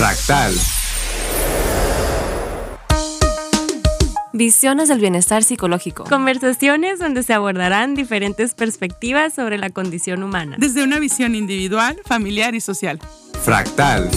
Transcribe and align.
Fractal. 0.00 0.54
Visiones 4.32 4.88
del 4.88 4.98
bienestar 4.98 5.44
psicológico. 5.44 6.04
Conversaciones 6.04 6.98
donde 6.98 7.22
se 7.22 7.34
abordarán 7.34 7.94
diferentes 7.94 8.54
perspectivas 8.54 9.34
sobre 9.34 9.58
la 9.58 9.68
condición 9.68 10.22
humana. 10.22 10.56
Desde 10.58 10.84
una 10.84 10.98
visión 10.98 11.34
individual, 11.34 12.00
familiar 12.06 12.54
y 12.54 12.62
social. 12.62 12.98
Fractal. 13.42 14.08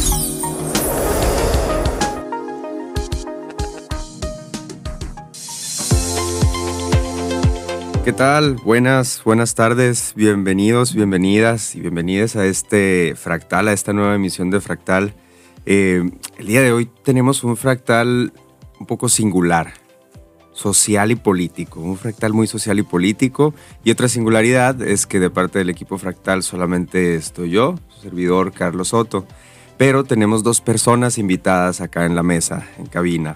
¿Qué 8.06 8.13
tal? 8.13 8.56
Buenas, 8.63 9.22
buenas 9.26 9.54
tardes, 9.54 10.13
bienvenidos, 10.15 10.96
bienvenidas 10.96 11.76
y 11.76 11.81
bienvenidas 11.81 12.38
a 12.38 12.46
este 12.46 13.15
fractal, 13.18 13.68
a 13.68 13.74
esta 13.74 13.92
nueva 13.92 14.15
emisión 14.15 14.50
de 14.50 14.62
Fractal. 14.62 15.13
Eh, 15.66 16.09
el 16.38 16.48
día 16.48 16.62
de 16.62 16.72
hoy 16.72 16.90
tenemos 17.03 17.44
un 17.44 17.55
fractal 17.58 18.34
un 18.80 18.85
poco 18.85 19.08
singular, 19.08 19.73
social 20.52 21.12
y 21.12 21.16
político, 21.16 21.80
un 21.80 21.98
fractal 21.98 22.34
muy 22.34 22.48
social 22.48 22.80
y 22.80 22.84
político. 22.84 23.54
Y 23.84 23.91
otra 23.91 24.07
singularidad 24.07 24.81
es 24.81 25.05
que 25.05 25.20
de 25.20 25.30
parte 25.30 25.59
del 25.59 25.70
equipo 25.70 25.98
fractal 25.98 26.44
solamente 26.44 27.16
estoy 27.16 27.52
yo, 27.52 27.76
su 27.90 28.02
servidor 28.02 28.52
Carlos 28.52 28.90
Soto, 28.90 29.26
pero 29.77 30.04
tenemos 30.04 30.44
dos 30.44 30.62
personas 30.62 31.18
invitadas 31.18 31.82
acá 31.82 32.05
en 32.05 32.16
la 32.16 32.23
mesa, 32.23 32.68
en 32.77 32.85
cabina. 32.85 33.35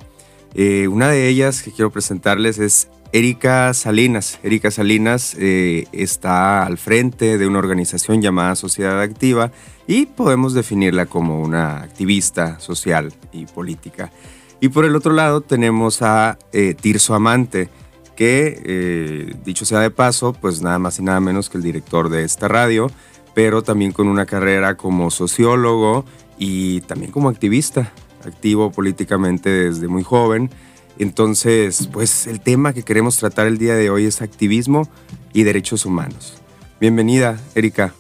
Eh, 0.54 0.88
una 0.88 1.10
de 1.10 1.28
ellas 1.28 1.62
que 1.62 1.72
quiero 1.72 1.92
presentarles 1.92 2.60
es 2.60 2.90
Erika 3.14 3.74
Salinas. 3.74 4.40
Erika 4.44 4.72
Salinas 4.72 5.36
eh, 5.40 5.88
está 5.92 6.66
al 6.66 6.78
frente 6.78 7.38
de 7.38 7.48
una 7.48 7.60
organización 7.60 8.22
llamada 8.22 8.56
Sociedad 8.56 9.02
Activa 9.02 9.52
y 9.88 10.06
podemos 10.06 10.54
definirla 10.54 11.06
como 11.06 11.42
una 11.42 11.78
activista 11.78 12.60
social 12.60 13.14
y 13.32 13.46
política. 13.46 14.12
Y 14.60 14.70
por 14.70 14.86
el 14.86 14.96
otro 14.96 15.14
lado 15.14 15.42
tenemos 15.42 16.02
a 16.02 16.38
eh, 16.52 16.76
Tirso 16.80 17.16
Amante, 17.16 17.70
que 18.16 18.62
eh, 18.66 19.36
dicho 19.46 19.64
sea 19.64 19.80
de 19.80 19.92
paso, 19.92 20.34
pues 20.34 20.62
nada 20.62 20.80
más 20.80 21.00
y 21.00 21.04
nada 21.04 21.20
menos 21.20 21.50
que 21.50 21.58
el 21.58 21.64
director 21.64 22.10
de 22.10 22.24
esta 22.24 22.48
radio, 22.48 22.92
pero 23.34 23.62
también 23.62 23.92
con 23.92 24.08
una 24.08 24.26
carrera 24.26 24.76
como 24.76 25.10
sociólogo 25.12 26.04
y 26.38 26.82
también 26.82 27.12
como 27.12 27.30
activista, 27.30 27.94
activo 28.26 28.72
políticamente 28.72 29.50
desde 29.50 29.88
muy 29.88 30.04
joven. 30.04 30.50
Entonces, 30.98 31.88
pues 31.94 32.26
el 32.26 32.42
tema 32.42 32.74
que 32.74 32.84
queremos 32.84 33.18
tratar 33.18 33.46
el 33.46 33.60
día 33.60 33.76
de 33.76 33.92
hoy 33.92 34.06
es 34.06 34.24
activismo 34.24 34.90
y 35.32 35.44
derechos 35.44 35.86
humanos. 35.86 36.42
Bienvenida, 36.80 37.40
Erika. 37.54 37.94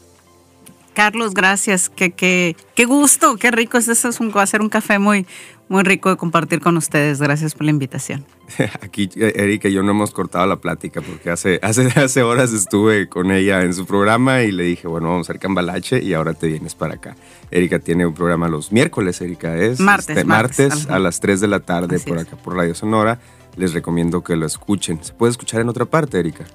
Carlos, 0.97 1.35
gracias. 1.35 1.89
Qué, 1.89 2.09
qué, 2.09 2.55
qué 2.73 2.85
gusto, 2.85 3.37
qué 3.37 3.51
rico 3.51 3.77
es 3.77 3.87
eso. 3.87 4.09
Es 4.09 4.19
un, 4.19 4.33
va 4.35 4.41
a 4.41 4.47
ser 4.47 4.61
un 4.61 4.69
café 4.69 4.97
muy, 4.97 5.27
muy 5.69 5.83
rico 5.83 6.09
de 6.09 6.17
compartir 6.17 6.59
con 6.59 6.75
ustedes. 6.75 7.21
Gracias 7.21 7.53
por 7.53 7.65
la 7.65 7.69
invitación. 7.69 8.25
Aquí 8.81 9.07
Erika 9.15 9.67
y 9.67 9.73
yo 9.73 9.83
no 9.83 9.91
hemos 9.91 10.09
cortado 10.09 10.47
la 10.47 10.55
plática 10.55 11.01
porque 11.01 11.29
hace, 11.29 11.59
hace, 11.61 11.85
hace 11.99 12.23
horas 12.23 12.51
estuve 12.51 13.07
con 13.07 13.29
ella 13.29 13.61
en 13.61 13.75
su 13.75 13.85
programa 13.85 14.41
y 14.41 14.51
le 14.51 14.63
dije, 14.63 14.87
bueno, 14.87 15.09
vamos 15.09 15.29
a 15.29 15.33
hacer 15.33 15.39
cambalache 15.39 16.03
y 16.03 16.15
ahora 16.15 16.33
te 16.33 16.47
vienes 16.47 16.73
para 16.73 16.95
acá. 16.95 17.15
Erika 17.51 17.77
tiene 17.77 18.07
un 18.07 18.15
programa 18.15 18.47
los 18.47 18.71
miércoles, 18.71 19.21
Erika, 19.21 19.55
es 19.55 19.79
martes, 19.79 20.09
este, 20.09 20.23
martes, 20.23 20.69
martes 20.69 20.89
a 20.89 20.97
las 20.97 21.19
3 21.19 21.41
de 21.41 21.47
la 21.47 21.59
tarde 21.59 21.97
Así 21.97 22.09
por 22.09 22.17
es. 22.17 22.23
acá 22.23 22.37
por 22.37 22.55
Radio 22.55 22.73
Sonora. 22.73 23.19
Les 23.55 23.75
recomiendo 23.75 24.23
que 24.23 24.35
lo 24.35 24.47
escuchen. 24.47 25.03
¿Se 25.03 25.13
puede 25.13 25.29
escuchar 25.29 25.61
en 25.61 25.69
otra 25.69 25.85
parte, 25.85 26.17
Erika? 26.17 26.45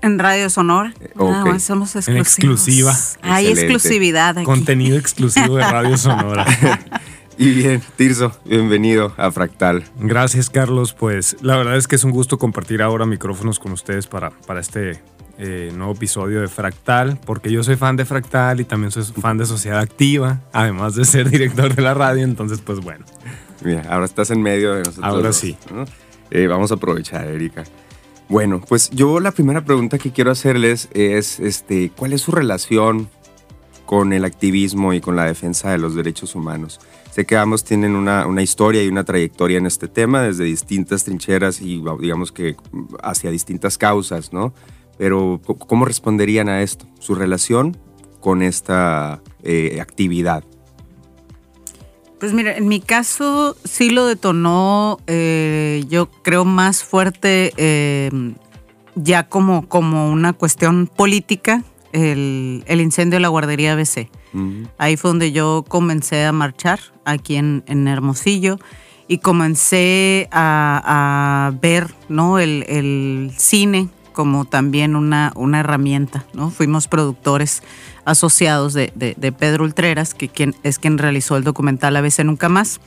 En 0.00 0.18
Radio 0.18 0.48
Sonora. 0.50 0.94
ok. 1.16 1.46
No, 1.46 1.60
somos 1.60 1.94
exclusivos. 1.96 2.26
exclusiva. 2.28 2.92
Hay 3.22 3.46
Excelente. 3.46 3.74
exclusividad 3.74 4.38
aquí. 4.38 4.44
Contenido 4.44 4.96
exclusivo 4.98 5.56
de 5.56 5.62
Radio 5.64 5.96
Sonora. 5.96 6.46
Y 7.38 7.50
bien, 7.50 7.82
Tirso, 7.96 8.30
bienvenido 8.44 9.14
a 9.16 9.30
Fractal. 9.32 9.84
Gracias, 9.98 10.50
Carlos. 10.50 10.92
Pues 10.92 11.36
la 11.40 11.56
verdad 11.56 11.76
es 11.76 11.88
que 11.88 11.96
es 11.96 12.04
un 12.04 12.10
gusto 12.10 12.38
compartir 12.38 12.82
ahora 12.82 13.06
micrófonos 13.06 13.58
con 13.58 13.72
ustedes 13.72 14.06
para, 14.06 14.30
para 14.46 14.60
este 14.60 15.02
eh, 15.38 15.72
nuevo 15.74 15.92
episodio 15.92 16.42
de 16.42 16.48
Fractal, 16.48 17.18
porque 17.24 17.50
yo 17.50 17.64
soy 17.64 17.76
fan 17.76 17.96
de 17.96 18.04
Fractal 18.04 18.60
y 18.60 18.64
también 18.64 18.90
soy 18.92 19.02
fan 19.04 19.38
de 19.38 19.46
Sociedad 19.46 19.80
Activa, 19.80 20.40
además 20.52 20.94
de 20.94 21.06
ser 21.06 21.30
director 21.30 21.74
de 21.74 21.82
la 21.82 21.94
radio. 21.94 22.22
Entonces, 22.22 22.60
pues 22.60 22.80
bueno, 22.80 23.04
Mira, 23.64 23.82
ahora 23.88 24.04
estás 24.04 24.30
en 24.30 24.42
medio 24.42 24.74
de 24.74 24.80
nosotros. 24.80 25.04
Ahora 25.04 25.28
dos, 25.28 25.36
sí. 25.36 25.56
¿no? 25.72 25.84
Eh, 26.30 26.46
vamos 26.46 26.70
a 26.70 26.74
aprovechar, 26.74 27.26
Erika. 27.28 27.64
Bueno, 28.32 28.62
pues 28.66 28.88
yo 28.88 29.20
la 29.20 29.32
primera 29.32 29.62
pregunta 29.62 29.98
que 29.98 30.10
quiero 30.10 30.30
hacerles 30.30 30.88
es, 30.94 31.38
este, 31.38 31.90
¿cuál 31.94 32.14
es 32.14 32.22
su 32.22 32.32
relación 32.32 33.10
con 33.84 34.14
el 34.14 34.24
activismo 34.24 34.94
y 34.94 35.02
con 35.02 35.16
la 35.16 35.26
defensa 35.26 35.70
de 35.70 35.76
los 35.76 35.94
derechos 35.94 36.34
humanos? 36.34 36.80
Sé 37.10 37.26
que 37.26 37.36
ambos 37.36 37.62
tienen 37.62 37.94
una, 37.94 38.42
historia 38.42 38.82
y 38.82 38.88
una 38.88 39.04
trayectoria 39.04 39.58
en 39.58 39.66
este 39.66 39.86
tema 39.86 40.22
desde 40.22 40.44
distintas 40.44 41.04
trincheras 41.04 41.60
y 41.60 41.84
digamos 42.00 42.32
que 42.32 42.56
hacia 43.02 43.30
distintas 43.30 43.76
causas, 43.76 44.32
¿no? 44.32 44.54
Pero 44.96 45.38
¿cómo 45.44 45.84
responderían 45.84 46.48
a 46.48 46.62
esto? 46.62 46.86
Su 47.00 47.14
relación 47.14 47.76
con 48.20 48.40
esta 48.40 49.20
eh, 49.42 49.78
actividad. 49.78 50.42
Pues 52.22 52.34
mira, 52.34 52.56
en 52.56 52.68
mi 52.68 52.78
caso 52.78 53.56
sí 53.64 53.90
lo 53.90 54.06
detonó, 54.06 55.00
eh, 55.08 55.82
yo 55.88 56.08
creo 56.22 56.44
más 56.44 56.84
fuerte 56.84 57.52
eh, 57.56 58.12
ya 58.94 59.28
como, 59.28 59.66
como 59.66 60.08
una 60.08 60.32
cuestión 60.32 60.86
política, 60.86 61.64
el, 61.90 62.62
el 62.68 62.80
incendio 62.80 63.16
de 63.16 63.22
la 63.22 63.26
guardería 63.26 63.72
ABC. 63.72 64.08
Ahí 64.78 64.96
fue 64.96 65.10
donde 65.10 65.32
yo 65.32 65.64
comencé 65.66 66.24
a 66.24 66.30
marchar, 66.30 66.78
aquí 67.04 67.34
en, 67.34 67.64
en 67.66 67.88
Hermosillo, 67.88 68.60
y 69.08 69.18
comencé 69.18 70.28
a, 70.30 71.48
a 71.48 71.58
ver 71.60 71.92
¿no? 72.08 72.38
el, 72.38 72.64
el 72.68 73.32
cine 73.36 73.88
como 74.12 74.44
también 74.44 74.94
una, 74.94 75.32
una 75.34 75.60
herramienta. 75.60 76.24
¿no? 76.34 76.50
Fuimos 76.50 76.86
productores 76.86 77.64
asociados 78.04 78.72
de, 78.74 78.92
de- 78.94 79.14
de 79.16 79.32
Pedro 79.32 79.64
Ultreras, 79.64 80.14
que 80.14 80.28
quien, 80.28 80.54
es 80.62 80.78
quien 80.78 80.98
realizó 80.98 81.36
el 81.36 81.44
documental 81.44 81.96
ABC 81.96 82.20
Nunca 82.24 82.48
Más. 82.48 82.80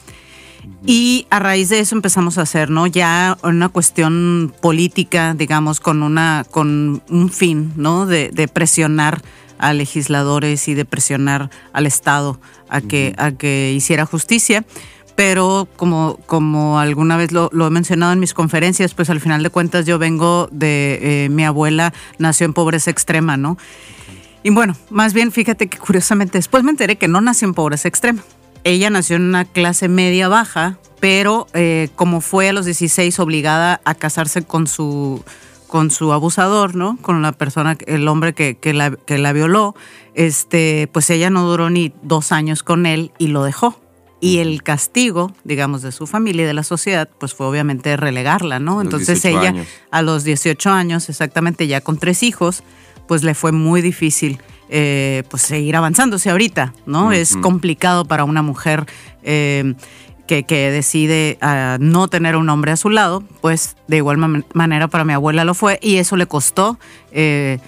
Y 0.86 1.28
a 1.30 1.40
raíz 1.40 1.70
de 1.70 1.80
eso 1.80 1.96
empezamos 1.96 2.38
a 2.38 2.42
hacer, 2.42 2.70
¿no? 2.72 2.88
Ya 2.88 3.38
una 3.44 3.70
cuestión 3.70 4.52
política, 4.62 5.36
digamos, 5.36 5.80
con 5.80 6.02
una, 6.02 6.44
con 6.50 7.04
un 7.10 7.30
fin, 7.30 7.72
¿no? 7.76 8.06
De, 8.08 8.30
de 8.34 8.48
presionar 8.48 9.22
a 9.60 9.74
legisladores 9.74 10.68
y 10.68 10.74
de 10.74 10.84
presionar 10.86 11.50
al 11.72 11.86
Estado 11.86 12.40
a 12.68 12.82
que, 12.82 13.14
a 13.18 13.32
que 13.32 13.74
hiciera 13.76 14.06
justicia. 14.06 14.66
Pero 15.16 15.68
como, 15.78 16.18
como 16.26 16.78
alguna 16.80 17.16
vez 17.16 17.32
lo, 17.32 17.50
lo 17.54 17.68
he 17.68 17.70
mencionado 17.70 18.12
en 18.12 18.20
mis 18.20 18.34
conferencias, 18.34 18.94
pues 18.94 19.10
al 19.10 19.22
final 19.22 19.44
de 19.44 19.50
cuentas 19.50 19.86
yo 19.86 19.98
vengo 19.98 20.50
de, 20.52 21.26
eh, 21.26 21.30
mi 21.30 21.46
abuela 21.46 21.94
nació 22.18 22.46
en 22.46 22.54
pobreza 22.54 22.92
extrema, 22.92 23.38
¿no? 23.38 23.58
Y 24.46 24.52
bueno, 24.52 24.76
más 24.92 25.16
bien 25.16 25.32
fíjate 25.32 25.66
que 25.66 25.80
curiosamente 25.80 26.38
después 26.38 26.64
me 26.64 26.70
enteré 26.70 26.98
que 26.98 27.08
no 27.08 27.20
nació 27.20 27.48
en 27.48 27.56
pobreza 27.56 27.88
extrema. 27.88 28.22
Ella 28.64 28.92
nació 28.92 29.16
en 29.16 29.24
una 29.24 29.44
clase 29.44 29.88
media 29.88 30.28
baja, 30.28 30.78
pero 31.00 31.48
eh, 31.56 31.90
como 31.96 32.22
fue 32.22 32.50
a 32.50 32.54
los 32.54 32.66
16 32.66 33.20
obligada 33.20 33.82
a 33.86 33.96
casarse 33.96 34.44
con 34.44 34.68
su, 34.68 35.24
con 35.66 35.90
su 35.90 36.14
abusador, 36.14 36.76
¿no? 36.76 36.96
Con 37.02 37.24
la 37.24 37.32
persona, 37.32 37.76
el 37.88 38.08
hombre 38.08 38.34
que, 38.34 38.56
que 38.56 38.76
la, 38.76 38.92
que 38.92 39.18
la 39.18 39.34
violó, 39.34 39.74
este, 40.14 40.88
pues 40.94 41.10
ella 41.10 41.32
no 41.32 41.48
duró 41.48 41.72
ni 41.72 41.92
dos 42.04 42.32
años 42.32 42.62
con 42.62 42.86
él 42.86 43.14
y 43.18 43.30
lo 43.30 43.44
dejó. 43.44 43.82
Y 44.22 44.38
el 44.38 44.62
castigo, 44.62 45.34
digamos, 45.44 45.82
de 45.82 45.92
su 45.92 46.06
familia 46.06 46.44
y 46.44 46.46
de 46.46 46.54
la 46.54 46.64
sociedad, 46.64 47.10
pues 47.20 47.34
fue 47.34 47.48
obviamente 47.48 47.98
relegarla, 47.98 48.60
¿no? 48.60 48.80
Entonces 48.80 49.24
18 49.24 49.40
ella, 49.40 49.50
años. 49.50 49.68
a 49.90 50.04
los 50.04 50.24
18 50.24 50.70
años, 50.70 51.10
exactamente 51.10 51.66
ya 51.66 51.82
con 51.82 51.98
tres 51.98 52.22
hijos, 52.22 52.64
pues 53.08 53.24
le 53.24 53.34
fue 53.36 53.52
muy 53.52 53.82
difícil 53.82 54.40
eh, 54.70 55.24
pues 55.30 55.44
seguir 55.44 55.76
avanzándose 55.76 56.30
ahorita, 56.30 56.74
¿no? 56.86 57.12
Es 57.12 57.36
complicado 57.42 58.06
para 58.06 58.24
una 58.24 58.42
mujer 58.42 58.86
eh, 59.24 59.76
que, 60.28 60.44
que 60.44 60.72
decide 60.72 61.38
ah, 61.42 61.78
no 61.80 62.08
tener 62.08 62.36
un 62.36 62.50
hombre 62.50 62.72
a 62.72 62.78
su 62.78 62.90
lado, 62.90 63.24
pues 63.42 63.76
de 63.88 63.98
igual 63.98 64.18
ma- 64.18 64.42
manera 64.54 64.88
para 64.88 65.04
mi 65.06 65.14
abuela 65.14 65.46
lo 65.46 65.54
fue 65.54 65.78
y 65.84 65.98
eso 65.98 66.16
le 66.16 66.26
costó 66.26 66.80
eh, 67.12 67.60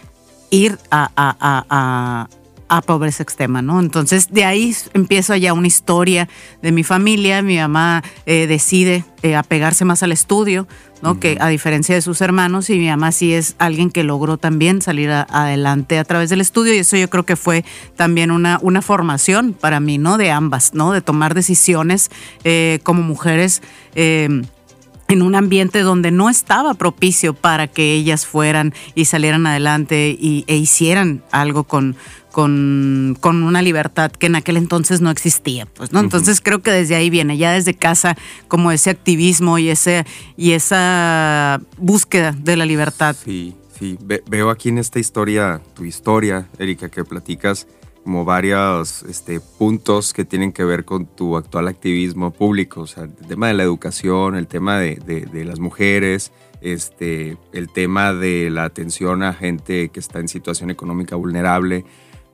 ir 0.50 0.80
a, 0.90 1.12
a- 1.16 1.66
a- 1.70 2.28
a- 2.70 2.82
pobreza 2.82 3.24
extrema, 3.24 3.62
¿no? 3.62 3.80
Entonces 3.80 4.30
de 4.32 4.46
ahí 4.46 4.76
empieza 4.94 5.38
ya 5.38 5.54
una 5.54 5.68
historia 5.68 6.28
de 6.62 6.72
mi 6.72 6.84
familia. 6.84 7.42
Mi 7.42 7.58
mamá 7.58 8.04
eh, 8.26 8.48
decide 8.48 9.04
eh, 9.24 9.36
apegarse 9.36 9.86
más 9.86 10.04
al 10.04 10.12
estudio, 10.12 10.68
¿no? 11.02 11.20
Que 11.20 11.38
a 11.40 11.48
diferencia 11.48 11.94
de 11.96 12.02
sus 12.02 12.22
hermanos, 12.22 12.70
y 12.70 12.78
mi 12.80 12.88
mamá 12.88 13.12
sí 13.12 13.34
es 13.34 13.56
alguien 13.60 13.92
que 13.92 14.04
logró 14.04 14.38
también 14.38 14.82
salir 14.82 15.10
a- 15.12 15.28
adelante 15.30 16.00
a 16.00 16.04
través 16.04 16.30
del 16.30 16.42
estudio, 16.42 16.74
y 16.74 16.80
eso 16.80 16.98
yo 16.98 17.10
creo 17.10 17.24
que 17.26 17.36
fue 17.36 17.64
también 17.96 18.32
una, 18.32 18.60
una 18.62 18.82
formación 18.82 19.54
para 19.54 19.80
mí, 19.80 19.98
¿no? 19.98 20.18
De 20.18 20.32
ambas, 20.32 20.74
¿no? 20.74 20.92
De 20.92 21.02
tomar 21.02 21.34
decisiones 21.36 22.10
eh, 22.44 22.80
como 22.84 23.02
mujeres. 23.04 23.62
eh, 23.96 24.42
en 25.10 25.22
un 25.22 25.36
ambiente 25.36 25.84
donde 25.84 26.12
no 26.12 26.30
estaba 26.30 26.74
propicio 26.74 27.34
para 27.34 27.68
que 27.68 27.94
ellas 27.94 28.26
fueran 28.26 28.74
y 28.94 29.06
salieran 29.06 29.48
adelante 29.48 30.10
y, 30.20 30.44
e 30.48 30.58
hicieran 30.58 31.24
algo 31.32 31.64
con, 31.64 31.96
con, 32.38 33.18
con, 33.20 33.42
una 33.42 33.64
libertad 33.64 34.12
que 34.12 34.28
en 34.28 34.36
aquel 34.36 34.58
entonces 34.58 35.02
no 35.02 35.10
existía. 35.10 35.66
Pues, 35.66 35.92
¿no? 35.92 36.02
Entonces 36.02 36.40
creo 36.40 36.62
que 36.62 36.70
desde 36.70 36.94
ahí 36.94 37.10
viene, 37.10 37.36
ya 37.36 37.54
desde 37.54 37.74
casa, 37.74 38.16
como 38.48 38.72
ese 38.72 38.92
activismo 38.92 39.58
y, 39.58 39.70
ese, 39.70 40.06
y 40.36 40.52
esa 40.52 41.60
búsqueda 41.78 42.34
de 42.34 42.56
la 42.56 42.68
libertad. 42.68 43.16
Sí, 43.26 43.56
sí. 43.80 43.98
veo 44.28 44.52
aquí 44.52 44.70
en 44.70 44.78
esta 44.78 45.00
historia, 45.00 45.62
tu 45.74 45.84
historia, 45.84 46.48
Erika, 46.60 46.90
que 46.90 47.04
platicas 47.04 47.66
como 48.04 48.24
varios 48.24 49.02
este, 49.10 49.40
puntos 49.40 50.14
que 50.14 50.24
tienen 50.24 50.52
que 50.52 50.64
ver 50.64 50.86
con 50.86 51.08
tu 51.08 51.38
actual 51.38 51.68
activismo 51.68 52.30
público, 52.30 52.82
o 52.82 52.88
sea, 52.88 53.06
el 53.06 53.28
tema 53.28 53.48
de 53.48 53.56
la 53.56 53.64
educación, 53.64 54.36
el 54.36 54.46
tema 54.46 54.78
de, 54.78 54.98
de 54.98 55.44
las 55.44 55.58
mujeres, 55.58 56.32
este, 56.62 57.38
el 57.52 57.70
tema 57.70 58.14
de 58.14 58.50
la 58.50 58.64
atención 58.64 59.24
a 59.24 59.34
gente 59.34 59.90
que 59.90 60.00
está 60.00 60.20
en 60.20 60.28
situación 60.28 60.70
económica 60.70 61.16
vulnerable. 61.16 61.86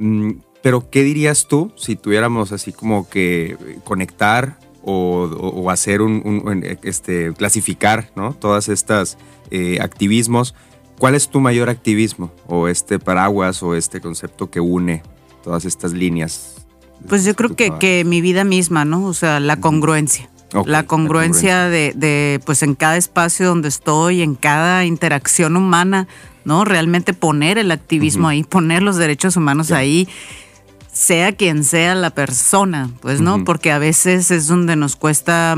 Mm, 0.03 0.41
pero, 0.61 0.89
¿qué 0.89 1.01
dirías 1.01 1.47
tú 1.47 1.71
si 1.77 1.95
tuviéramos 1.95 2.51
así 2.51 2.73
como 2.73 3.09
que 3.09 3.55
conectar 3.85 4.59
o, 4.83 5.69
hacer 5.69 6.01
un, 6.01 6.63
este, 6.83 7.33
clasificar 7.33 8.11
¿no? 8.15 8.33
todas 8.33 8.67
estas 8.67 9.17
eh, 9.50 9.79
activismos? 9.81 10.55
¿Cuál 11.00 11.15
es 11.15 11.29
tu 11.29 11.39
mayor 11.39 11.69
activismo 11.69 12.31
o 12.47 12.67
este 12.67 13.00
paraguas 13.00 13.63
o 13.63 13.75
este 13.75 14.01
concepto 14.01 14.50
que 14.50 14.59
une 14.59 15.03
todas 15.41 15.63
estas 15.63 15.94
líneas? 15.94 16.65
Pues 17.07 17.23
yo 17.23 17.33
creo 17.33 17.55
que, 17.55 17.71
que 17.79 18.03
mi 18.05 18.19
vida 18.19 18.44
misma, 18.44 18.83
¿no? 18.85 19.05
O 19.05 19.13
sea, 19.13 19.39
la 19.39 19.59
congruencia 19.59 20.29
la, 20.65 20.83
congruencia 20.83 21.69
De, 21.69 22.39
pues 22.45 22.63
en 22.63 22.75
cada 22.75 22.97
espacio 22.97 23.47
donde 23.47 23.69
estoy, 23.69 24.21
en 24.21 24.35
cada 24.35 24.85
interacción 24.85 25.57
humana, 25.57 26.07
¿no? 26.45 26.66
Realmente 26.66 27.13
poner 27.13 27.57
el 27.57 27.72
activismo 27.72 28.28
ahí, 28.28 28.44
poner 28.44 28.84
los 28.84 28.98
derechos 28.98 29.38
humanos 29.38 29.72
ahí 29.72 30.07
sea 30.94 31.31
quien 31.31 31.63
sea 31.63 31.95
la 31.95 32.12
persona, 32.12 32.92
pues, 33.01 33.19
¿no? 33.19 33.44
Porque 33.44 33.72
a 33.72 33.80
veces 33.80 34.30
es 34.30 34.48
donde 34.48 34.75
nos 34.75 34.95
cuesta 34.95 35.56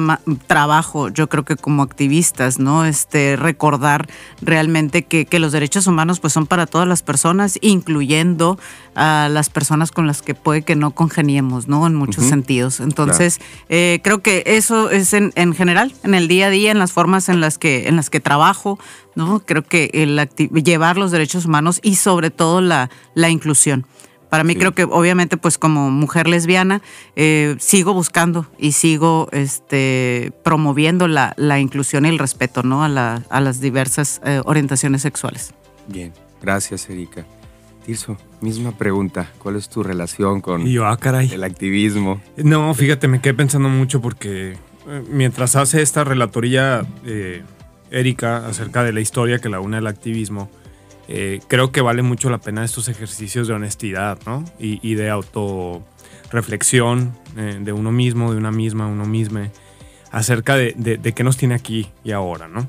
trabajo, 0.48 1.10
yo 1.10 1.28
creo 1.28 1.44
que 1.44 1.58
como 1.58 1.84
activistas, 1.84 2.58
¿no? 2.58 2.86
Este, 2.86 3.36
recordar 3.36 4.08
realmente 4.42 5.04
que, 5.04 5.28
los 5.38 5.52
derechos 5.52 5.88
humanos, 5.88 6.22
pues, 6.22 6.32
son 6.32 6.48
para 6.48 6.66
todas 6.66 6.88
las 6.88 7.04
personas, 7.04 7.60
incluyendo 7.62 8.58
a 8.96 9.28
las 9.30 9.50
personas 9.50 9.92
con 9.92 10.08
las 10.08 10.22
que 10.22 10.36
puede 10.36 10.62
que 10.62 10.78
no 10.78 10.92
congeniemos, 10.92 11.68
¿no? 11.68 11.86
En 11.86 11.96
muchos 11.96 12.24
sentidos. 12.24 12.80
Entonces, 12.80 13.42
eh, 13.68 14.00
creo 14.02 14.22
que 14.22 14.44
eso 14.46 14.90
es 14.90 15.12
en, 15.14 15.34
en, 15.36 15.54
general, 15.54 15.94
en 16.04 16.14
el 16.14 16.30
día 16.30 16.48
a 16.48 16.50
día, 16.50 16.72
en 16.72 16.80
las 16.80 16.94
formas 16.94 17.28
en 17.28 17.42
las 17.42 17.58
que, 17.58 17.90
en 17.90 17.98
las 17.98 18.10
que 18.10 18.22
trabajo, 18.22 18.80
¿no? 19.16 19.42
Creo 19.46 19.64
que 19.64 19.90
el 19.94 20.30
llevar 20.64 20.98
los 20.98 21.12
derechos 21.12 21.46
humanos 21.46 21.80
y 21.84 21.96
sobre 21.96 22.30
todo 22.30 22.62
la, 22.62 22.90
la 23.14 23.30
inclusión. 23.30 23.86
Para 24.30 24.44
mí 24.44 24.56
creo 24.56 24.74
que 24.74 24.84
obviamente 24.84 25.38
pues 25.38 25.58
como 25.58 25.90
mujer 25.92 26.28
lesbiana 26.28 26.82
eh, 27.16 27.56
sigo 27.60 27.94
buscando 27.94 28.46
y 28.58 28.74
sigo 28.74 29.30
este, 29.32 30.34
promoviendo 30.44 31.08
la, 31.08 31.60
inclusión 31.60 32.06
y 32.06 32.10
el 32.10 32.20
respeto 32.20 32.62
¿no? 32.62 32.84
a, 32.84 32.90
las 32.90 33.62
diversas 33.62 34.20
eh, 34.26 34.42
orientaciones 34.44 35.04
sexuales. 35.04 35.54
Bien, 35.88 36.12
gracias 36.42 36.90
Erika. 36.90 37.26
Tirso, 37.86 38.18
misma 38.42 38.72
pregunta, 38.72 39.32
¿cuál 39.38 39.56
es 39.56 39.70
tu 39.70 39.84
relación 39.84 40.42
con 40.42 40.64
ah, 40.64 41.24
el 41.32 41.44
activismo? 41.44 42.20
No, 42.36 42.74
fíjate, 42.74 43.08
me 43.08 43.22
quedé 43.22 43.36
pensando 43.36 43.70
mucho 43.70 44.02
porque 44.02 44.58
eh, 44.88 45.04
mientras 45.10 45.56
hace 45.56 45.82
esta 45.82 46.04
relatoría 46.04 46.86
Erika 47.96 48.48
acerca 48.48 48.84
de 48.84 48.94
la 48.94 49.00
historia 49.00 49.40
que 49.40 49.50
la 49.50 49.60
une 49.60 49.78
al 49.78 49.88
activismo, 49.88 50.50
eh, 51.08 51.40
creo 51.48 51.72
que 51.72 51.82
vale 51.82 52.02
mucho 52.02 52.30
la 52.30 52.40
pena 52.40 52.66
estos 52.66 52.90
ejercicios 52.90 53.48
de 53.48 53.54
honestidad, 53.54 54.20
¿no? 54.26 54.44
Y, 54.60 54.96
de 54.96 55.10
autorreflexión 55.10 57.16
eh, 57.38 57.60
de 57.62 57.74
uno 57.74 57.92
mismo, 57.92 58.32
de 58.32 58.38
una 58.38 58.52
misma, 58.52 58.88
uno 58.88 59.06
mismo, 59.06 59.40
acerca 60.12 60.56
de, 60.56 61.14
qué 61.16 61.24
nos 61.24 61.38
tiene 61.38 61.56
aquí 61.56 61.90
y 62.04 62.12
ahora, 62.12 62.48
¿no? 62.48 62.68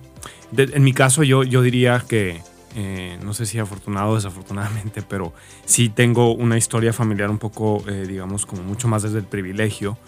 en 0.57 0.85
mi 0.85 0.93
caso, 0.93 1.25
yo, 1.25 1.43
yo 1.43 1.61
diría 1.61 2.05
que, 2.09 2.41
eh, 2.77 3.19
no 3.25 3.35
sé 3.35 3.47
si 3.47 3.59
afortunado 3.59 4.11
o 4.11 4.15
desafortunadamente, 4.15 5.03
pero 5.09 5.33
sí 5.65 5.89
tengo 5.89 6.35
una 6.35 6.57
historia 6.57 6.93
familiar 6.93 7.31
un 7.31 7.39
poco, 7.39 7.83
digamos, 8.07 8.47
como 8.47 8.63
mucho 8.63 8.87
más 8.87 9.03
desde 9.03 9.19
el 9.19 9.25
privilegio 9.25 9.99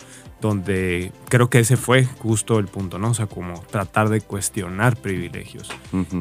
donde 0.41 1.13
creo 1.29 1.51
que 1.51 1.59
ese 1.59 1.77
fue 1.77 2.05
justo 2.05 2.59
el 2.59 2.67
punto, 2.67 2.99
¿no? 2.99 3.11
O 3.11 3.15
sea, 3.15 3.27
como 3.27 3.61
tratar 3.71 4.09
de 4.09 4.21
cuestionar 4.21 4.97
privilegios. 4.97 5.69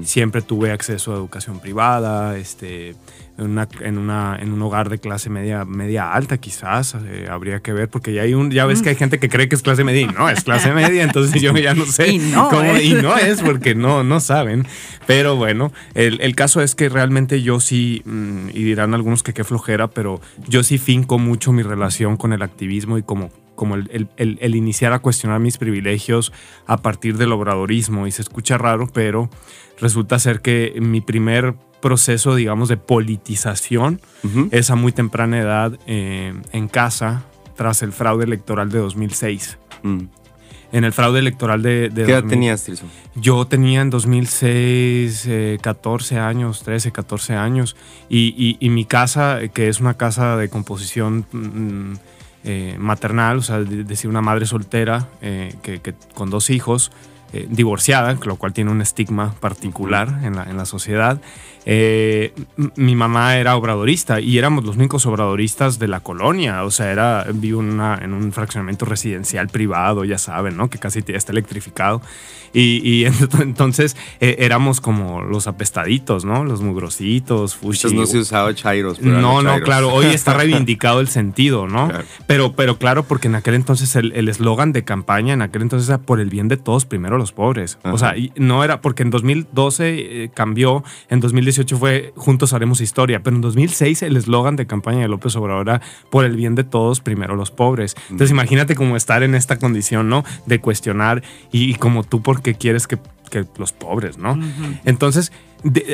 Siempre 0.03 0.41
tuve 0.41 0.71
acceso 0.71 1.13
a 1.13 1.15
educación 1.15 1.59
privada, 1.59 2.37
este, 2.37 2.95
en, 3.37 3.45
una, 3.45 3.67
en, 3.81 3.97
una, 3.97 4.37
en 4.39 4.51
un 4.51 4.61
hogar 4.63 4.89
de 4.89 4.97
clase 4.97 5.29
media, 5.29 5.65
media 5.65 6.11
alta 6.13 6.39
quizás, 6.39 6.95
eh, 7.05 7.27
habría 7.29 7.59
que 7.59 7.73
ver, 7.73 7.89
porque 7.89 8.11
ya, 8.13 8.23
hay 8.23 8.33
un, 8.33 8.49
ya 8.49 8.65
ves 8.65 8.81
que 8.81 8.89
hay 8.89 8.95
gente 8.95 9.19
que 9.19 9.29
cree 9.29 9.47
que 9.47 9.55
es 9.55 9.61
clase 9.61 9.83
media 9.83 10.01
y 10.01 10.07
no, 10.07 10.29
es 10.29 10.43
clase 10.43 10.71
media, 10.73 11.03
entonces 11.03 11.39
yo 11.39 11.55
ya 11.55 11.75
no 11.75 11.85
sé 11.85 12.09
y 12.09 12.17
no, 12.17 12.49
cómo, 12.49 12.75
y 12.75 12.93
no 12.93 13.15
es 13.17 13.41
porque 13.41 13.75
no, 13.75 14.03
no 14.03 14.19
saben. 14.19 14.65
Pero 15.05 15.35
bueno, 15.35 15.71
el, 15.93 16.19
el 16.21 16.35
caso 16.35 16.61
es 16.61 16.73
que 16.73 16.89
realmente 16.89 17.43
yo 17.43 17.59
sí, 17.59 18.01
mm, 18.05 18.49
y 18.49 18.63
dirán 18.63 18.95
algunos 18.95 19.21
que 19.21 19.33
qué 19.33 19.43
flojera, 19.43 19.89
pero 19.89 20.19
yo 20.47 20.63
sí 20.63 20.79
finco 20.79 21.19
mucho 21.19 21.51
mi 21.51 21.61
relación 21.61 22.17
con 22.17 22.33
el 22.33 22.41
activismo 22.41 22.97
y 22.97 23.03
como 23.03 23.29
como 23.57 23.75
el, 23.75 24.07
el, 24.15 24.55
iniciar 24.55 24.93
a 24.93 24.99
cuestionar 24.99 25.41
mis 25.41 25.57
privilegios 25.57 26.31
a 26.67 26.77
partir 26.77 27.17
del 27.17 27.33
obradorismo. 27.33 28.07
Y 28.07 28.11
se 28.11 28.21
escucha 28.21 28.57
raro, 28.57 28.87
pero 28.93 29.29
resulta 29.81 30.19
ser 30.19 30.41
que 30.41 30.75
mi 30.79 31.01
primer 31.01 31.55
proceso, 31.81 32.35
digamos, 32.35 32.69
de 32.69 32.77
politización 32.77 33.99
es 34.51 34.69
a 34.69 34.75
muy 34.75 34.93
temprana 34.93 35.39
edad 35.39 35.77
eh, 35.87 36.33
en 36.53 36.67
casa 36.67 37.23
tras 37.55 37.81
el 37.81 37.91
fraude 37.91 38.23
electoral 38.23 38.69
de 38.71 38.79
2006. 38.79 39.57
Mm. 39.83 40.03
En 40.73 40.83
el 40.83 40.91
fraude 40.91 41.19
electoral 41.19 41.61
de... 41.61 41.89
¿Qué 41.93 42.01
edad 42.03 42.25
tenías, 42.25 42.63
Tirso? 42.63 42.85
Yo 43.15 43.47
tenía 43.47 43.81
en 43.81 43.89
2006 43.89 45.29
14 45.61 46.15
eh, 46.15 46.19
años, 46.19 46.61
13, 46.63 46.91
14 46.91 47.35
años. 47.35 47.75
Y, 48.09 48.57
y, 48.59 48.69
mi 48.69 48.83
casa, 48.85 49.39
que 49.53 49.69
es 49.69 49.79
una 49.79 49.95
casa 49.95 50.37
de 50.37 50.49
composición... 50.49 51.25
Mm, 51.31 51.93
eh, 52.49 52.77
maternal, 52.79 53.39
o 53.39 53.41
sea, 53.41 53.59
decir 53.59 54.09
una 54.09 54.21
madre 54.21 54.45
soltera 54.45 55.09
eh, 55.21 55.53
que, 55.61 55.93
con 56.13 56.29
dos 56.29 56.49
hijos, 56.49 56.93
eh, 57.33 57.47
divorciada, 57.49 58.17
lo 58.23 58.35
cual 58.37 58.53
tiene 58.53 58.71
un 58.71 58.81
estigma 58.81 59.33
particular 59.39 60.21
en 60.23 60.35
la, 60.35 60.43
en 60.43 60.57
la 60.57 60.65
sociedad. 60.65 61.19
Eh, 61.69 62.31
mi 62.77 62.95
mamá 62.95 63.35
era 63.35 63.57
obradorista 63.57 64.21
y 64.21 64.37
éramos 64.37 64.63
los 64.63 64.77
únicos 64.77 65.05
obradoristas 65.05 65.79
de 65.79 65.89
la 65.89 65.99
colonia. 65.99 66.63
O 66.63 66.71
sea, 66.71 66.93
era, 66.93 67.27
vivo 67.33 67.61
en, 67.61 68.13
un 68.13 68.31
fraccionamiento 68.31 68.85
residencial 68.85 69.49
privado, 69.49 70.05
ya 70.05 70.17
saben, 70.17 70.55
¿no? 70.55 70.69
Que 70.69 70.77
casi 70.77 71.03
está 71.05 71.33
electrificado. 71.33 72.01
Y, 72.53 73.03
entonces 73.41 73.97
eh, 74.21 74.37
éramos 74.39 74.79
como 74.79 75.21
los 75.21 75.47
apestaditos, 75.47 76.23
¿no? 76.23 76.45
Los 76.45 76.61
mugrositos, 76.61 77.57
fushi. 77.57 77.93
no 77.93 78.05
se 78.05 78.19
usaba 78.19 78.55
chairos. 78.55 79.01
no, 79.01 79.41
no, 79.41 79.59
claro. 79.59 79.93
Hoy 79.93 80.05
está 80.05 80.33
reivindicado 80.37 81.01
el 81.01 81.09
sentido, 81.09 81.67
¿no? 81.67 81.91
Pero, 82.27 82.53
pero 82.53 82.77
claro, 82.77 83.03
porque 83.03 83.27
en 83.27 83.35
aquel 83.35 83.55
entonces 83.55 83.93
el 83.97 84.29
eslogan 84.29 84.71
de 84.71 84.85
campaña, 84.85 85.33
en 85.33 85.41
aquel 85.41 85.63
entonces 85.63 85.89
era 85.89 85.97
por 85.97 86.21
el 86.21 86.29
bien 86.29 86.47
de 86.47 86.55
todos, 86.55 86.85
primero 86.85 87.16
los 87.17 87.31
pobres. 87.31 87.77
O 87.83 87.97
sea, 87.97 88.15
no 88.35 88.63
era 88.63 88.81
porque 88.81 89.03
en 89.03 89.09
2012 89.09 90.23
eh, 90.23 90.29
cambió, 90.33 90.83
en 91.09 91.19
2018 91.19 91.77
fue 91.77 92.13
Juntos 92.15 92.53
haremos 92.53 92.81
historia, 92.81 93.21
pero 93.23 93.35
en 93.35 93.41
2006 93.41 94.03
el 94.03 94.17
eslogan 94.17 94.55
de 94.55 94.67
campaña 94.67 95.01
de 95.01 95.07
López 95.07 95.35
Obrador 95.35 95.69
era 95.69 95.81
por 96.09 96.25
el 96.25 96.35
bien 96.35 96.55
de 96.55 96.63
todos, 96.63 97.01
primero 97.01 97.35
los 97.35 97.51
pobres. 97.51 97.95
Entonces 98.09 98.31
imagínate 98.31 98.75
cómo 98.75 98.95
estar 98.95 99.23
en 99.23 99.35
esta 99.35 99.57
condición, 99.57 100.09
¿no? 100.09 100.23
De 100.45 100.59
cuestionar 100.59 101.23
y, 101.51 101.75
como 101.75 102.03
tú, 102.03 102.21
¿por 102.21 102.41
qué 102.41 102.55
quieres 102.55 102.87
que, 102.87 102.97
los 103.57 103.73
pobres, 103.73 104.17
¿no? 104.17 104.39
Entonces, 104.85 105.33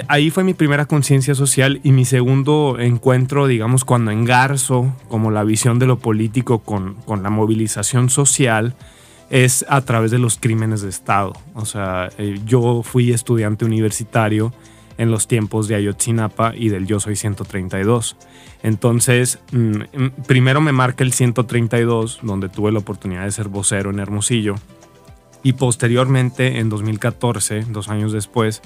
ahí 0.08 0.30
fue 0.30 0.44
mi 0.44 0.54
primera 0.54 0.86
conciencia 0.86 1.34
social 1.34 1.82
y 1.84 1.92
mi 1.92 2.06
segundo 2.06 2.78
encuentro, 2.80 3.48
digamos, 3.48 3.86
cuando 3.86 4.12
engarzo 4.12 4.96
como 5.10 5.32
la 5.32 5.44
visión 5.44 5.80
de 5.80 5.88
lo 5.88 5.98
político 5.98 6.60
con, 6.60 6.94
con 7.06 7.24
la 7.24 7.32
movilización 7.32 8.10
social 8.10 8.76
es 9.34 9.66
a 9.68 9.82
través 9.82 10.12
de 10.12 10.20
los 10.20 10.38
crímenes 10.38 10.84
de 10.84 10.90
Estado. 10.90 11.34
O 11.56 11.66
sea, 11.66 12.10
eh, 12.20 12.40
yo 12.46 12.84
fui 12.84 13.12
estudiante 13.12 13.66
universitario 13.66 14.54
en 15.00 15.10
los 15.10 15.28
tiempos 15.28 15.68
de 15.68 15.74
Ayotzinapa 15.74 16.54
y 16.56 16.70
del 16.70 16.86
Yo 16.86 17.00
Soy 17.00 17.16
132. 17.16 18.16
Entonces, 18.62 19.40
mm, 19.52 19.58
mm, 19.58 20.12
primero 20.28 20.62
me 20.62 20.72
marca 20.72 21.04
el 21.04 21.14
132, 21.14 22.20
donde 22.22 22.48
tuve 22.48 22.72
la 22.72 22.78
oportunidad 22.78 23.24
de 23.24 23.32
ser 23.32 23.48
vocero 23.48 23.90
en 23.90 23.98
Hermosillo. 23.98 24.54
Y 25.42 25.54
posteriormente, 25.54 26.60
en 26.60 26.70
2014, 26.70 27.66
dos 27.70 27.90
años 27.90 28.12
después, 28.12 28.62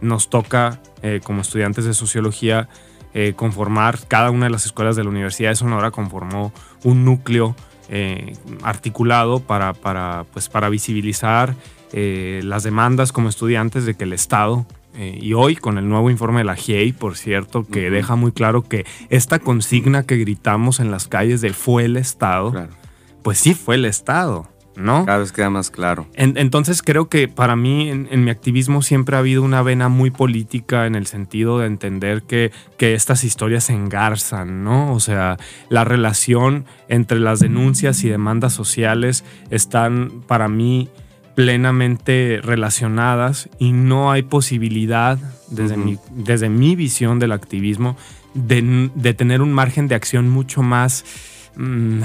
nos 0.00 0.30
toca, 0.30 0.80
eh, 1.02 1.22
como 1.24 1.40
estudiantes 1.40 1.86
de 1.86 1.92
sociología, 1.92 2.68
eh, 3.14 3.32
conformar, 3.34 3.98
cada 4.06 4.30
una 4.30 4.46
de 4.46 4.50
las 4.50 4.64
escuelas 4.64 4.94
de 4.94 5.02
la 5.02 5.10
Universidad 5.10 5.50
de 5.50 5.56
Sonora 5.56 5.90
conformó 5.90 6.52
un 6.84 7.04
núcleo 7.04 7.56
eh, 7.94 8.36
articulado 8.62 9.40
para, 9.40 9.72
para, 9.72 10.26
pues, 10.32 10.50
para 10.50 10.68
visibilizar 10.68 11.54
las 11.96 12.64
demandas 12.64 13.12
como 13.12 13.28
estudiantes 13.28 13.86
de 13.86 13.94
que 13.94 14.02
el 14.02 14.12
Estado 14.12 14.66
eh, 14.96 15.18
y 15.20 15.32
hoy 15.32 15.56
con 15.56 15.76
el 15.76 15.88
nuevo 15.88 16.08
informe 16.08 16.38
de 16.38 16.44
la 16.44 16.54
GIEI, 16.54 16.92
por 16.92 17.16
cierto, 17.16 17.66
que 17.66 17.90
deja 17.90 18.14
muy 18.14 18.30
claro 18.30 18.62
que 18.62 18.86
esta 19.10 19.40
consigna 19.40 20.04
que 20.04 20.16
gritamos 20.16 20.78
en 20.78 20.92
las 20.92 21.08
calles 21.08 21.40
de 21.40 21.52
fue 21.52 21.84
el 21.84 21.96
Estado, 21.96 22.68
pues 23.22 23.38
sí 23.38 23.54
fue 23.54 23.74
el 23.74 23.86
Estado. 23.86 24.48
¿No? 24.76 25.04
Cada 25.04 25.18
vez 25.18 25.32
queda 25.32 25.50
más 25.50 25.70
claro. 25.70 26.06
entonces 26.14 26.82
creo 26.82 27.08
que 27.08 27.28
para 27.28 27.56
mí 27.56 27.90
en, 27.90 28.24
mi 28.24 28.30
activismo 28.30 28.82
siempre 28.82 29.16
ha 29.16 29.20
habido 29.20 29.42
una 29.42 29.62
vena 29.62 29.88
muy 29.88 30.10
política 30.10 30.86
en 30.86 30.94
el 30.94 31.06
sentido 31.06 31.58
de 31.58 31.66
entender 31.66 32.22
que, 32.22 32.52
que 32.76 32.94
estas 32.94 33.24
historias 33.24 33.64
se 33.64 33.74
engarzan, 33.74 34.64
¿no? 34.64 34.92
O 34.92 35.00
sea, 35.00 35.36
la 35.68 35.84
relación 35.84 36.64
entre 36.88 37.20
las 37.20 37.40
denuncias 37.40 38.02
y 38.04 38.08
demandas 38.08 38.52
sociales 38.52 39.24
están 39.50 40.22
para 40.26 40.48
mí 40.48 40.88
plenamente 41.34 42.40
relacionadas 42.42 43.48
y 43.58 43.72
no 43.72 44.12
hay 44.12 44.22
posibilidad, 44.22 45.18
desde, 45.48 45.76
mi, 45.76 45.98
desde 46.10 46.48
mi 46.48 46.76
visión 46.76 47.18
del 47.18 47.32
activismo, 47.32 47.96
de, 48.34 49.14
tener 49.14 49.42
un 49.42 49.52
margen 49.52 49.88
de 49.88 49.94
acción 49.94 50.28
mucho 50.28 50.62
más... 50.62 51.04
Mm, 51.56 52.02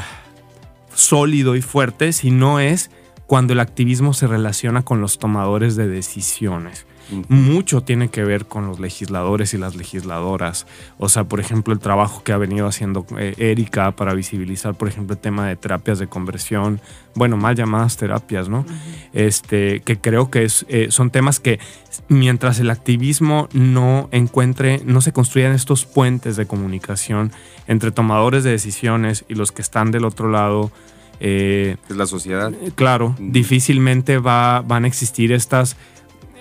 sólido 0.99 1.55
y 1.55 1.61
fuerte, 1.61 2.13
si 2.13 2.31
no 2.31 2.59
es 2.59 2.91
cuando 3.25 3.53
el 3.53 3.59
activismo 3.59 4.13
se 4.13 4.27
relaciona 4.27 4.83
con 4.83 5.01
los 5.01 5.19
tomadores 5.19 5.75
de 5.75 5.87
decisiones. 5.87 6.85
Mucho 7.27 7.81
tiene 7.81 8.09
que 8.09 8.23
ver 8.23 8.45
con 8.45 8.67
los 8.67 8.79
legisladores 8.79 9.53
y 9.53 9.57
las 9.57 9.75
legisladoras. 9.75 10.67
O 10.97 11.09
sea, 11.09 11.23
por 11.23 11.39
ejemplo, 11.39 11.73
el 11.73 11.79
trabajo 11.79 12.23
que 12.23 12.31
ha 12.31 12.37
venido 12.37 12.67
haciendo 12.67 13.05
eh, 13.17 13.33
Erika 13.37 13.91
para 13.91 14.13
visibilizar, 14.13 14.75
por 14.75 14.87
ejemplo, 14.87 15.15
el 15.15 15.19
tema 15.19 15.47
de 15.47 15.55
terapias 15.55 15.99
de 15.99 16.07
conversión, 16.07 16.81
bueno, 17.15 17.37
mal 17.37 17.55
llamadas 17.55 17.97
terapias, 17.97 18.49
¿no? 18.49 18.65
Este, 19.13 19.81
que 19.81 19.99
creo 19.99 20.29
que 20.29 20.43
es, 20.43 20.65
eh, 20.69 20.87
son 20.89 21.09
temas 21.09 21.39
que 21.39 21.59
mientras 22.07 22.59
el 22.59 22.69
activismo 22.69 23.49
no 23.53 24.09
encuentre, 24.11 24.81
no 24.85 25.01
se 25.01 25.11
construyan 25.11 25.53
estos 25.53 25.85
puentes 25.85 26.35
de 26.35 26.45
comunicación 26.45 27.31
entre 27.67 27.91
tomadores 27.91 28.43
de 28.43 28.51
decisiones 28.51 29.25
y 29.27 29.35
los 29.35 29.51
que 29.51 29.61
están 29.61 29.91
del 29.91 30.05
otro 30.05 30.29
lado, 30.29 30.71
eh, 31.19 31.75
es 31.89 31.97
la 31.97 32.05
sociedad. 32.05 32.51
Claro, 32.75 33.15
difícilmente 33.19 34.19
va, 34.19 34.61
van 34.61 34.85
a 34.85 34.87
existir 34.87 35.31
estas 35.31 35.75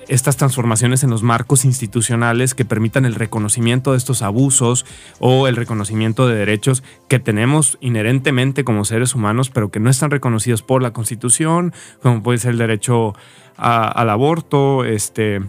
estas 0.08 0.36
transformaciones 0.36 1.04
en 1.04 1.10
los 1.10 1.22
marcos 1.22 1.64
institucionales 1.64 2.54
que 2.54 2.64
permitan 2.64 3.04
el 3.04 3.14
reconocimiento 3.14 3.92
de 3.92 3.98
estos 3.98 4.22
abusos 4.22 4.86
o 5.20 5.46
el 5.46 5.56
reconocimiento 5.56 6.26
de 6.26 6.34
derechos 6.34 6.82
que 7.08 7.18
tenemos 7.18 7.78
inherentemente 7.80 8.64
como 8.64 8.84
seres 8.84 9.14
humanos, 9.14 9.50
pero 9.50 9.70
que 9.70 9.80
no 9.80 9.90
están 9.90 10.10
reconocidos 10.10 10.62
por 10.62 10.82
la 10.82 10.92
Constitución, 10.92 11.72
como 12.02 12.22
puede 12.22 12.38
ser 12.38 12.52
el 12.52 12.58
derecho 12.58 13.14
al 13.56 14.08
aborto, 14.08 14.84
este, 14.84 15.40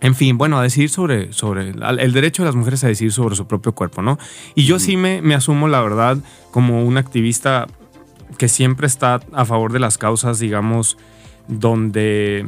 en 0.00 0.14
fin, 0.14 0.36
bueno, 0.36 0.58
a 0.58 0.62
decir 0.62 0.90
sobre, 0.90 1.32
sobre 1.32 1.70
el 1.70 2.12
derecho 2.12 2.42
de 2.42 2.46
las 2.46 2.54
mujeres 2.54 2.84
a 2.84 2.88
decir 2.88 3.12
sobre 3.12 3.34
su 3.34 3.46
propio 3.46 3.74
cuerpo, 3.74 4.02
¿no? 4.02 4.18
Y 4.54 4.64
yo 4.64 4.78
sí 4.78 4.96
me, 4.96 5.22
me 5.22 5.34
asumo, 5.34 5.68
la 5.68 5.80
verdad, 5.80 6.18
como 6.50 6.84
un 6.84 6.98
activista 6.98 7.66
que 8.36 8.48
siempre 8.48 8.86
está 8.86 9.20
a 9.32 9.44
favor 9.46 9.72
de 9.72 9.78
las 9.78 9.96
causas, 9.96 10.38
digamos, 10.38 10.98
donde 11.48 12.46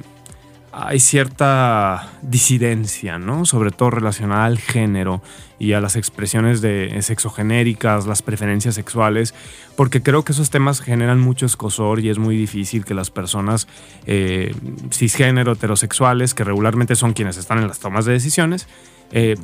hay 0.73 1.01
cierta 1.01 2.11
disidencia, 2.23 3.19
¿no? 3.19 3.45
Sobre 3.45 3.71
todo 3.71 3.91
relacionada 3.91 4.45
al 4.45 4.59
género 4.59 5.23
y 5.59 5.73
a 5.73 5.81
las 5.81 5.97
expresiones 5.97 6.61
de 6.61 6.97
sexogenéricas, 7.03 8.07
las 8.07 8.23
preferencias 8.23 8.75
sexuales, 8.75 9.35
porque 9.77 10.03
creo 10.03 10.25
que 10.25 10.33
esos 10.33 10.51
temas 10.51 10.81
generan 10.81 11.21
mucho 11.21 11.47
escosor 11.47 12.01
y 12.01 12.11
es 12.11 12.19
muy 12.19 12.37
difícil 12.37 12.85
que 12.85 12.95
las 12.95 13.11
personas 13.11 13.67
eh, 14.07 14.55
cisgénero, 14.93 15.53
heterosexuales, 15.53 16.35
que 16.35 16.45
regularmente 16.45 16.95
son 16.95 17.13
quienes 17.13 17.37
están 17.37 17.59
en 17.59 17.69
las 17.69 17.79
tomas 17.79 18.05
de 18.05 18.13
decisiones, 18.13 18.69
eh, 19.11 19.37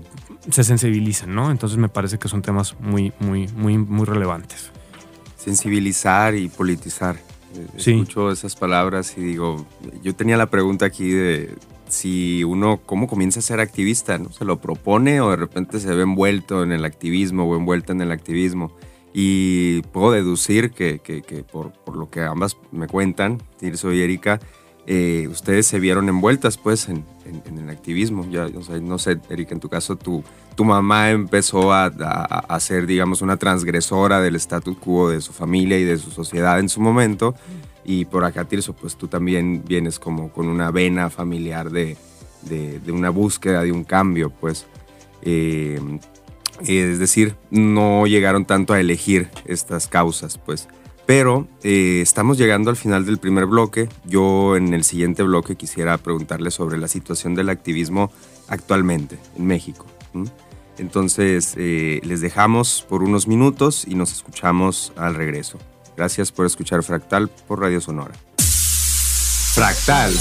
se 0.50 0.62
sensibilicen, 0.62 1.34
¿no? 1.34 1.50
Entonces 1.50 1.78
me 1.78 1.88
parece 1.88 2.18
que 2.18 2.28
son 2.28 2.42
temas 2.42 2.76
muy, 2.80 3.12
muy, 3.18 3.48
muy, 3.48 3.78
muy 3.78 4.04
relevantes. 4.04 4.70
Sensibilizar 5.38 6.34
y 6.34 6.48
politizar. 6.48 7.16
Sí. 7.76 7.92
Escucho 7.92 8.30
esas 8.30 8.56
palabras 8.56 9.14
y 9.16 9.22
digo, 9.22 9.66
yo 10.02 10.14
tenía 10.14 10.36
la 10.36 10.46
pregunta 10.46 10.86
aquí 10.86 11.10
de 11.10 11.54
si 11.88 12.44
uno, 12.44 12.80
¿cómo 12.84 13.06
comienza 13.06 13.40
a 13.40 13.42
ser 13.42 13.60
activista? 13.60 14.18
¿no? 14.18 14.30
¿Se 14.32 14.44
lo 14.44 14.60
propone 14.60 15.20
o 15.20 15.30
de 15.30 15.36
repente 15.36 15.80
se 15.80 15.94
ve 15.94 16.02
envuelto 16.02 16.62
en 16.62 16.72
el 16.72 16.84
activismo 16.84 17.44
o 17.44 17.56
envuelta 17.56 17.92
en 17.92 18.00
el 18.00 18.10
activismo? 18.10 18.72
Y 19.12 19.82
puedo 19.92 20.10
deducir 20.10 20.72
que, 20.72 20.98
que, 20.98 21.22
por, 21.44 21.72
por, 21.72 21.96
lo 21.96 22.10
que 22.10 22.22
ambas 22.22 22.56
me 22.72 22.88
cuentan, 22.88 23.40
Tirso 23.58 23.92
y 23.92 24.00
Erika, 24.00 24.40
eh, 24.86 25.28
ustedes 25.30 25.66
se 25.68 25.78
vieron 25.78 26.08
envueltas 26.08 26.58
pues 26.58 26.88
en, 26.88 27.04
en, 27.24 27.58
el 27.58 27.70
activismo. 27.70 28.26
Ya, 28.30 28.48
no 28.80 28.98
sé, 28.98 29.18
Erika, 29.28 29.54
en 29.54 29.60
tu 29.60 29.68
caso, 29.68 29.96
tu, 29.96 30.22
tu 30.54 30.64
mamá 30.64 31.10
empezó 31.10 31.72
a, 31.72 31.86
a, 31.86 32.60
ser, 32.60 32.86
digamos, 32.86 33.22
una 33.22 33.36
transgresora 33.36 34.20
del 34.20 34.36
status 34.36 34.76
quo 34.78 35.10
de 35.10 35.20
su 35.20 35.32
familia 35.32 35.78
y 35.78 35.84
de 35.84 35.98
su 35.98 36.10
sociedad 36.10 36.58
en 36.58 36.68
su 36.68 36.80
momento. 36.80 37.34
Y 37.84 38.06
por 38.06 38.24
acá, 38.24 38.44
Tirso, 38.44 38.72
pues 38.72 38.96
tú 38.96 39.08
también 39.08 39.62
vienes 39.66 39.98
como 39.98 40.30
con 40.30 40.48
una 40.48 40.70
vena 40.70 41.10
familiar 41.10 41.70
de, 41.70 41.96
de, 42.42 42.80
de 42.80 42.92
una 42.92 43.10
búsqueda, 43.10 43.62
de 43.62 43.72
un 43.72 43.84
cambio, 43.84 44.30
pues. 44.30 44.66
Eh, 45.22 45.80
es 46.60 46.98
decir, 46.98 47.34
no 47.50 48.06
llegaron 48.06 48.44
tanto 48.44 48.72
a 48.72 48.80
elegir 48.80 49.28
estas 49.44 49.88
causas, 49.88 50.38
pues. 50.38 50.68
Pero 51.06 51.46
eh, 51.62 52.00
estamos 52.02 52.38
llegando 52.38 52.70
al 52.70 52.76
final 52.76 53.04
del 53.04 53.18
primer 53.18 53.46
bloque. 53.46 53.88
Yo 54.04 54.56
en 54.56 54.72
el 54.72 54.84
siguiente 54.84 55.22
bloque 55.22 55.56
quisiera 55.56 55.98
preguntarle 55.98 56.50
sobre 56.50 56.78
la 56.78 56.88
situación 56.88 57.34
del 57.34 57.50
activismo 57.50 58.10
actualmente 58.48 59.18
en 59.36 59.46
México. 59.46 59.86
Entonces 60.78 61.54
eh, 61.56 62.00
les 62.04 62.20
dejamos 62.20 62.84
por 62.88 63.02
unos 63.02 63.28
minutos 63.28 63.84
y 63.86 63.94
nos 63.94 64.12
escuchamos 64.12 64.92
al 64.96 65.14
regreso. 65.14 65.58
Gracias 65.96 66.32
por 66.32 66.46
escuchar 66.46 66.82
Fractal 66.82 67.28
por 67.28 67.60
Radio 67.60 67.80
Sonora. 67.80 68.14
Fractal. 69.54 70.12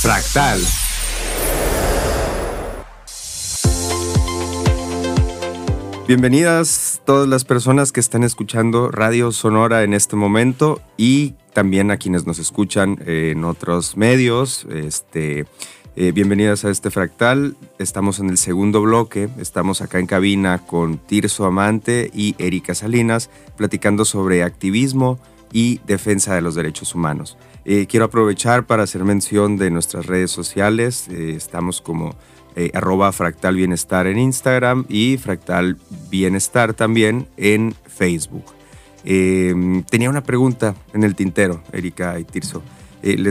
Fractal. 0.00 0.85
Bienvenidas 6.06 7.02
todas 7.04 7.26
las 7.26 7.44
personas 7.44 7.90
que 7.90 7.98
están 7.98 8.22
escuchando 8.22 8.92
Radio 8.92 9.32
Sonora 9.32 9.82
en 9.82 9.92
este 9.92 10.14
momento 10.14 10.80
y 10.96 11.34
también 11.52 11.90
a 11.90 11.96
quienes 11.96 12.28
nos 12.28 12.38
escuchan 12.38 13.00
en 13.06 13.42
otros 13.42 13.96
medios. 13.96 14.68
Este, 14.70 15.46
eh, 15.96 16.12
bienvenidas 16.12 16.64
a 16.64 16.70
este 16.70 16.92
fractal. 16.92 17.56
Estamos 17.80 18.20
en 18.20 18.30
el 18.30 18.38
segundo 18.38 18.82
bloque. 18.82 19.28
Estamos 19.40 19.82
acá 19.82 19.98
en 19.98 20.06
cabina 20.06 20.58
con 20.64 20.98
Tirso 20.98 21.44
Amante 21.44 22.08
y 22.14 22.36
Erika 22.38 22.76
Salinas 22.76 23.28
platicando 23.56 24.04
sobre 24.04 24.44
activismo 24.44 25.18
y 25.52 25.80
defensa 25.88 26.36
de 26.36 26.40
los 26.40 26.54
derechos 26.54 26.94
humanos. 26.94 27.36
Eh, 27.64 27.88
quiero 27.88 28.06
aprovechar 28.06 28.64
para 28.64 28.84
hacer 28.84 29.02
mención 29.02 29.56
de 29.56 29.72
nuestras 29.72 30.06
redes 30.06 30.30
sociales. 30.30 31.08
Eh, 31.08 31.34
estamos 31.36 31.80
como 31.80 32.14
eh, 32.58 32.70
arroba 32.72 33.12
fractal 33.12 33.54
bienestar 33.56 34.06
en 34.06 34.18
Instagram 34.18 34.86
y 34.88 35.18
fractal 35.18 35.76
bienestar 36.10 36.72
también 36.72 37.28
en 37.36 37.74
Facebook. 37.86 38.44
Em, 39.04 39.82
tenía 39.82 40.08
una 40.08 40.22
pregunta 40.22 40.74
en 40.94 41.04
el 41.04 41.14
tintero, 41.14 41.62
Erika 41.72 42.18
y 42.18 42.24
Tirso. 42.24 42.62
Eh, 43.02 43.22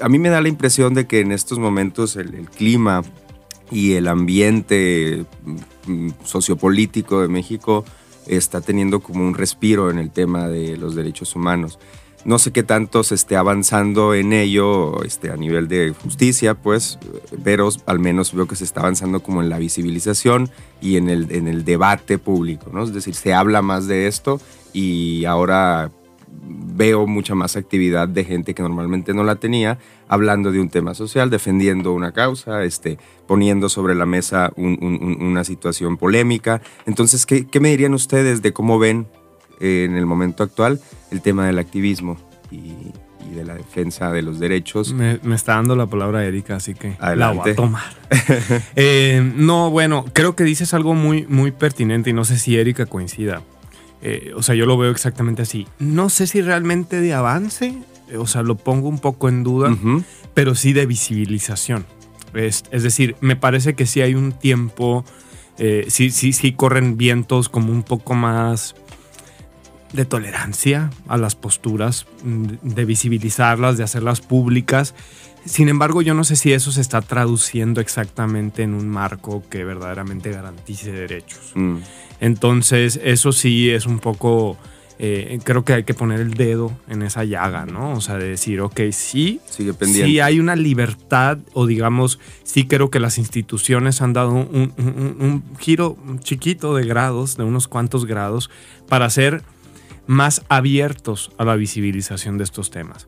a 0.00 0.08
mí 0.08 0.18
me 0.18 0.30
da 0.30 0.40
la 0.40 0.48
impresión 0.48 0.94
de 0.94 1.06
que 1.06 1.20
en 1.20 1.30
estos 1.30 1.58
momentos 1.58 2.16
el, 2.16 2.48
clima 2.48 3.02
y 3.70 3.92
el 3.92 4.08
ambiente 4.08 5.26
mm, 5.86 6.10
sociopolítico 6.24 7.20
de 7.20 7.28
México 7.28 7.84
está 8.26 8.62
teniendo 8.62 9.00
como 9.00 9.26
un 9.26 9.34
respiro 9.34 9.90
en 9.90 9.98
el 9.98 10.10
tema 10.10 10.48
de 10.48 10.78
los 10.78 10.94
derechos 10.94 11.36
humanos. 11.36 11.78
No 12.24 12.38
sé 12.38 12.52
qué 12.52 12.62
tanto 12.62 13.04
se 13.04 13.14
esté 13.14 13.36
avanzando 13.36 14.12
en 14.14 14.32
ello 14.32 15.02
este, 15.04 15.30
a 15.30 15.36
nivel 15.36 15.68
de 15.68 15.94
justicia, 16.02 16.54
pues, 16.54 16.98
pero 17.44 17.68
al 17.86 17.98
menos 18.00 18.34
veo 18.34 18.46
que 18.46 18.56
se 18.56 18.64
está 18.64 18.80
avanzando 18.80 19.20
como 19.20 19.40
en 19.40 19.48
la 19.48 19.58
visibilización 19.58 20.50
y 20.80 20.96
en 20.96 21.08
el, 21.08 21.30
en 21.30 21.48
el 21.48 21.64
debate 21.64 22.18
público, 22.18 22.70
¿no? 22.72 22.82
Es 22.82 22.92
decir, 22.92 23.14
se 23.14 23.34
habla 23.34 23.62
más 23.62 23.86
de 23.86 24.08
esto 24.08 24.40
y 24.72 25.24
ahora 25.24 25.90
veo 26.48 27.06
mucha 27.06 27.34
más 27.34 27.56
actividad 27.56 28.08
de 28.08 28.24
gente 28.24 28.54
que 28.54 28.62
normalmente 28.62 29.14
no 29.14 29.24
la 29.24 29.36
tenía, 29.36 29.78
hablando 30.08 30.52
de 30.52 30.60
un 30.60 30.70
tema 30.70 30.94
social, 30.94 31.30
defendiendo 31.30 31.92
una 31.92 32.12
causa, 32.12 32.64
este, 32.64 32.98
poniendo 33.26 33.68
sobre 33.68 33.94
la 33.94 34.06
mesa 34.06 34.52
una 34.56 35.44
situación 35.44 35.96
polémica. 35.96 36.62
Entonces, 36.86 37.26
¿qué, 37.26 37.46
¿qué, 37.46 37.60
me 37.60 37.70
dirían 37.70 37.94
ustedes 37.94 38.42
de 38.42 38.52
cómo 38.52 38.78
ven 38.78 39.06
en 39.60 39.96
el 39.96 40.06
momento 40.06 40.42
actual 40.42 40.80
el 41.10 41.20
tema 41.20 41.46
del 41.46 41.58
activismo 41.58 42.16
y, 42.50 42.92
de 43.34 43.44
la 43.44 43.54
defensa 43.54 44.10
de 44.10 44.22
los 44.22 44.40
derechos. 44.40 44.94
Me, 44.94 45.20
está 45.34 45.56
dando 45.56 45.76
la 45.76 45.86
palabra 45.86 46.24
Erika, 46.24 46.56
así 46.56 46.72
que 46.72 46.96
la 46.98 47.32
voy 47.32 47.50
a 47.50 47.54
tomar. 47.54 47.92
Eh, 48.74 49.20
no, 49.36 49.70
bueno, 49.70 50.06
creo 50.14 50.34
que 50.34 50.44
dices 50.44 50.72
algo 50.72 50.94
muy, 50.94 51.26
muy 51.26 51.50
pertinente 51.50 52.08
y 52.08 52.14
no 52.14 52.24
sé 52.24 52.38
si 52.38 52.56
Erika 52.56 52.86
coincida. 52.86 53.42
Eh, 54.00 54.32
o 54.34 54.42
sea, 54.42 54.54
yo 54.54 54.64
lo 54.64 54.78
veo 54.78 54.90
exactamente 54.90 55.42
así. 55.42 55.68
No 55.78 56.08
sé 56.08 56.26
si 56.26 56.40
realmente 56.40 57.00
de 57.00 57.12
avance 57.12 57.76
o 58.16 58.26
sea, 58.26 58.42
lo 58.42 58.56
pongo 58.56 58.88
un 58.88 58.98
poco 58.98 59.28
en 59.28 59.44
duda, 59.44 59.76
pero 60.34 60.54
sí 60.54 60.72
de 60.72 60.86
visibilización. 60.86 61.84
Es, 62.34 62.64
es 62.70 62.82
decir, 62.82 63.16
me 63.20 63.36
parece 63.36 63.74
que 63.74 63.86
sí 63.86 64.00
hay 64.00 64.14
un 64.14 64.32
tiempo, 64.32 65.04
eh, 65.58 65.86
sí, 65.88 66.10
sí, 66.10 66.32
sí 66.32 66.52
corren 66.52 66.96
vientos 66.96 67.48
como 67.48 67.72
un 67.72 67.82
poco 67.82 68.14
más 68.14 68.74
de 69.92 70.04
tolerancia 70.04 70.90
a 71.08 71.16
las 71.16 71.34
posturas, 71.34 72.06
mm, 72.24 72.44
de 72.62 72.84
visibilizarlas, 72.84 73.78
de 73.78 73.84
hacerlas 73.84 74.20
públicas. 74.20 74.94
Sin 75.44 75.68
embargo, 75.68 76.02
yo 76.02 76.12
no 76.14 76.24
sé 76.24 76.36
si 76.36 76.52
eso 76.52 76.72
se 76.72 76.80
está 76.82 77.00
traduciendo 77.00 77.80
exactamente 77.80 78.62
en 78.64 78.74
un 78.74 78.88
marco 78.88 79.42
que 79.48 79.64
verdaderamente 79.64 80.30
garantice 80.30 80.92
derechos. 80.92 81.52
Mm. 81.54 81.76
Entonces, 82.20 83.00
eso 83.02 83.32
sí 83.32 83.70
es 83.70 83.86
un 83.86 84.00
poco, 84.00 84.58
eh, 84.98 85.38
creo 85.44 85.64
que 85.64 85.72
hay 85.72 85.84
que 85.84 85.94
poner 85.94 86.20
el 86.20 86.34
dedo 86.34 86.72
en 86.88 87.02
esa 87.02 87.24
llaga, 87.24 87.64
¿no? 87.64 87.92
O 87.92 88.00
sea, 88.00 88.16
de 88.16 88.28
decir, 88.28 88.60
ok, 88.60 88.80
sí, 88.90 89.40
Sigue 89.48 89.72
pendiente. 89.72 90.06
sí 90.10 90.20
hay 90.20 90.40
una 90.40 90.56
libertad, 90.56 91.38
o 91.54 91.64
digamos, 91.66 92.18
sí 92.42 92.66
creo 92.66 92.90
que 92.90 92.98
las 93.00 93.16
instituciones 93.16 94.02
han 94.02 94.12
dado 94.12 94.32
un, 94.32 94.48
un- 94.52 94.72
un- 94.76 95.16
un 95.20 95.42
giro 95.58 95.96
chiquito 96.20 96.74
de 96.74 96.84
grados, 96.84 97.36
de 97.36 97.44
unos 97.44 97.68
cuantos 97.68 98.04
grados, 98.04 98.50
para 98.88 99.08
ser 99.08 99.42
más 100.08 100.42
abiertos 100.48 101.30
a 101.38 101.44
la 101.44 101.54
visibilización 101.54 102.36
de 102.38 102.44
estos 102.44 102.70
temas. 102.70 103.06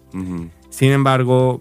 Sin 0.68 0.92
embargo, 0.92 1.60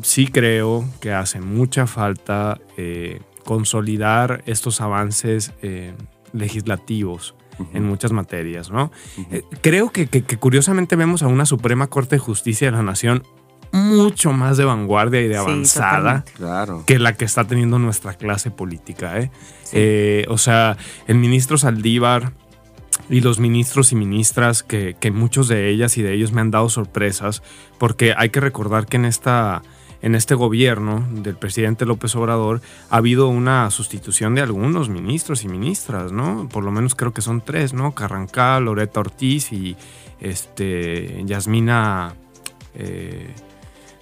sí 0.00 0.28
creo 0.28 0.84
que 1.00 1.12
hace 1.12 1.40
mucha 1.42 1.86
falta 1.86 2.58
eh, 2.78 3.20
consolidar 3.44 4.42
estos 4.46 4.80
avances 4.80 5.52
eh, 5.60 5.92
legislativos 6.32 7.34
en 7.72 7.84
muchas 7.84 8.12
materias, 8.12 8.70
¿no? 8.70 8.92
Eh, 9.30 9.42
creo 9.62 9.90
que, 9.90 10.06
que- 10.08 10.22
que 10.22 10.36
curiosamente 10.36 10.94
vemos 10.94 11.22
a 11.22 11.26
una 11.26 11.46
Suprema 11.46 11.86
Corte 11.88 12.16
de 12.16 12.20
Justicia 12.20 12.70
de 12.70 12.76
la 12.76 12.82
Nación 12.82 13.22
mucho 13.72 14.32
más 14.32 14.56
de 14.56 14.64
vanguardia 14.64 15.20
y 15.20 15.28
de 15.28 15.34
Sí, 15.34 15.40
avanzada. 15.40 16.24
Claro. 16.36 16.84
que 16.86 16.98
la 16.98 17.14
que 17.14 17.24
está 17.24 17.44
teniendo 17.44 17.78
nuestra 17.78 18.14
clase 18.14 18.50
política. 18.50 19.18
¿eh? 19.18 19.30
Eh, 19.72 20.26
o 20.28 20.38
sea, 20.38 20.76
el 21.08 21.16
ministro 21.16 21.58
Saldívar 21.58 22.32
y 23.08 23.20
los 23.20 23.38
ministros 23.38 23.92
y 23.92 23.96
ministras, 23.96 24.62
que, 24.62 24.96
que 24.98 25.10
muchos 25.10 25.48
de 25.48 25.68
ellas 25.68 25.96
y 25.98 26.02
de 26.02 26.14
ellos 26.14 26.32
me 26.32 26.40
han 26.40 26.50
dado 26.50 26.68
sorpresas, 26.68 27.42
porque 27.78 28.14
hay 28.16 28.30
que 28.30 28.40
recordar 28.40 28.86
que 28.86 28.96
en 28.96 29.04
esta... 29.04 29.62
En 30.02 30.14
este 30.14 30.34
gobierno 30.34 31.04
del 31.10 31.36
presidente 31.36 31.86
López 31.86 32.14
Obrador 32.14 32.60
ha 32.90 32.98
habido 32.98 33.28
una 33.28 33.70
sustitución 33.70 34.34
de 34.34 34.42
algunos 34.42 34.90
ministros 34.90 35.42
y 35.42 35.48
ministras, 35.48 36.12
¿no? 36.12 36.48
Por 36.50 36.64
lo 36.64 36.70
menos 36.70 36.94
creo 36.94 37.14
que 37.14 37.22
son 37.22 37.40
tres, 37.40 37.72
¿no? 37.72 37.92
Carrancal, 37.92 38.66
Loreta 38.66 39.00
Ortiz 39.00 39.52
y 39.52 39.74
este, 40.20 41.22
Yasmina 41.24 42.14
eh, 42.74 43.34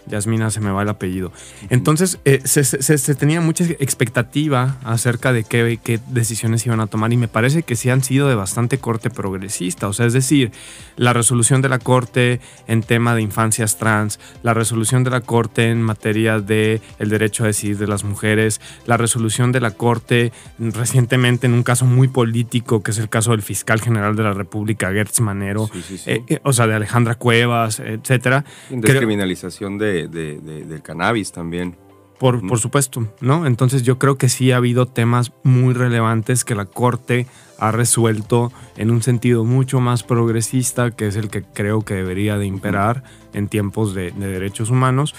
Yasmina 0.06 0.50
se 0.50 0.60
me 0.60 0.70
va 0.70 0.82
el 0.82 0.88
apellido. 0.88 1.32
Entonces, 1.70 2.18
eh, 2.24 2.40
se, 2.44 2.64
se- 2.64 2.98
se 2.98 3.14
tenía 3.14 3.40
mucha 3.40 3.64
expectativa 3.64 4.76
acerca 4.84 5.32
de 5.32 5.44
qué, 5.44 5.78
qué 5.82 5.98
decisiones 6.08 6.64
iban 6.66 6.80
a 6.80 6.86
tomar 6.86 7.12
y 7.12 7.16
me 7.16 7.28
parece 7.28 7.62
que 7.62 7.76
sí 7.76 7.90
han 7.90 8.02
sido 8.04 8.28
de 8.28 8.34
bastante 8.34 8.78
corte 8.78 9.10
progresista. 9.10 9.88
O 9.88 9.92
sea, 9.92 10.06
es 10.06 10.12
decir, 10.12 10.52
la 10.96 11.12
resolución 11.12 11.62
de 11.62 11.68
la 11.68 11.78
Corte 11.78 12.40
en 12.66 12.82
tema 12.82 13.14
de 13.14 13.22
infancias 13.22 13.76
trans, 13.78 14.18
la 14.42 14.54
resolución 14.54 15.04
de 15.04 15.10
la 15.10 15.20
Corte 15.20 15.70
en 15.70 15.82
materia 15.82 16.40
de 16.40 16.80
el 16.98 17.08
derecho 17.08 17.44
a 17.44 17.46
decidir 17.48 17.78
de 17.78 17.86
las 17.86 18.04
mujeres, 18.04 18.60
la 18.86 18.96
resolución 18.96 19.52
de 19.52 19.60
la 19.60 19.70
Corte 19.72 20.32
recientemente 20.58 21.46
en 21.46 21.54
un 21.54 21.62
caso 21.62 21.84
muy 21.86 22.08
político, 22.08 22.82
que 22.82 22.90
es 22.90 22.98
el 22.98 23.08
caso 23.08 23.30
del 23.32 23.42
fiscal 23.42 23.80
general 23.80 24.16
de 24.16 24.22
la 24.22 24.32
República, 24.32 24.92
Gertz 24.92 25.20
Manero, 25.20 25.68
Sí, 25.72 25.82
sí, 25.86 25.98
sí. 25.98 26.10
eh, 26.10 26.22
eh, 26.28 26.40
o 26.42 26.52
sea, 26.52 26.66
de 26.66 26.74
Alejandra 26.74 27.14
Cuevas, 27.14 27.80
etcétera. 27.80 28.44
Descriminalización 28.70 29.78
de, 29.78 29.93
de- 30.08 30.38
de- 30.40 30.64
del 30.64 30.82
cannabis 30.82 31.32
también. 31.32 31.76
Por, 32.18 32.46
por 32.46 32.58
supuesto, 32.60 33.08
¿no? 33.20 33.44
Entonces 33.44 33.82
yo 33.82 33.98
creo 33.98 34.16
que 34.16 34.28
sí 34.28 34.52
ha 34.52 34.56
habido 34.58 34.86
temas 34.86 35.32
muy 35.42 35.74
relevantes 35.74 36.44
que 36.44 36.54
la 36.54 36.64
Corte 36.64 37.26
ha 37.58 37.72
resuelto 37.72 38.52
en 38.76 38.90
un 38.92 39.02
sentido 39.02 39.44
mucho 39.44 39.80
más 39.80 40.04
progresista, 40.04 40.90
que 40.92 41.08
es 41.08 41.16
el 41.16 41.28
que 41.28 41.42
creo 41.42 41.82
que 41.82 41.94
debería 41.94 42.38
de 42.38 42.46
imperar 42.46 43.02
en 43.34 43.48
tiempos 43.48 43.94
de, 43.94 44.12
de 44.12 44.28
derechos 44.28 44.70
humanos. 44.70 45.14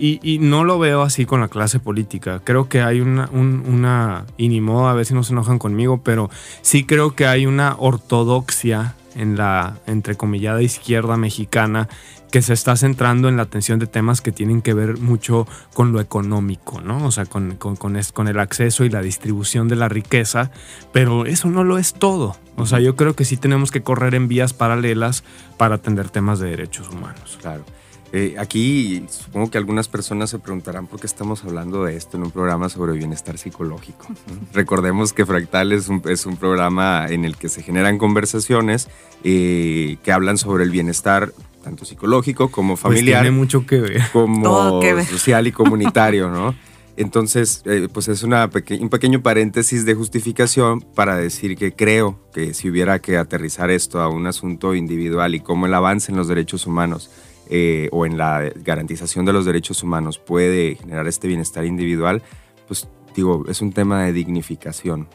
Y, 0.00 0.20
y 0.22 0.38
no 0.38 0.64
lo 0.64 0.78
veo 0.78 1.02
así 1.02 1.26
con 1.26 1.40
la 1.40 1.48
clase 1.48 1.80
política. 1.80 2.40
Creo 2.42 2.68
que 2.68 2.80
hay 2.80 3.00
una, 3.00 3.28
un- 3.32 3.62
una, 3.68 4.24
y 4.36 4.48
ni 4.48 4.60
modo 4.60 4.88
a 4.88 4.94
ver 4.94 5.04
si 5.04 5.12
no 5.12 5.22
se 5.24 5.32
enojan 5.34 5.58
conmigo, 5.58 6.00
pero 6.02 6.30
sí 6.62 6.84
creo 6.84 7.14
que 7.14 7.26
hay 7.26 7.46
una 7.46 7.74
ortodoxia 7.78 8.94
en 9.18 9.36
la 9.36 9.78
entrecomillada 9.86 10.62
izquierda 10.62 11.16
mexicana 11.16 11.88
que 12.30 12.42
se 12.42 12.52
está 12.52 12.76
centrando 12.76 13.28
en 13.28 13.36
la 13.38 13.42
atención 13.44 13.78
de 13.78 13.86
temas 13.86 14.20
que 14.20 14.32
tienen 14.32 14.60
que 14.62 14.74
ver 14.74 14.98
mucho 14.98 15.46
con 15.72 15.92
lo 15.92 16.00
económico, 16.00 16.80
¿no? 16.80 17.04
O 17.06 17.10
sea, 17.10 17.24
con, 17.26 17.56
con- 17.56 17.76
con 17.76 17.96
es- 17.96 18.12
con 18.12 18.28
el 18.28 18.38
acceso 18.38 18.84
y 18.84 18.90
la 18.90 19.00
distribución 19.02 19.66
de 19.68 19.76
la 19.76 19.88
riqueza, 19.88 20.50
pero 20.92 21.24
eso 21.26 21.48
no 21.48 21.64
lo 21.64 21.78
es 21.78 21.94
todo. 21.94 22.36
O 22.56 22.66
sea, 22.66 22.80
yo 22.80 22.96
creo 22.96 23.14
que 23.14 23.24
sí 23.24 23.36
tenemos 23.36 23.70
que 23.70 23.82
correr 23.82 24.14
en 24.14 24.28
vías 24.28 24.52
paralelas 24.52 25.24
para 25.56 25.76
atender 25.76 26.10
temas 26.10 26.38
de 26.38 26.50
derechos 26.50 26.88
humanos. 26.90 27.38
Claro. 27.40 27.64
Eh, 28.12 28.36
aquí 28.38 29.04
supongo 29.10 29.50
que 29.50 29.58
algunas 29.58 29.86
personas 29.86 30.30
se 30.30 30.38
preguntarán 30.38 30.86
por 30.86 30.98
qué 30.98 31.06
estamos 31.06 31.44
hablando 31.44 31.84
de 31.84 31.94
esto 31.96 32.16
en 32.16 32.22
un 32.24 32.30
programa 32.30 32.68
sobre 32.70 32.92
bienestar 32.94 33.36
psicológico. 33.36 34.06
Recordemos 34.54 35.12
que 35.12 35.26
Fractal 35.26 35.72
es 35.72 35.88
un, 35.88 36.02
es 36.08 36.24
un 36.24 36.36
programa 36.36 37.06
en 37.10 37.24
el 37.26 37.36
que 37.36 37.48
se 37.50 37.62
generan 37.62 37.98
conversaciones 37.98 38.88
eh, 39.24 39.98
que 40.02 40.12
hablan 40.12 40.38
sobre 40.38 40.64
el 40.64 40.70
bienestar 40.70 41.32
tanto 41.62 41.84
psicológico 41.84 42.50
como 42.50 42.74
Pues 42.74 42.80
familiar. 42.80 43.22
tiene 43.22 43.36
mucho 43.36 43.66
que 43.66 43.78
ver. 43.80 44.02
como 44.12 44.42
Todo 44.42 44.80
que 44.80 44.94
ver. 44.94 45.04
social 45.04 45.46
y 45.46 45.52
comunitario, 45.52 46.30
¿no? 46.30 46.54
Entonces, 46.96 47.62
eh, 47.66 47.88
pues 47.92 48.08
es 48.08 48.22
una 48.24 48.48
peque- 48.50 48.78
un 48.80 48.88
pequeño 48.88 49.22
paréntesis 49.22 49.84
de 49.84 49.94
justificación 49.94 50.80
para 50.80 51.16
decir 51.16 51.56
que 51.56 51.72
creo 51.72 52.18
que 52.32 52.54
si 52.54 52.68
hubiera 52.70 52.98
que 53.00 53.16
aterrizar 53.18 53.70
esto 53.70 54.00
a 54.00 54.08
un 54.08 54.26
asunto 54.26 54.74
individual 54.74 55.34
y 55.36 55.40
cómo 55.40 55.66
el 55.66 55.74
avance 55.74 56.10
en 56.10 56.16
los 56.18 56.26
derechos 56.26 56.66
humanos 56.66 57.08
eh, 57.48 57.88
o 57.92 58.06
en 58.06 58.16
la 58.18 58.50
garantización 58.56 59.24
de 59.24 59.32
los 59.32 59.44
derechos 59.44 59.82
humanos 59.82 60.18
puede 60.18 60.76
generar 60.76 61.06
este 61.06 61.28
bienestar 61.28 61.64
individual, 61.64 62.22
pues 62.66 62.88
digo, 63.14 63.44
es 63.48 63.60
un 63.62 63.72
tema 63.72 64.04
de 64.04 64.12
dignificación. 64.12 65.08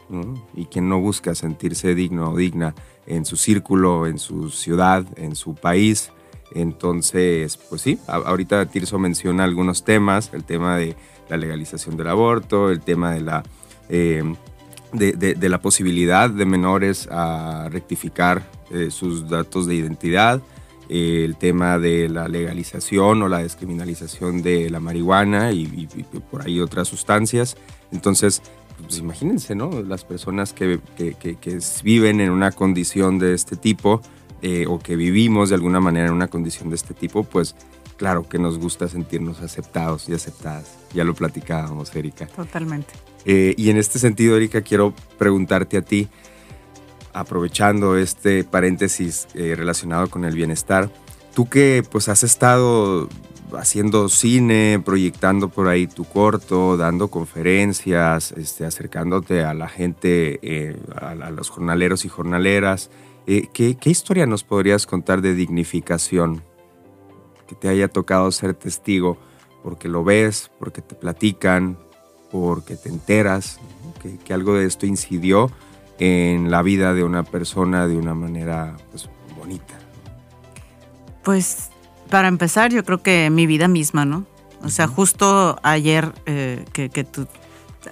Y 0.54 0.66
quien 0.66 0.88
no 0.88 1.00
busca 1.00 1.34
sentirse 1.34 1.94
digno 1.94 2.32
o 2.32 2.36
digna 2.36 2.74
en 3.06 3.24
su 3.24 3.36
círculo, 3.36 4.06
en 4.06 4.18
su 4.18 4.50
ciudad, 4.50 5.06
en 5.16 5.36
su 5.36 5.54
país, 5.54 6.10
entonces, 6.54 7.56
pues 7.56 7.82
sí, 7.82 7.98
ahorita 8.06 8.66
Tirso 8.66 8.98
menciona 8.98 9.44
algunos 9.44 9.84
temas, 9.84 10.30
el 10.32 10.44
tema 10.44 10.76
de 10.76 10.96
la 11.28 11.36
legalización 11.36 11.96
del 11.96 12.08
aborto, 12.08 12.70
el 12.70 12.80
tema 12.80 13.12
de 13.12 13.20
la, 13.20 13.42
eh, 13.88 14.22
de, 14.92 15.48
la 15.48 15.60
posibilidad 15.60 16.30
de 16.30 16.44
menores 16.44 17.08
a 17.10 17.68
rectificar 17.70 18.48
eh, 18.70 18.90
sus 18.90 19.28
datos 19.28 19.66
de 19.66 19.74
identidad, 19.74 20.40
el 20.94 21.36
tema 21.36 21.78
de 21.78 22.08
la 22.08 22.28
legalización 22.28 23.22
o 23.22 23.28
la 23.28 23.38
descriminalización 23.38 24.42
de 24.42 24.70
la 24.70 24.78
marihuana 24.80 25.50
y, 25.52 25.62
y- 25.62 25.88
y 25.98 26.02
por 26.20 26.42
ahí 26.42 26.60
otras 26.60 26.86
sustancias. 26.88 27.56
Entonces, 27.90 28.42
pues 28.82 28.98
imagínense, 28.98 29.54
¿no? 29.54 29.82
Las 29.82 30.04
personas 30.04 30.52
que, 30.52 30.78
que- 30.96 31.14
que- 31.14 31.36
que 31.36 31.58
viven 31.82 32.20
en 32.20 32.30
una 32.30 32.52
condición 32.52 33.18
de 33.18 33.34
este 33.34 33.56
tipo 33.56 34.00
eh, 34.42 34.66
o 34.68 34.78
que 34.78 34.94
vivimos 34.96 35.48
de 35.48 35.54
alguna 35.54 35.80
manera 35.80 36.08
en 36.08 36.12
una 36.12 36.28
condición 36.28 36.68
de 36.68 36.76
este 36.76 36.92
tipo, 36.92 37.24
pues 37.24 37.56
claro 37.96 38.28
que 38.28 38.38
nos 38.38 38.58
gusta 38.58 38.88
sentirnos 38.88 39.40
aceptados 39.40 40.08
y 40.08 40.12
aceptadas. 40.12 40.76
Ya 40.92 41.02
lo 41.04 41.14
platicábamos, 41.14 41.94
Erika. 41.96 42.26
Totalmente. 42.26 42.92
Eh, 43.24 43.54
y 43.56 43.70
en 43.70 43.78
este 43.78 43.98
sentido, 43.98 44.36
Erika, 44.36 44.60
quiero 44.60 44.92
preguntarte 45.18 45.78
a 45.78 45.82
ti, 45.82 46.08
aprovechando 47.14 47.96
este 47.96 48.44
paréntesis 48.44 49.28
eh, 49.34 49.54
relacionado 49.56 50.10
con 50.10 50.24
el 50.24 50.34
bienestar, 50.34 50.90
tú 51.34 51.48
que 51.48 51.82
pues 51.90 52.08
has 52.08 52.22
estado 52.22 53.08
haciendo 53.56 54.08
cine, 54.08 54.82
proyectando 54.84 55.48
por 55.48 55.68
ahí 55.68 55.86
tu 55.86 56.04
corto, 56.04 56.76
dando 56.76 57.08
conferencias, 57.08 58.32
este, 58.32 58.66
acercándote 58.66 59.44
a 59.44 59.54
la 59.54 59.68
gente, 59.68 60.40
eh, 60.42 60.76
a, 60.96 61.30
los 61.30 61.50
jornaleros 61.50 62.04
y 62.04 62.08
jornaleras, 62.08 62.90
eh, 63.26 63.48
¿qué, 63.52 63.76
historia 63.84 64.26
nos 64.26 64.44
podrías 64.44 64.86
contar 64.86 65.22
de 65.22 65.34
dignificación 65.34 66.42
que 67.46 67.54
te 67.54 67.68
haya 67.68 67.88
tocado 67.88 68.30
ser 68.32 68.54
testigo? 68.54 69.18
Porque 69.62 69.88
lo 69.88 70.04
ves, 70.04 70.50
porque 70.58 70.82
te 70.82 70.94
platican, 70.94 71.78
porque 72.30 72.76
te 72.76 72.88
enteras 72.88 73.60
que, 74.02 74.18
que 74.18 74.34
algo 74.34 74.54
de 74.54 74.66
esto 74.66 74.84
incidió 74.84 75.50
en 75.98 76.50
la 76.50 76.62
vida 76.62 76.94
de 76.94 77.04
una 77.04 77.22
persona 77.22 77.86
de 77.86 77.96
una 77.96 78.14
manera 78.14 78.76
pues, 78.90 79.08
bonita. 79.36 79.74
Pues 81.22 81.70
para 82.10 82.28
empezar, 82.28 82.72
yo 82.72 82.84
creo 82.84 83.02
que 83.02 83.30
mi 83.30 83.46
vida 83.46 83.68
misma, 83.68 84.04
¿no? 84.04 84.26
O 84.62 84.68
sea, 84.68 84.86
justo 84.86 85.58
ayer 85.62 86.12
eh, 86.26 86.64
que, 86.72 86.88
que 86.88 87.04
tu, 87.04 87.26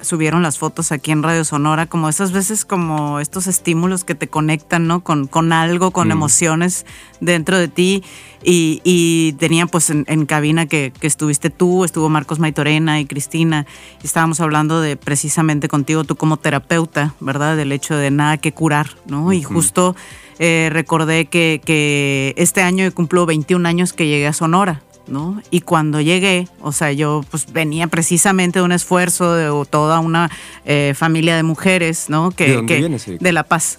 subieron 0.00 0.42
las 0.42 0.58
fotos 0.58 0.90
aquí 0.92 1.10
en 1.12 1.22
Radio 1.22 1.44
Sonora, 1.44 1.86
como 1.86 2.08
esas 2.08 2.32
veces 2.32 2.64
como 2.64 3.20
estos 3.20 3.46
estímulos 3.46 4.04
que 4.04 4.14
te 4.14 4.28
conectan, 4.28 4.86
¿no? 4.86 5.04
Con, 5.04 5.26
con 5.26 5.52
algo, 5.52 5.90
con 5.90 6.08
Mm. 6.08 6.12
emociones 6.12 6.86
dentro 7.20 7.58
de 7.58 7.68
ti. 7.68 8.02
Y, 8.44 8.80
y 8.82 9.34
tenían 9.34 9.68
pues 9.68 9.90
en, 9.90 10.04
en 10.08 10.26
cabina 10.26 10.66
que, 10.66 10.92
que 10.98 11.06
estuviste 11.06 11.48
tú, 11.50 11.84
estuvo 11.84 12.08
Marcos 12.08 12.40
Maitorena 12.40 12.98
y 12.98 13.06
Cristina, 13.06 13.66
y 14.02 14.06
estábamos 14.06 14.40
hablando 14.40 14.80
de 14.80 14.96
precisamente 14.96 15.68
contigo, 15.68 16.02
tú 16.02 16.16
como 16.16 16.36
terapeuta, 16.38 17.14
¿verdad? 17.20 17.56
Del 17.56 17.70
hecho 17.70 17.94
de 17.94 18.10
nada 18.10 18.38
que 18.38 18.52
curar, 18.52 18.88
¿no? 19.06 19.32
Y 19.32 19.44
justo 19.44 19.94
eh, 20.40 20.70
recordé 20.72 21.26
que, 21.26 21.60
que 21.64 22.34
este 22.36 22.62
año 22.62 22.90
cumplo 22.92 23.26
21 23.26 23.68
años 23.68 23.92
que 23.92 24.08
llegué 24.08 24.26
a 24.26 24.32
Sonora, 24.32 24.82
¿no? 25.06 25.40
Y 25.50 25.60
cuando 25.60 26.00
llegué, 26.00 26.48
o 26.60 26.72
sea, 26.72 26.92
yo 26.92 27.22
pues 27.30 27.52
venía 27.52 27.86
precisamente 27.86 28.58
de 28.60 28.64
un 28.64 28.72
esfuerzo 28.72 29.34
de 29.34 29.66
toda 29.70 30.00
una 30.00 30.30
eh, 30.64 30.94
familia 30.96 31.36
de 31.36 31.42
mujeres, 31.42 32.06
¿no? 32.08 32.30
Que, 32.30 32.48
¿De 32.48 32.54
dónde 32.56 32.74
que- 32.74 32.80
vienes, 32.80 33.06
de 33.06 33.32
La 33.32 33.42
Paz 33.44 33.78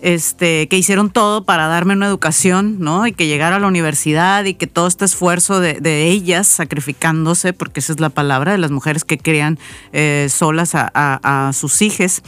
este, 0.00 0.66
que 0.68 0.76
hicieron 0.78 1.10
todo 1.10 1.44
para 1.44 1.66
darme 1.68 1.94
una 1.94 2.06
educación, 2.06 2.76
¿no? 2.80 3.06
Y 3.06 3.12
que 3.12 3.26
llegara 3.26 3.56
a 3.56 3.58
la 3.60 3.66
universidad 3.68 4.44
y 4.44 4.54
que 4.54 4.66
todo 4.66 4.86
este 4.88 5.04
esfuerzo 5.04 5.60
de, 5.60 5.74
de 5.80 6.08
ellas 6.08 6.48
sacrificándose, 6.48 7.52
porque 7.52 7.80
esa 7.80 7.92
es 7.92 8.00
la 8.00 8.08
palabra 8.10 8.52
de 8.52 8.58
las 8.58 8.70
mujeres 8.70 9.04
que 9.04 9.18
crían 9.18 9.58
eh, 9.92 10.26
solas 10.30 10.74
a, 10.74 10.90
a- 10.94 11.48
a 11.48 11.52
sus 11.52 11.82
hijas. 11.82 12.22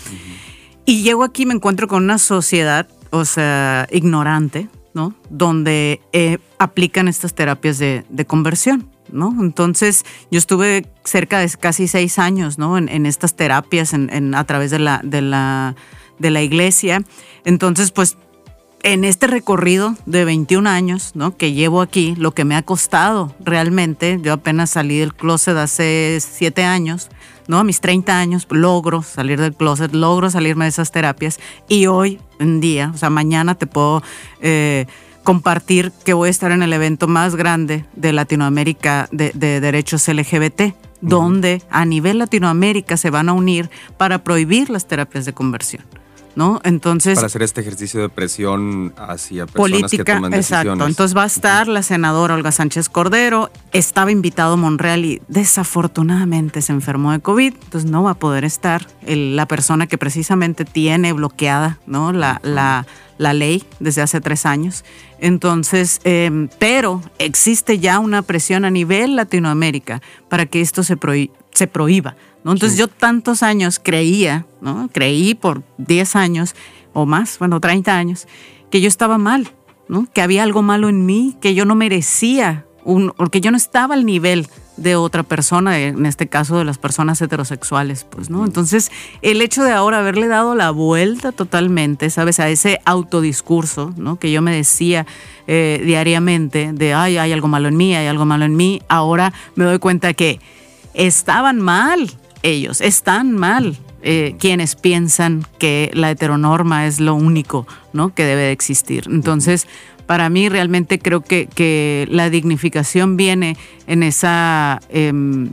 Y 0.87 1.02
llego 1.02 1.24
aquí 1.24 1.42
y 1.42 1.46
me 1.46 1.54
encuentro 1.54 1.88
con 1.88 2.04
una 2.04 2.18
sociedad, 2.18 2.87
o 3.11 3.24
sea, 3.24 3.87
ignorante, 3.90 4.68
¿no? 4.94 5.14
Donde 5.28 6.00
eh, 6.12 6.38
aplican 6.59 7.09
estas 7.09 7.35
terapias 7.35 7.78
de, 7.78 8.24
conversión, 8.26 8.88
¿no? 9.12 9.35
Entonces, 9.40 10.04
yo 10.30 10.38
estuve 10.38 10.87
cerca 11.04 11.40
de 11.40 11.50
casi 11.50 11.88
seis 11.88 12.18
años. 12.18 12.57
En, 12.59 13.07
estas 13.07 13.35
terapias, 13.35 13.92
a 13.92 14.44
través 14.44 14.70
de 14.70 14.78
la, 14.78 15.00
de, 15.04 15.20
la, 15.20 15.74
de 16.18 16.30
la 16.30 16.42
iglesia. 16.42 17.02
Entonces, 17.44 17.90
pues, 17.90 18.16
en 18.85 19.03
este 19.03 19.27
recorrido 19.27 19.97
de 20.05 20.27
21 20.27 20.68
años, 20.68 21.12
¿no? 21.14 21.37
Que 21.37 21.55
llevo 21.55 21.81
aquí, 21.81 22.14
lo 22.16 22.33
que 22.33 22.44
me 22.44 22.55
ha 22.55 22.62
costado 22.62 23.35
realmente, 23.40 24.20
yo 24.23 24.35
apenas 24.35 24.70
salí 24.70 24.99
del 24.99 25.14
closet 25.14 25.57
hace 25.57 26.18
siete 26.20 26.64
años, 26.64 27.09
¿no? 27.49 27.59
A 27.59 27.64
mis 27.64 27.81
30 27.81 28.16
años 28.16 28.47
logro 28.51 29.03
salir 29.03 29.40
del 29.40 29.55
closet, 29.55 29.94
logro 29.94 30.29
salirme 30.29 30.66
de 30.66 30.68
esas 30.68 30.92
terapias 30.92 31.40
y 31.66 31.87
hoy 31.87 32.20
en 32.38 32.61
día, 32.61 32.92
o 32.94 32.99
sea, 32.99 33.09
mañana 33.09 33.55
te 33.55 33.66
puedo 33.66 34.03
eh, 34.42 34.85
compartir 35.23 35.90
que 36.05 36.12
voy 36.12 36.29
a 36.29 36.31
estar 36.31 36.53
en 36.53 36.62
el 36.62 36.75
evento 36.75 37.09
más 37.09 37.37
grande 37.37 37.87
de 37.97 38.12
Latinoamérica 38.12 39.09
de, 39.11 39.33
de 39.35 39.61
derechos 39.61 40.07
LGBT, 40.07 40.75
donde 41.01 41.62
a 41.70 41.87
nivel 41.87 42.18
Latinoamérica 42.18 42.99
se 42.99 43.09
van 43.09 43.31
a 43.31 43.33
unir 43.33 43.70
para 43.97 44.23
prohibir 44.23 44.68
las 44.68 44.87
terapias 44.87 45.25
de 45.25 45.33
conversión. 45.33 45.85
¿No? 46.37 46.61
Entonces, 46.64 47.14
Para 47.14 47.27
hacer 47.29 47.42
este 47.42 47.61
ejercicio 47.61 48.01
de 48.01 48.09
presión 48.09 48.92
hacia 48.97 49.47
personas 49.47 49.81
que 49.90 49.99
política, 49.99 50.14
toman 50.16 50.35
exacto. 50.35 50.70
decisiones. 50.70 50.88
Entonces 50.88 51.16
va 51.16 51.23
a 51.23 51.27
estar 51.27 51.68
la 51.68 51.83
senadora 51.85 52.35
Olga 52.35 52.51
Sánchez 52.51 52.88
Cordero. 52.88 53.51
Estaba 53.73 54.11
invitado 54.11 54.57
Monreal 54.57 55.05
y 55.05 55.23
desafortunadamente 55.29 56.61
se 56.62 56.73
enfermó 56.73 57.12
de 57.12 57.20
COVID, 57.20 57.55
entonces 57.64 57.90
no 57.90 58.03
va 58.03 58.11
a 58.12 58.14
poder 58.14 58.44
estar 58.44 58.87
el- 59.07 59.37
la 59.37 59.47
persona 59.47 59.87
que 59.87 59.97
precisamente 59.99 60.64
tiene 60.64 61.12
bloqueada 61.12 61.79
¿no? 61.87 62.12
la, 62.12 62.40
la- 62.42 62.87
la 63.16 63.33
ley 63.33 63.62
desde 63.79 64.03
hace 64.03 64.20
tres 64.20 64.44
años. 64.44 64.85
Entonces, 65.20 66.01
eh, 66.05 66.49
pero 66.59 67.01
existe 67.18 67.79
ya 67.79 67.99
una 68.01 68.23
presión 68.23 68.64
a 68.64 68.70
nivel 68.70 69.14
Latinoamérica 69.16 70.03
para 70.29 70.47
que 70.47 70.61
esto 70.61 70.83
se, 70.83 70.97
se 71.54 71.66
prohíba. 71.66 72.16
¿no? 72.44 72.52
Entonces 72.52 72.78
yo 72.78 72.88
tantos 72.88 73.42
años 73.42 73.80
creía, 73.82 74.46
¿no? 74.60 74.90
creí 74.92 75.34
por 75.34 75.62
10 75.78 76.16
años 76.16 76.54
o 76.92 77.06
más, 77.06 77.38
bueno, 77.38 77.60
30 77.60 77.96
años, 77.96 78.26
que 78.70 78.80
yo 78.80 78.88
estaba 78.88 79.18
mal, 79.18 79.48
¿no? 79.88 80.06
que 80.12 80.20
había 80.20 80.42
algo 80.42 80.62
malo 80.62 80.88
en 80.88 81.06
mí, 81.06 81.36
que 81.40 81.54
yo 81.54 81.64
no 81.64 81.74
merecía, 81.74 82.66
un, 82.84 83.12
porque 83.16 83.40
yo 83.40 83.50
no 83.50 83.56
estaba 83.56 83.94
al 83.94 84.04
nivel 84.04 84.46
de 84.76 84.96
otra 84.96 85.22
persona, 85.22 85.78
en 85.78 86.04
este 86.04 86.26
caso 86.26 86.58
de 86.58 86.64
las 86.64 86.78
personas 86.78 87.20
heterosexuales, 87.22 88.04
pues, 88.04 88.28
¿no? 88.28 88.44
Entonces, 88.44 88.90
el 89.22 89.40
hecho 89.40 89.62
de 89.62 89.72
ahora 89.72 90.00
haberle 90.00 90.26
dado 90.26 90.54
la 90.54 90.70
vuelta 90.70 91.30
totalmente, 91.30 92.10
¿sabes? 92.10 92.40
A 92.40 92.48
ese 92.48 92.80
autodiscurso, 92.84 93.94
¿no? 93.96 94.16
Que 94.16 94.32
yo 94.32 94.42
me 94.42 94.54
decía 94.54 95.06
eh, 95.46 95.80
diariamente 95.84 96.72
de, 96.72 96.92
ay, 96.92 97.18
hay 97.18 97.32
algo 97.32 97.46
malo 97.46 97.68
en 97.68 97.76
mí, 97.76 97.94
hay 97.94 98.08
algo 98.08 98.24
malo 98.24 98.44
en 98.44 98.56
mí, 98.56 98.82
ahora 98.88 99.32
me 99.54 99.64
doy 99.64 99.78
cuenta 99.78 100.12
que 100.12 100.40
estaban 100.94 101.61
mal 101.61 102.11
ellos, 102.42 102.80
están 102.80 103.33
mal 103.33 103.76
eh, 104.02 104.37
quienes 104.38 104.76
piensan 104.76 105.46
que 105.59 105.90
la 105.94 106.11
heteronorma 106.11 106.87
es 106.87 107.00
lo 107.00 107.14
único, 107.14 107.66
¿no? 107.94 108.14
Que 108.14 108.24
debe 108.24 108.42
de 108.42 108.52
existir. 108.52 109.04
Entonces, 109.09 109.66
para 110.07 110.28
mí 110.28 110.50
realmente 110.50 110.98
creo 110.98 111.22
que, 111.22 111.46
que 111.46 112.07
la 112.11 112.28
dignificación 112.28 113.16
viene 113.16 113.57
en 113.87 114.02
esa 114.02 114.80
em, 114.90 115.50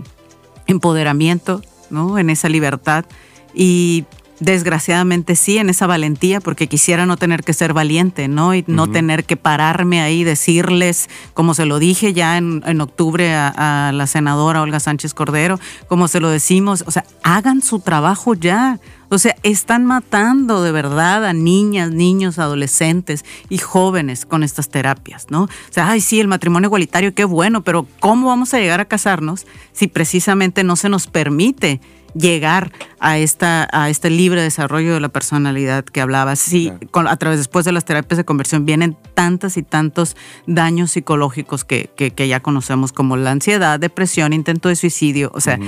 empoderamiento, 0.68 1.62
¿no? 1.90 2.20
En 2.20 2.30
esa 2.30 2.50
libertad 2.50 3.06
y 3.54 4.04
desgraciadamente 4.42 5.36
sí, 5.36 5.60
en 5.60 5.70
esa 5.70 5.88
valentía, 5.88 6.42
porque 6.42 6.68
quisiera 6.68 7.06
no 7.06 7.16
tener 7.16 7.44
que 7.44 7.54
ser 7.54 7.74
valiente, 7.74 8.28
¿no? 8.28 8.54
Y 8.54 8.66
no 8.68 8.88
tener 8.88 9.24
que 9.24 9.38
pararme 9.38 10.02
ahí 10.02 10.22
y 10.22 10.24
decirles, 10.24 11.10
como 11.34 11.54
se 11.54 11.66
lo 11.66 11.80
dije 11.80 12.12
ya 12.12 12.38
en, 12.38 12.64
en 12.66 12.82
octubre 12.82 13.34
a, 13.34 13.88
a 13.88 13.92
la 13.92 14.08
senadora 14.08 14.62
Olga 14.62 14.80
Sánchez 14.80 15.14
Cordero, 15.14 15.60
como 15.88 16.08
se 16.08 16.20
lo 16.20 16.30
decimos, 16.30 16.84
o 16.88 16.92
sea, 16.92 17.06
hagan 17.24 17.62
su 17.62 17.80
trabajo 17.80 18.34
ya. 18.34 18.80
O 19.14 19.18
sea, 19.18 19.36
están 19.44 19.86
matando 19.86 20.64
de 20.64 20.72
verdad 20.72 21.26
a 21.26 21.34
niñas, 21.34 21.92
niños, 21.92 22.40
adolescentes 22.40 23.26
y 23.50 23.58
jóvenes 23.58 24.26
con 24.26 24.42
estas 24.42 24.70
terapias, 24.70 25.28
¿no? 25.30 25.44
O 25.44 25.50
sea, 25.70 25.90
ay, 25.90 26.00
sí, 26.00 26.22
el 26.22 26.30
matrimonio 26.30 26.68
igualitario, 26.68 27.14
qué 27.14 27.26
bueno, 27.26 27.62
pero 27.62 27.86
¿cómo 28.00 28.28
vamos 28.28 28.54
a 28.54 28.60
llegar 28.60 28.80
a 28.80 28.86
casarnos 28.86 29.46
si 29.74 29.88
precisamente 29.88 30.64
no 30.64 30.78
se 30.78 30.88
nos 30.88 31.08
permite 31.08 31.82
llegar 32.14 32.72
a 33.00 33.18
esta 33.18 33.68
a 33.72 33.90
este 33.90 34.10
libre 34.10 34.42
desarrollo 34.42 34.94
de 34.94 35.00
la 35.00 35.10
personalidad 35.10 35.84
que 35.86 36.02
hablaba. 36.02 36.36
Sí, 36.36 36.66
Claro. 36.68 36.88
con- 36.92 37.08
a 37.08 37.16
través 37.18 37.40
después 37.40 37.66
de 37.66 37.72
las 37.72 37.86
terapias 37.86 38.18
de 38.18 38.26
conversión 38.26 38.66
vienen 38.66 38.98
tantas 39.14 39.58
y 39.58 39.64
tantos 39.64 40.16
daños 40.48 40.92
psicológicos 40.92 41.64
que, 41.66 41.90
que- 41.96 42.12
que 42.12 42.28
ya 42.28 42.40
conocemos 42.42 42.92
como 42.92 43.18
la 43.18 43.32
ansiedad, 43.32 43.80
depresión, 43.80 44.34
intento 44.34 44.70
de 44.70 44.76
suicidio. 44.76 45.32
O 45.34 45.42
sea, 45.42 45.60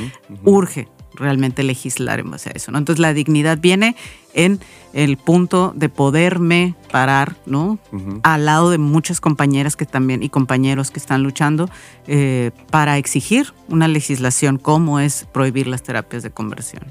urge 0.43 0.88
realmente 1.15 1.63
legislar 1.63 2.19
en 2.19 2.32
base 2.32 2.49
a 2.49 2.54
eso. 2.54 2.71
¿no? 2.71 2.78
Entonces 2.78 2.99
la 2.99 3.13
dignidad 3.13 3.58
viene 3.60 3.95
en 4.34 4.60
el 4.93 5.17
punto 5.17 5.73
de 5.76 5.89
poderme 5.89 6.76
parar, 6.91 7.36
¿no? 7.45 7.80
Al 8.23 8.45
lado 8.45 8.69
de 8.69 8.78
muchas 8.78 9.21
compañeras 9.21 9.76
que 9.76 9.86
también 9.86 10.23
y 10.23 10.30
compañeros 10.30 10.91
que 10.91 10.99
están 10.99 11.23
luchando 11.23 11.69
eh, 12.08 12.52
para 12.71 12.97
exigir 12.97 13.54
una 13.69 13.88
legislación 13.88 14.58
como 14.58 14.99
es 14.99 15.28
prohibir 15.32 15.67
las 15.67 15.84
terapias 15.84 16.23
de 16.23 16.32
conversión. 16.32 16.84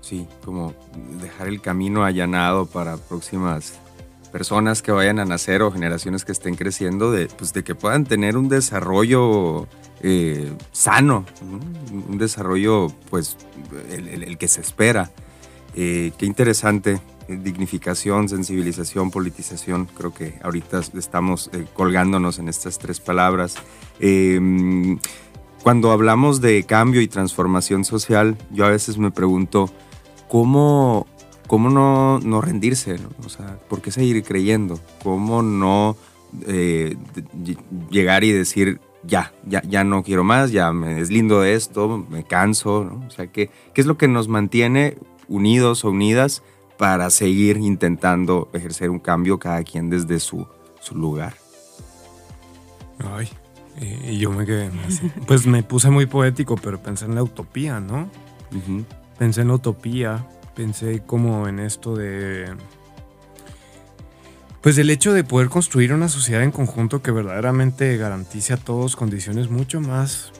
Sí, 0.00 0.26
como 0.44 0.74
dejar 1.20 1.48
el 1.48 1.60
camino 1.60 2.04
allanado 2.04 2.66
para 2.66 2.96
próximas 2.96 3.78
personas 4.32 4.82
que 4.82 4.92
vayan 4.92 5.18
a 5.18 5.24
nacer 5.24 5.62
o 5.62 5.70
generaciones 5.72 6.24
que 6.24 6.32
estén 6.32 6.54
creciendo, 6.54 7.10
de, 7.10 7.26
pues, 7.26 7.52
de 7.52 7.64
que 7.64 7.74
puedan 7.74 8.04
tener 8.04 8.36
un 8.36 8.48
desarrollo 8.48 9.66
eh, 10.02 10.52
sano, 10.72 11.24
¿no? 11.42 11.58
Un 12.08 12.18
desarrollo, 12.18 12.88
pues, 13.10 13.36
el, 13.90 14.38
que 14.38 14.48
se 14.48 14.60
espera. 14.60 15.10
Eh, 15.74 16.12
qué 16.18 16.26
interesante, 16.26 17.00
eh, 17.28 17.38
dignificación, 17.42 18.26
sensibilización, 18.28 19.10
politización, 19.10 19.86
creo 19.86 20.14
que 20.14 20.38
ahorita 20.42 20.80
estamos 20.94 21.50
eh, 21.52 21.66
colgándonos 21.74 22.38
en 22.38 22.48
estas 22.48 22.78
tres 22.78 23.00
palabras. 23.00 23.56
Eh, 24.00 24.40
cuando 25.62 25.90
hablamos 25.92 26.40
de 26.40 26.62
cambio 26.64 27.02
y 27.02 27.08
transformación 27.08 27.84
social, 27.84 28.38
yo 28.50 28.64
a 28.64 28.70
veces 28.70 28.96
me 28.96 29.10
pregunto, 29.10 29.70
¿cómo, 30.28 31.06
cómo 31.46 31.68
no, 31.68 32.18
no 32.20 32.40
rendirse? 32.40 32.96
O 33.26 33.28
sea, 33.28 33.58
¿por 33.68 33.82
qué 33.82 33.90
seguir 33.90 34.22
creyendo? 34.22 34.80
¿Cómo 35.02 35.42
no 35.42 35.96
llegar 37.90 38.22
y 38.24 38.32
decir, 38.32 38.80
ya, 39.04 39.32
ya, 39.46 39.62
ya 39.62 39.84
no 39.84 40.02
quiero 40.02 40.24
más, 40.24 40.50
ya 40.50 40.72
me 40.72 40.94
deslindo 40.94 41.40
de 41.40 41.54
esto, 41.54 42.06
me 42.08 42.24
canso? 42.24 42.84
¿no? 42.84 43.06
O 43.06 43.10
sea, 43.10 43.26
¿qué, 43.28 43.50
¿qué 43.74 43.80
es 43.80 43.86
lo 43.86 43.96
que 43.96 44.08
nos 44.08 44.28
mantiene 44.28 44.96
unidos 45.28 45.84
o 45.84 45.90
unidas 45.90 46.42
para 46.76 47.10
seguir 47.10 47.56
intentando 47.56 48.48
ejercer 48.52 48.90
un 48.90 48.98
cambio 48.98 49.38
cada 49.38 49.62
quien 49.62 49.90
desde 49.90 50.20
su, 50.20 50.46
su 50.80 50.94
lugar? 50.94 51.34
Ay, 52.98 53.28
y 53.80 54.18
yo 54.18 54.30
me 54.30 54.44
quedé 54.44 54.70
así. 54.86 55.10
Pues 55.26 55.46
me 55.46 55.62
puse 55.62 55.90
muy 55.90 56.06
poético, 56.06 56.56
pero 56.56 56.80
pensé 56.82 57.04
en 57.04 57.14
la 57.14 57.22
utopía, 57.22 57.80
¿no? 57.80 58.08
Pensé 59.18 59.42
en 59.42 59.48
la 59.48 59.54
utopía, 59.54 60.26
pensé 60.54 61.02
como 61.04 61.46
en 61.48 61.60
esto 61.60 61.94
de... 61.94 62.46
Pues 64.60 64.76
el 64.78 64.90
hecho 64.90 65.12
de 65.12 65.24
poder 65.24 65.48
construir 65.48 65.92
una 65.92 66.08
sociedad 66.08 66.42
en 66.42 66.50
conjunto 66.50 67.00
que 67.02 67.10
verdaderamente 67.10 67.96
garantice 67.96 68.52
a 68.52 68.56
todos 68.56 68.96
condiciones 68.96 69.50
mucho 69.50 69.80
más 69.80 70.32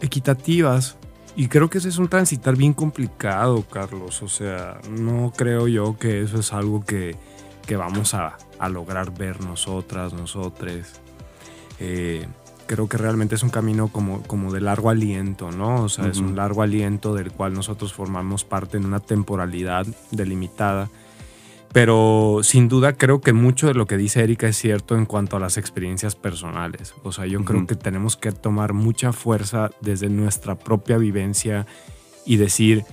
equitativas 0.00 0.96
y 1.38 1.46
creo 1.46 1.70
que 1.70 1.78
ese 1.78 1.88
es 1.88 1.98
un 1.98 2.08
transitar 2.08 2.56
bien 2.56 2.74
complicado, 2.74 3.62
Carlos. 3.62 4.22
O 4.22 4.28
sea, 4.28 4.80
no 4.90 5.32
creo 5.36 5.68
yo 5.68 5.96
que 5.96 6.20
eso 6.22 6.40
es 6.40 6.52
algo 6.52 6.84
que, 6.84 7.16
que 7.64 7.76
vamos 7.76 8.12
a, 8.14 8.36
a, 8.58 8.68
lograr 8.68 9.16
ver 9.16 9.40
nosotras, 9.40 10.12
nosotres. 10.12 11.00
Eh, 11.78 12.26
creo 12.66 12.88
que 12.88 12.96
realmente 12.96 13.36
es 13.36 13.44
un 13.44 13.50
camino 13.50 13.86
como, 13.86 14.22
como 14.24 14.52
de 14.52 14.60
largo 14.60 14.90
aliento, 14.90 15.52
¿no? 15.52 15.84
O 15.84 15.88
sea, 15.88 16.08
es 16.08 16.18
un 16.18 16.34
largo 16.34 16.62
aliento 16.62 17.14
del 17.14 17.30
cual 17.30 17.54
nosotros 17.54 17.92
formamos 17.92 18.44
parte 18.44 18.76
en 18.76 18.84
una 18.84 18.98
temporalidad 18.98 19.86
delimitada. 20.10 20.90
Pero 21.72 22.40
sin 22.42 22.68
duda 22.68 22.94
creo 22.94 23.20
que 23.20 23.32
mucho 23.32 23.66
de 23.66 23.74
lo 23.74 23.86
que 23.86 23.96
dice 23.96 24.22
Erika 24.22 24.48
es 24.48 24.56
cierto 24.56 24.96
en 24.96 25.04
cuanto 25.04 25.36
a 25.36 25.40
las 25.40 25.58
experiencias 25.58 26.16
personales. 26.16 26.94
O 27.02 27.12
sea, 27.12 27.26
yo 27.26 27.44
creo 27.44 27.66
que 27.66 27.74
tenemos 27.74 28.16
que 28.16 28.32
tomar 28.32 28.72
mucha 28.72 29.12
fuerza 29.12 29.70
desde 29.80 30.08
nuestra 30.08 30.54
propia 30.54 30.96
vivencia 30.96 31.66
y 32.24 32.36
decir, 32.36 32.84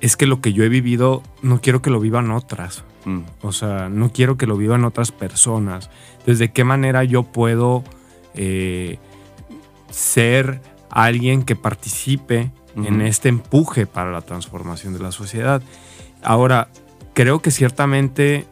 es 0.00 0.16
que 0.16 0.26
lo 0.26 0.40
que 0.40 0.52
yo 0.52 0.64
he 0.64 0.70
vivido 0.70 1.22
no 1.42 1.60
quiero 1.60 1.82
que 1.82 1.90
lo 1.90 2.00
vivan 2.00 2.30
otras. 2.30 2.84
Mm. 3.04 3.20
O 3.42 3.52
sea, 3.52 3.90
no 3.90 4.12
quiero 4.12 4.38
que 4.38 4.46
lo 4.46 4.56
vivan 4.56 4.84
otras 4.84 5.12
personas. 5.12 5.90
¿Desde 6.24 6.52
qué 6.52 6.64
manera 6.64 7.04
yo 7.04 7.24
puedo 7.24 7.84
eh, 8.34 8.98
ser 9.90 10.60
alguien 10.90 11.42
que 11.42 11.56
participe 11.56 12.50
en 12.76 13.00
este 13.00 13.28
empuje 13.28 13.86
para 13.86 14.12
la 14.12 14.22
transformación 14.22 14.92
de 14.92 15.00
la 15.00 15.12
sociedad. 15.12 15.62
Ahora, 16.22 16.68
creo 17.14 17.40
que 17.40 17.50
ciertamente 17.50 18.46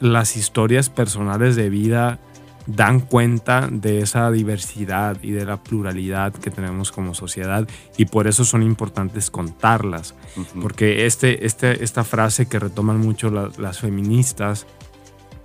las 0.00 0.36
historias 0.36 0.88
personales 0.88 1.56
de 1.56 1.70
vida 1.70 2.18
dan 2.66 3.00
cuenta 3.00 3.68
de 3.70 4.00
esa 4.00 4.30
diversidad 4.30 5.16
y 5.22 5.32
de 5.32 5.44
la 5.44 5.62
pluralidad 5.62 6.32
que 6.32 6.50
tenemos 6.50 6.92
como 6.92 7.12
sociedad 7.14 7.66
y 7.96 8.04
por 8.06 8.28
eso 8.28 8.44
son 8.44 8.62
importantes 8.62 9.30
contarlas. 9.30 10.14
Porque 10.60 11.06
este, 11.06 11.44
este, 11.44 11.82
esta 11.82 12.04
frase 12.04 12.46
que 12.46 12.58
retoman 12.58 12.98
mucho 12.98 13.30
las 13.30 13.80
feministas 13.80 14.66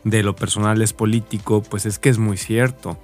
de 0.03 0.23
lo 0.23 0.35
personal 0.35 0.81
es 0.81 0.93
político, 0.93 1.63
pues 1.63 1.85
es 1.85 1.97
que 1.97 2.09
es 2.09 2.19
muy 2.19 2.37
cierto 2.37 2.97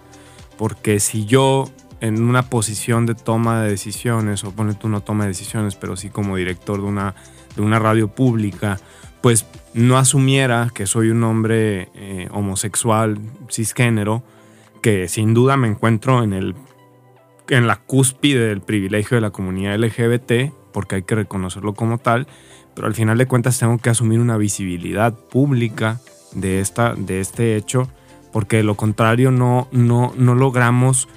porque 0.58 0.99
si 0.99 1.26
yo 1.26 1.69
en 1.99 2.21
una 2.23 2.49
posición 2.49 3.06
de 3.06 3.15
toma 3.15 3.62
de 3.62 3.69
decisiones, 3.69 4.43
o 4.43 4.52
pone 4.52 4.73
tú 4.73 4.89
no 4.89 5.02
toma 5.02 5.23
de 5.23 5.30
decisiones, 5.30 5.76
pero 5.76 5.95
sí 5.95 6.10
como 6.10 6.36
director 6.36 6.82
de 6.82 6.88
una, 6.88 7.15
de 7.56 7.62
una 7.62 7.80
radio 7.80 8.10
pública, 8.10 8.80
pues 9.23 9.45
no 9.73 9.97
asumiera 9.97 10.69
que 10.73 10.86
soy 10.86 11.09
un 11.09 11.23
hombre 11.23 11.88
eh, 11.95 12.27
homosexual, 12.31 13.17
cisgénero, 13.49 14.21
que 14.81 15.07
sin 15.07 15.33
duda 15.33 15.55
me 15.55 15.69
encuentro 15.69 16.23
en, 16.23 16.33
el, 16.33 16.55
en 17.47 17.65
la 17.65 17.77
cúspide 17.77 18.49
del 18.49 18.59
privilegio 18.59 19.15
de 19.15 19.21
la 19.21 19.29
comunidad 19.29 19.79
LGBT, 19.79 20.51
porque 20.73 20.95
hay 20.95 21.03
que 21.03 21.15
reconocerlo 21.15 21.73
como 21.73 21.99
tal, 21.99 22.27
pero 22.75 22.86
al 22.86 22.95
final 22.95 23.17
de 23.17 23.25
cuentas 23.25 23.57
tengo 23.57 23.77
que 23.77 23.89
asumir 23.89 24.19
una 24.19 24.36
visibilidad 24.36 25.13
pública 25.13 26.01
de, 26.33 26.59
esta, 26.59 26.93
de 26.93 27.21
este 27.21 27.55
hecho 27.55 27.88
porque 28.33 28.57
de 28.57 28.63
lo 28.63 28.75
contrario 28.75 29.31
no, 29.31 29.69
no, 29.71 30.12
no 30.17 30.36
logramos 30.36 31.07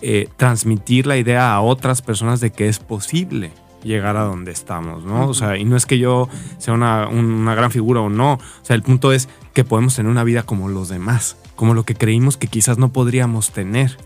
eh, 0.00 0.28
transmitir 0.36 1.08
la 1.08 1.16
idea 1.16 1.52
a 1.52 1.60
otras 1.60 2.02
personas 2.02 2.38
de 2.40 2.50
que 2.50 2.68
es 2.68 2.78
posible 2.78 3.50
llegar 3.82 4.16
a 4.16 4.22
donde 4.22 4.50
estamos, 4.50 5.04
¿no? 5.04 5.28
O 5.28 5.34
sea, 5.34 5.56
y 5.56 5.64
no 5.64 5.76
es 5.76 5.86
que 5.86 5.98
yo 5.98 6.28
sea 6.58 6.74
una, 6.74 7.08
una, 7.08 7.54
gran 7.54 7.70
figura 7.70 8.00
o 8.00 8.08
no, 8.08 8.34
o 8.34 8.64
sea, 8.64 8.74
el 8.76 8.82
punto 8.82 9.12
es 9.12 9.28
que 9.52 9.64
podemos 9.64 9.94
tener 9.94 10.10
una 10.10 10.24
vida 10.24 10.42
como 10.42 10.68
los 10.68 10.88
demás, 10.88 11.36
como 11.56 11.74
lo 11.74 11.84
que 11.84 11.94
creímos 11.94 12.36
que 12.36 12.48
quizás 12.48 12.78
no 12.78 12.92
podríamos 12.92 13.50
tener. 13.50 13.96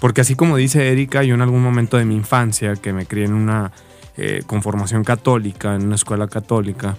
Porque 0.00 0.20
así 0.20 0.34
como 0.34 0.56
dice 0.56 0.90
Erika, 0.90 1.22
yo 1.22 1.34
en 1.34 1.42
algún 1.42 1.62
momento 1.62 1.96
de 1.96 2.04
mi 2.04 2.14
infancia, 2.14 2.76
que 2.76 2.92
me 2.92 3.06
crié 3.06 3.26
en 3.26 3.34
una 3.34 3.72
eh, 4.16 4.42
conformación 4.46 5.04
católica, 5.04 5.74
en 5.74 5.86
una 5.86 5.96
escuela 5.96 6.28
católica, 6.28 6.96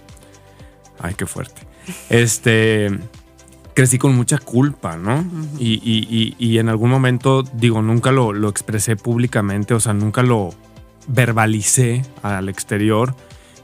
ay, 0.99 1.13
qué 1.15 1.25
fuerte, 1.25 1.61
este 2.09 2.89
crecí 3.73 3.97
con 3.97 4.15
mucha 4.15 4.37
culpa, 4.37 4.95
¿no? 4.95 5.25
y, 5.59 6.57
en 6.57 6.69
algún 6.69 6.89
momento, 6.89 7.43
digo, 7.43 7.81
nunca 7.81 8.11
lo, 8.13 8.31
lo, 8.31 8.47
expresé 8.47 8.95
públicamente, 8.95 9.73
o 9.73 9.81
sea, 9.81 9.93
nunca 9.93 10.23
lo 10.23 10.55
verbalicé 11.07 12.03
al 12.21 12.49
exterior, 12.49 13.15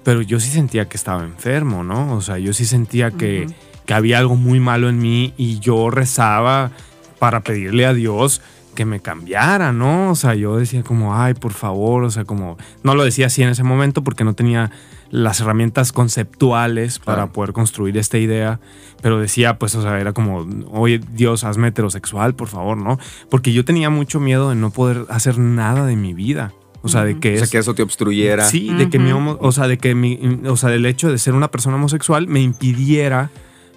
pero 0.03 0.21
yo 0.21 0.39
sí 0.39 0.49
sentía 0.49 0.87
que 0.87 0.97
estaba 0.97 1.23
enfermo, 1.23 1.83
¿no? 1.83 2.15
O 2.15 2.21
sea, 2.21 2.37
yo 2.37 2.53
sí 2.53 2.65
sentía 2.65 3.11
que, 3.11 3.47
que 3.85 3.93
había 3.93 4.17
algo 4.17 4.35
muy 4.35 4.59
malo 4.59 4.89
en 4.89 4.99
mí 4.99 5.33
y 5.37 5.59
yo 5.59 5.89
rezaba 5.89 6.71
para 7.19 7.41
pedirle 7.41 7.85
a 7.85 7.93
Dios 7.93 8.41
que 8.75 8.85
me 8.85 8.99
cambiara, 8.99 9.73
¿no? 9.73 10.11
O 10.11 10.15
sea, 10.15 10.33
yo 10.33 10.57
decía 10.57 10.83
como, 10.83 11.15
ay, 11.15 11.33
por 11.33 11.53
favor, 11.53 12.03
o 12.03 12.09
sea, 12.09 12.25
como, 12.25 12.57
no 12.83 12.95
lo 12.95 13.03
decía 13.03 13.27
así 13.27 13.43
en 13.43 13.49
ese 13.49 13.63
momento 13.63 14.03
porque 14.03 14.23
no 14.23 14.33
tenía 14.33 14.71
las 15.09 15.41
herramientas 15.41 15.91
conceptuales 15.91 16.99
para 16.99 17.27
poder 17.27 17.51
construir 17.51 17.97
esta 17.97 18.17
idea, 18.17 18.61
pero 19.01 19.19
decía, 19.19 19.59
pues, 19.59 19.75
o 19.75 19.81
sea, 19.81 19.99
era 19.99 20.13
como, 20.13 20.47
oye, 20.71 21.01
Dios, 21.11 21.43
hazme 21.43 21.67
heterosexual, 21.67 22.33
por 22.33 22.47
favor, 22.47 22.77
¿no? 22.77 22.97
Porque 23.29 23.51
yo 23.51 23.65
tenía 23.65 23.89
mucho 23.89 24.21
miedo 24.21 24.49
de 24.49 24.55
no 24.55 24.71
poder 24.71 25.05
hacer 25.09 25.37
nada 25.37 25.85
de 25.85 25.97
mi 25.97 26.13
vida. 26.13 26.53
O 26.83 26.89
sea, 26.89 27.03
de 27.03 27.19
que, 27.19 27.35
o 27.35 27.37
sea, 27.37 27.47
que 27.47 27.57
eso 27.59 27.75
te 27.75 27.83
obstruyera. 27.83 28.45
Sí, 28.45 28.73
de 28.73 28.89
que 28.89 28.97
mi 28.97 29.11
o 29.11 29.51
sea, 29.51 29.67
de 29.67 29.77
que 29.77 29.93
mi, 29.93 30.19
o 30.47 30.57
sea, 30.57 30.73
el 30.73 30.85
hecho 30.85 31.11
de 31.11 31.17
ser 31.17 31.35
una 31.35 31.49
persona 31.49 31.75
homosexual 31.75 32.27
me 32.27 32.41
impidiera 32.41 33.29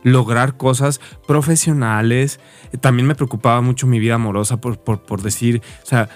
lograr 0.02 0.56
cosas 0.56 1.00
profesionales. 1.26 2.40
También 2.80 3.06
me 3.06 3.14
preocupaba 3.14 3.60
mucho 3.60 3.86
mi 3.86 3.98
vida 3.98 4.14
amorosa 4.14 4.58
por, 4.58 4.78
por, 4.78 5.02
por 5.02 5.22
decir, 5.22 5.62
o 5.82 5.86
sea, 5.86 6.08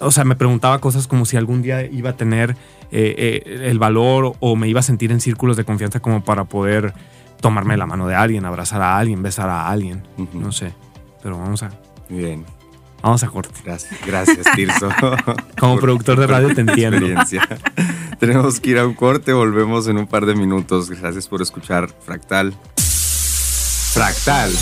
o 0.00 0.10
sea, 0.10 0.24
me 0.24 0.34
preguntaba 0.34 0.80
cosas 0.80 1.06
como 1.06 1.26
si 1.26 1.36
algún 1.36 1.62
día 1.62 1.84
iba 1.84 2.10
a 2.10 2.16
tener 2.16 2.56
eh, 2.90 3.42
eh, 3.46 3.68
el 3.70 3.78
valor 3.78 4.34
o 4.40 4.56
me 4.56 4.66
iba 4.66 4.80
a 4.80 4.82
sentir 4.82 5.12
en 5.12 5.20
círculos 5.20 5.56
de 5.56 5.64
confianza 5.64 6.00
como 6.00 6.24
para 6.24 6.44
poder 6.44 6.94
tomarme 7.40 7.76
la 7.76 7.86
mano 7.86 8.08
de 8.08 8.14
alguien, 8.14 8.44
abrazar 8.44 8.82
a 8.82 8.98
alguien, 8.98 9.22
besar 9.22 9.48
a 9.48 9.68
alguien. 9.68 10.02
No 10.32 10.52
sé. 10.52 10.72
Pero 11.22 11.38
vamos 11.38 11.62
a. 11.62 11.70
Bien. 12.08 12.44
Vamos 13.02 13.22
a 13.22 13.28
corte. 13.28 13.60
Gracias, 13.64 13.98
gracias 14.06 14.46
Tirso. 14.54 14.88
Como 15.58 15.78
productor 15.78 16.20
de 16.20 16.26
radio 16.26 16.54
te 16.54 16.60
entiendo. 16.60 17.06
Tenemos 18.18 18.60
que 18.60 18.70
ir 18.70 18.78
a 18.78 18.86
un 18.86 18.94
corte, 18.94 19.32
volvemos 19.32 19.88
en 19.88 19.96
un 19.96 20.06
par 20.06 20.26
de 20.26 20.34
minutos. 20.34 20.90
Gracias 20.90 21.26
por 21.26 21.40
escuchar 21.40 21.88
Fractal. 22.04 22.54
Fractal. 23.92 24.52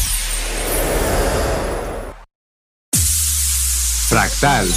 Fractal. 4.08 4.68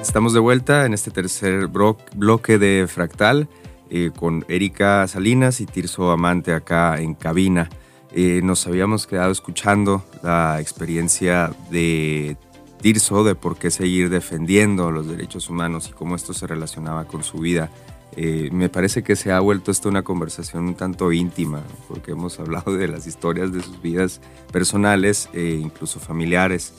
Estamos 0.00 0.32
de 0.32 0.40
vuelta 0.40 0.86
en 0.86 0.94
este 0.94 1.10
tercer 1.10 1.66
bloque 1.66 2.58
de 2.58 2.86
Fractal 2.88 3.48
eh, 3.90 4.10
con 4.16 4.44
Erika 4.48 5.06
Salinas 5.06 5.60
y 5.60 5.66
Tirso 5.66 6.10
Amante 6.10 6.52
acá 6.52 7.00
en 7.00 7.14
cabina. 7.14 7.68
Eh, 8.12 8.40
nos 8.42 8.66
habíamos 8.66 9.06
quedado 9.06 9.30
escuchando 9.30 10.04
la 10.22 10.60
experiencia 10.60 11.52
de 11.70 12.36
Tirso 12.80 13.24
de 13.24 13.34
por 13.34 13.56
qué 13.58 13.70
seguir 13.70 14.10
defendiendo 14.10 14.90
los 14.90 15.08
derechos 15.08 15.48
humanos 15.48 15.88
y 15.88 15.92
cómo 15.92 16.16
esto 16.16 16.34
se 16.34 16.46
relacionaba 16.46 17.04
con 17.04 17.22
su 17.22 17.38
vida. 17.38 17.70
Eh, 18.16 18.48
me 18.52 18.68
parece 18.68 19.02
que 19.02 19.16
se 19.16 19.32
ha 19.32 19.40
vuelto 19.40 19.70
esto 19.70 19.88
una 19.88 20.02
conversación 20.02 20.64
un 20.66 20.74
tanto 20.74 21.12
íntima, 21.12 21.62
porque 21.88 22.12
hemos 22.12 22.40
hablado 22.40 22.76
de 22.76 22.88
las 22.88 23.06
historias 23.06 23.52
de 23.52 23.62
sus 23.62 23.82
vidas 23.82 24.20
personales 24.52 25.28
e 25.34 25.58
incluso 25.60 26.00
familiares. 26.00 26.72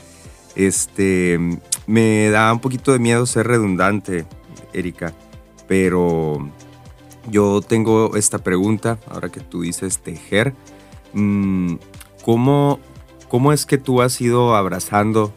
Este, 0.55 1.39
me 1.85 2.29
da 2.29 2.51
un 2.51 2.59
poquito 2.59 2.91
de 2.91 2.99
miedo 2.99 3.25
ser 3.27 3.47
redundante, 3.47 4.25
Erika, 4.73 5.13
pero 5.67 6.49
yo 7.29 7.61
tengo 7.61 8.15
esta 8.15 8.39
pregunta, 8.39 8.97
ahora 9.09 9.29
que 9.29 9.39
tú 9.39 9.61
dices 9.61 9.99
tejer. 9.99 10.53
Mm, 11.13 11.75
¿Cómo, 12.23 12.79
cómo 13.29 13.53
es 13.53 13.65
que 13.65 13.77
tú 13.77 14.01
has 14.01 14.19
ido 14.19 14.55
abrazando 14.55 15.33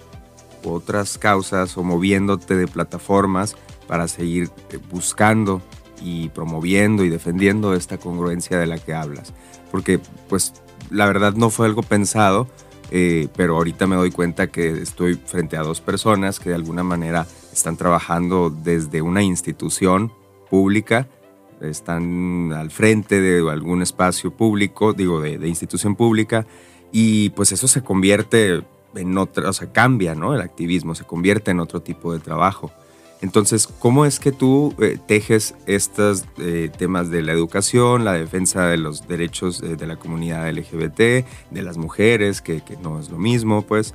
otras 0.65 1.19
causas 1.19 1.77
o 1.77 1.83
moviéndote 1.83 2.57
de 2.57 2.67
plataformas 2.67 3.57
para 3.87 4.09
seguir 4.09 4.51
eh, 4.71 4.79
buscando 4.91 5.63
y 6.03 6.29
promoviendo 6.31 7.05
y 7.05 7.09
defendiendo 7.09 7.75
esta 7.75 7.99
congruencia 7.99 8.59
de 8.59 8.67
la 8.67 8.79
que 8.79 8.95
hablas? 8.95 9.33
Porque 9.71 10.01
pues 10.29 10.53
la 10.91 11.07
verdad 11.07 11.35
no 11.35 11.51
fue 11.51 11.67
algo 11.67 11.83
pensado, 11.83 12.49
eh, 12.91 13.29
pero 13.37 13.57
ahorita 13.57 13.87
me 13.87 13.97
doy 13.97 14.11
cuenta 14.11 14.49
que 14.49 14.83
estoy 14.83 15.15
frente 15.15 15.57
a 15.57 15.63
dos 15.63 15.81
personas 15.81 16.41
que 16.41 16.49
de 16.51 16.57
alguna 16.57 16.83
manera 16.83 17.27
están 17.53 17.77
trabajando 17.77 18.51
desde 18.51 19.03
una 19.03 19.23
institución 19.23 20.13
pública, 20.51 21.09
están 21.61 22.53
al 22.53 22.71
frente 22.71 23.21
de 23.21 23.49
algún 23.51 23.83
espacio 23.83 24.31
público, 24.31 24.93
digo, 24.93 25.21
de, 25.21 25.49
institución 25.49 25.97
pública, 25.97 26.47
y 26.93 27.31
pues 27.31 27.53
eso 27.53 27.69
se 27.69 27.83
convierte 27.83 28.63
en 28.95 29.19
otra, 29.19 29.49
o 29.49 29.53
sea, 29.53 29.73
cambia, 29.73 30.15
¿no? 30.15 30.35
El 30.35 30.41
activismo 30.41 30.95
se 30.95 31.05
convierte 31.05 31.51
en 31.51 31.61
otro 31.61 31.81
tipo 31.81 32.13
de 32.13 32.19
trabajo. 32.19 32.73
Entonces, 33.23 33.67
¿cómo 33.67 34.07
es 34.07 34.19
que 34.19 34.33
tú 34.33 34.75
eh, 34.81 34.99
tejes 35.07 35.55
estos 35.67 36.25
eh, 36.39 36.71
temas 36.77 37.11
de 37.11 37.21
la 37.21 37.33
educación, 37.33 38.05
la 38.05 38.15
defensa 38.15 38.67
de 38.67 38.79
los 38.79 39.07
derechos 39.07 39.63
eh, 39.63 39.77
de 39.77 39.87
la 39.87 39.97
comunidad 39.97 40.51
LGBT, 40.51 40.99
de 41.51 41.63
las 41.63 41.77
mujeres, 41.77 42.41
que, 42.41 42.63
no 42.83 42.99
es 42.99 43.11
lo 43.11 43.19
mismo, 43.19 43.63
pues? 43.63 43.95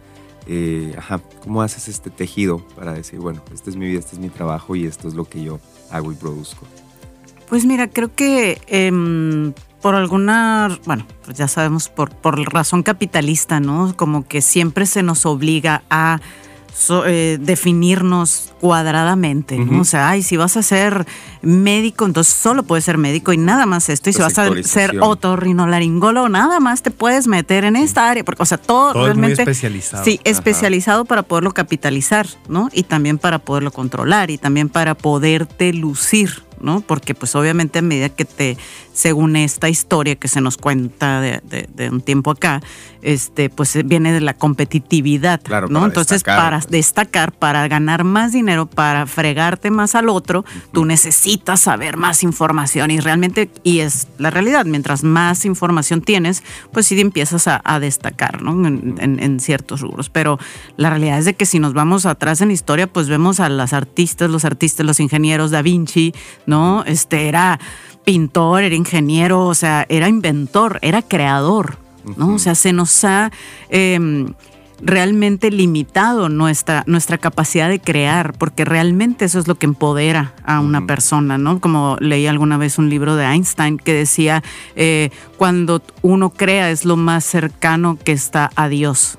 ¿cómo 1.43 1.63
haces 1.63 1.87
este 1.87 2.11
tejido 2.11 2.59
para 2.75 2.93
decir, 2.93 3.19
bueno, 3.19 3.41
esta 3.51 3.71
es 3.71 3.75
mi 3.75 3.87
vida, 3.87 3.97
este 3.97 4.15
es 4.15 4.19
mi 4.19 4.29
trabajo 4.29 4.75
y 4.75 4.85
esto 4.85 5.07
es 5.07 5.15
lo 5.15 5.25
que 5.25 5.43
yo 5.43 5.59
hago 5.89 6.11
y 6.11 6.15
produzco? 6.15 6.67
Pues 7.49 7.65
mira, 7.65 7.87
creo 7.87 8.13
que 8.13 8.61
em, 8.67 9.53
por 9.81 9.95
alguna, 9.95 10.79
bueno, 10.85 11.05
pues 11.23 11.37
ya 11.37 11.47
sabemos, 11.47 11.89
por, 11.89 12.09
por 12.09 12.39
razón 12.53 12.83
capitalista, 12.83 13.59
¿no? 13.59 13.93
Como 13.95 14.27
que 14.27 14.41
siempre 14.41 14.85
se 14.85 15.03
nos 15.03 15.25
obliga 15.25 15.83
a 15.89 16.19
eh, 17.07 17.37
definirnos 17.39 18.53
cuadradamente, 18.59 19.57
¿no? 19.57 19.81
O 19.81 19.85
sea, 19.85 20.09
ay, 20.09 20.23
si 20.23 20.35
vas 20.35 20.57
a 20.57 20.61
ser 20.61 21.05
médico, 21.41 22.05
entonces 22.05 22.33
solo 22.33 22.63
puedes 22.63 22.83
ser 22.83 22.97
médico 22.97 23.31
y 23.31 23.37
nada 23.37 23.65
más 23.65 23.87
esto. 23.87 24.09
Y 24.09 24.13
si 24.13 24.21
vas 24.21 24.37
a 24.37 24.51
ser 24.61 24.99
otorrinolaringólogo, 24.99 26.27
nada 26.27 26.59
más 26.59 26.81
te 26.81 26.91
puedes 26.91 27.27
meter 27.27 27.63
en 27.63 27.77
esta 27.77 28.09
área. 28.09 28.25
Porque, 28.25 28.43
o 28.43 28.45
sea, 28.45 28.57
todo, 28.57 29.05
realmente. 29.05 29.41
especializado. 29.41 30.03
Sí, 30.03 30.19
especializado 30.25 31.05
para 31.05 31.23
poderlo 31.23 31.53
capitalizar, 31.53 32.27
¿no? 32.49 32.69
Y 32.73 32.83
también 32.83 33.19
para 33.19 33.39
poderlo 33.39 33.71
controlar 33.71 34.29
y 34.29 34.37
también 34.37 34.67
para 34.67 34.95
poderte 34.95 35.71
lucir, 35.71 36.43
¿no? 36.65 36.81
Porque 36.81 37.13
pues 37.13 37.35
obviamente 37.35 37.79
a 37.79 37.81
medida 37.81 38.09
que 38.09 38.25
te, 38.25 38.57
según 38.91 39.35
esta 39.35 39.69
historia 39.69 40.15
que 40.15 40.27
se 40.27 40.41
nos 40.41 40.57
cuenta 40.57 41.21
de, 41.21 41.89
un 41.89 42.01
tiempo 42.01 42.31
acá, 42.31 42.61
este, 43.01 43.51
pues 43.51 43.77
viene 43.85 44.11
de 44.11 44.19
la 44.19 44.33
competitividad, 44.33 45.39
¿no? 45.69 45.85
Entonces 45.85 46.23
para 46.23 46.59
pues. 46.59 46.71
destacar, 46.71 47.31
para 47.31 47.67
ganar 47.67 48.03
más 48.03 48.31
dinero, 48.31 48.65
para 48.65 49.05
fregarte 49.05 49.69
más 49.69 49.93
al 49.93 50.09
otro, 50.09 50.43
tú 50.73 50.85
necesitas 50.85 51.61
saber 51.61 51.97
más 51.97 52.23
información 52.23 52.89
y 52.89 52.99
realmente, 52.99 53.49
y 53.63 53.79
es 53.79 54.07
la 54.17 54.31
realidad, 54.31 54.65
mientras 54.65 55.03
más 55.03 55.45
información 55.45 56.01
tienes, 56.01 56.43
pues 56.73 56.87
sí 56.87 56.99
empiezas 56.99 57.47
a, 57.47 57.79
destacar, 57.79 58.41
¿no? 58.41 58.65
En, 58.65 58.95
en 58.99 59.39
ciertos 59.39 59.81
rubros. 59.81 60.09
Pero 60.09 60.39
la 60.77 60.89
realidad 60.89 61.19
es 61.19 61.25
de 61.25 61.35
que 61.35 61.45
si 61.45 61.59
nos 61.59 61.73
vamos 61.73 62.05
atrás 62.05 62.41
en 62.41 62.49
historia, 62.49 62.87
pues 62.87 63.07
vemos 63.07 63.39
a 63.39 63.49
las 63.49 63.73
artistas, 63.73 64.29
los 64.29 64.45
artistas, 64.45 64.85
los 64.85 64.99
ingenieros, 64.99 65.51
Da 65.51 65.61
Vinci, 65.61 66.13
¿no? 66.47 66.54
Este 66.85 67.27
era 67.27 67.59
pintor, 68.05 68.63
era 68.63 68.75
ingeniero, 68.75 69.45
o 69.47 69.55
sea, 69.55 69.85
era 69.89 70.07
inventor, 70.07 70.79
era 70.81 71.01
creador, 71.01 71.77
¿no? 72.17 72.35
O 72.35 72.39
sea, 72.39 72.55
se 72.55 72.71
nos 72.71 73.03
ha 73.03 73.31
em, 73.69 74.27
realmente 74.81 75.51
limitado 75.51 76.29
nuestra, 76.29 76.83
nuestra 76.85 77.17
capacidad 77.17 77.69
de 77.69 77.79
crear, 77.79 78.33
porque 78.37 78.65
realmente 78.65 79.25
eso 79.25 79.39
es 79.39 79.47
lo 79.47 79.55
que 79.55 79.65
empodera 79.65 80.33
a 80.43 80.59
una 80.59 80.85
persona, 80.85 81.37
¿no? 81.37 81.59
Como 81.59 81.97
leí 81.99 82.27
alguna 82.27 82.57
vez 82.57 82.77
un 82.77 82.89
libro 82.89 83.15
de 83.15 83.25
Einstein 83.25 83.77
que 83.77 83.93
decía, 83.93 84.43
eh, 84.75 85.09
cuando 85.37 85.81
uno 86.01 86.29
crea 86.29 86.69
es 86.69 86.85
lo 86.85 86.97
más 86.97 87.25
cercano 87.25 87.97
que 88.03 88.11
está 88.11 88.51
a 88.55 88.69
Dios. 88.69 89.17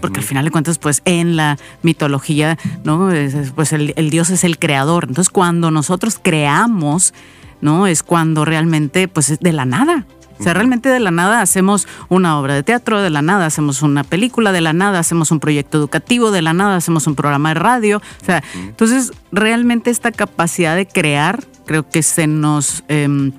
Porque 0.00 0.20
al 0.20 0.24
final 0.24 0.44
de 0.44 0.50
cuentas, 0.50 0.78
pues 0.78 1.02
en 1.04 1.36
la 1.36 1.58
mitología, 1.82 2.58
¿no? 2.84 3.10
Pues 3.54 3.72
el, 3.72 3.94
el 3.96 4.10
Dios 4.10 4.30
es 4.30 4.44
el 4.44 4.58
creador. 4.58 5.04
Entonces, 5.08 5.30
cuando 5.30 5.70
nosotros 5.70 6.20
creamos, 6.22 7.14
¿no? 7.60 7.86
Es 7.86 8.02
cuando 8.02 8.44
realmente, 8.44 9.08
pues 9.08 9.30
es 9.30 9.40
de 9.40 9.52
la 9.52 9.64
nada. 9.64 10.06
O 10.42 10.42
sea, 10.42 10.54
realmente 10.54 10.88
de 10.88 10.98
la 10.98 11.12
nada 11.12 11.40
hacemos 11.40 11.86
una 12.08 12.36
obra 12.36 12.54
de 12.54 12.64
teatro, 12.64 13.00
de 13.00 13.10
la 13.10 13.22
nada 13.22 13.46
hacemos 13.46 13.80
una 13.80 14.02
película, 14.02 14.50
de 14.50 14.60
la 14.60 14.72
nada 14.72 14.98
hacemos 14.98 15.30
un 15.30 15.38
proyecto 15.38 15.78
educativo, 15.78 16.32
de 16.32 16.42
la 16.42 16.52
nada 16.52 16.74
hacemos 16.74 17.06
un 17.06 17.14
programa 17.14 17.50
de 17.50 17.54
radio. 17.54 17.98
O 17.98 18.24
sea, 18.24 18.42
entonces 18.54 19.12
realmente 19.30 19.90
esta 19.90 20.10
capacidad 20.10 20.74
de 20.74 20.88
crear 20.88 21.44
creo 21.64 21.88
que 21.88 22.02
se 22.02 22.26
nos 22.26 22.82
em, 22.88 23.30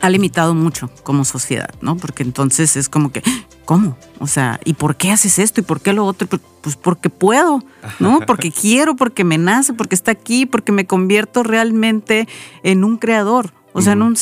ha 0.00 0.10
limitado 0.10 0.52
mucho 0.52 0.90
como 1.04 1.24
sociedad, 1.24 1.70
¿no? 1.80 1.96
Porque 1.96 2.24
entonces 2.24 2.76
es 2.76 2.88
como 2.88 3.12
que, 3.12 3.22
¿cómo? 3.64 3.96
O 4.18 4.26
sea, 4.26 4.60
¿y 4.64 4.74
por 4.74 4.96
qué 4.96 5.10
haces 5.10 5.38
esto? 5.38 5.60
¿Y 5.60 5.64
por 5.64 5.80
qué 5.80 5.92
lo 5.92 6.04
otro? 6.04 6.28
Pues 6.60 6.76
porque 6.76 7.10
puedo, 7.10 7.62
¿no? 7.98 8.20
Porque 8.26 8.52
quiero, 8.52 8.94
porque 8.94 9.24
me 9.24 9.36
nace, 9.36 9.72
porque 9.72 9.96
está 9.96 10.12
aquí, 10.12 10.46
porque 10.46 10.70
me 10.70 10.86
convierto 10.86 11.42
realmente 11.42 12.28
en 12.62 12.84
un 12.84 12.98
creador. 12.98 13.52
O 13.72 13.80
sea, 13.80 13.94
en, 13.94 14.02
un, 14.02 14.16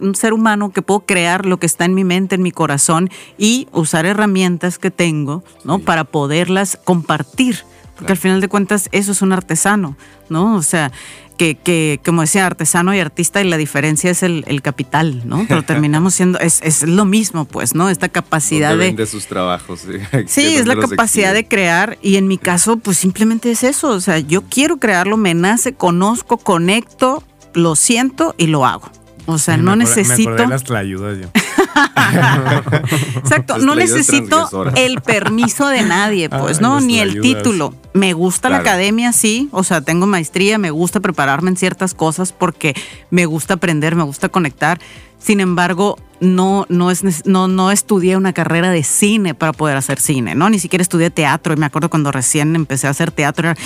un, 0.00 0.14
ser 0.16 0.32
humano 0.32 0.70
que 0.70 0.82
puedo 0.82 1.00
crear 1.00 1.46
lo 1.46 1.58
que 1.58 1.66
está 1.66 1.84
en 1.84 1.94
mi 1.94 2.02
mente, 2.02 2.34
en 2.34 2.42
mi 2.42 2.50
corazón 2.50 3.10
y 3.38 3.68
usar 3.72 4.06
herramientas 4.06 4.78
que 4.78 4.90
tengo, 4.90 5.44
¿no? 5.64 5.78
Para 5.78 6.02
poderlas 6.04 6.76
compartir. 6.82 7.64
Porque 7.98 8.12
al 8.12 8.18
final 8.18 8.40
de 8.40 8.48
cuentas 8.48 8.88
eso 8.92 9.12
es 9.12 9.22
un 9.22 9.32
artesano, 9.32 9.96
¿no? 10.28 10.56
O 10.56 10.62
sea, 10.62 10.92
que, 11.38 11.54
que, 11.54 12.00
como 12.04 12.20
decía, 12.20 12.44
artesano 12.44 12.94
y 12.94 13.00
artista, 13.00 13.40
y 13.40 13.48
la 13.48 13.56
diferencia 13.56 14.10
es 14.10 14.22
el, 14.22 14.60
capital, 14.62 15.22
¿no? 15.24 15.44
Pero 15.48 15.62
terminamos 15.62 16.14
siendo, 16.14 16.38
es, 16.40 16.60
es, 16.62 16.82
lo 16.82 17.06
mismo, 17.06 17.46
pues, 17.46 17.74
¿no? 17.74 17.88
Esta 17.88 18.10
capacidad 18.10 18.76
de... 18.76 18.92
de 18.92 19.06
sus 19.06 19.26
trabajos. 19.26 19.86
Sí, 20.26 20.56
es 20.56 20.66
la 20.66 20.76
capacidad 20.76 21.32
de 21.32 21.48
crear, 21.48 21.96
y 22.02 22.16
en 22.16 22.28
mi 22.28 22.36
caso, 22.36 22.76
pues 22.76 22.98
simplemente 22.98 23.50
es 23.50 23.64
eso, 23.64 23.88
o 23.90 24.00
sea, 24.00 24.18
yo 24.18 24.42
quiero 24.42 24.76
crearlo, 24.76 25.16
me 25.16 25.32
nace, 25.32 25.72
conozco, 25.72 26.36
conecto, 26.36 27.22
lo 27.54 27.76
siento 27.76 28.34
y 28.36 28.48
lo 28.48 28.66
hago. 28.66 28.90
O 29.26 29.38
sea, 29.38 29.56
no 29.56 29.76
necesito. 29.76 30.30
Me 30.30 30.46
las 30.46 30.64
tlayudas 30.64 31.18
yo. 31.18 31.28
Exacto, 33.16 33.58
no 33.58 33.74
necesito 33.74 34.48
el 34.76 35.00
permiso 35.00 35.68
de 35.68 35.82
nadie, 35.82 36.28
pues, 36.30 36.60
¿no? 36.60 36.80
Ni 36.80 36.98
el 36.98 37.20
título. 37.20 37.74
Me 37.94 38.12
gusta 38.12 38.48
la 38.48 38.58
academia, 38.58 39.12
sí. 39.12 39.48
O 39.52 39.64
sea, 39.64 39.80
tengo 39.80 40.06
maestría, 40.06 40.58
me 40.58 40.70
gusta 40.70 41.00
prepararme 41.00 41.50
en 41.50 41.56
ciertas 41.56 41.94
cosas 41.94 42.32
porque 42.32 42.74
me 43.10 43.26
gusta 43.26 43.54
aprender, 43.54 43.94
me 43.96 44.04
gusta 44.04 44.28
conectar. 44.28 44.78
Sin 45.18 45.40
embargo, 45.40 45.98
no, 46.20 46.66
no, 46.68 46.90
es, 46.90 47.26
no, 47.26 47.48
no 47.48 47.70
estudié 47.70 48.16
una 48.16 48.32
carrera 48.32 48.70
de 48.70 48.82
cine 48.82 49.34
para 49.34 49.52
poder 49.52 49.76
hacer 49.76 50.00
cine, 50.00 50.34
¿no? 50.34 50.50
Ni 50.50 50.58
siquiera 50.58 50.82
estudié 50.82 51.10
teatro. 51.10 51.54
Y 51.54 51.56
me 51.56 51.66
acuerdo 51.66 51.90
cuando 51.90 52.12
recién 52.12 52.54
empecé 52.56 52.86
a 52.86 52.90
hacer 52.90 53.10
teatro, 53.10 53.50
era, 53.50 53.60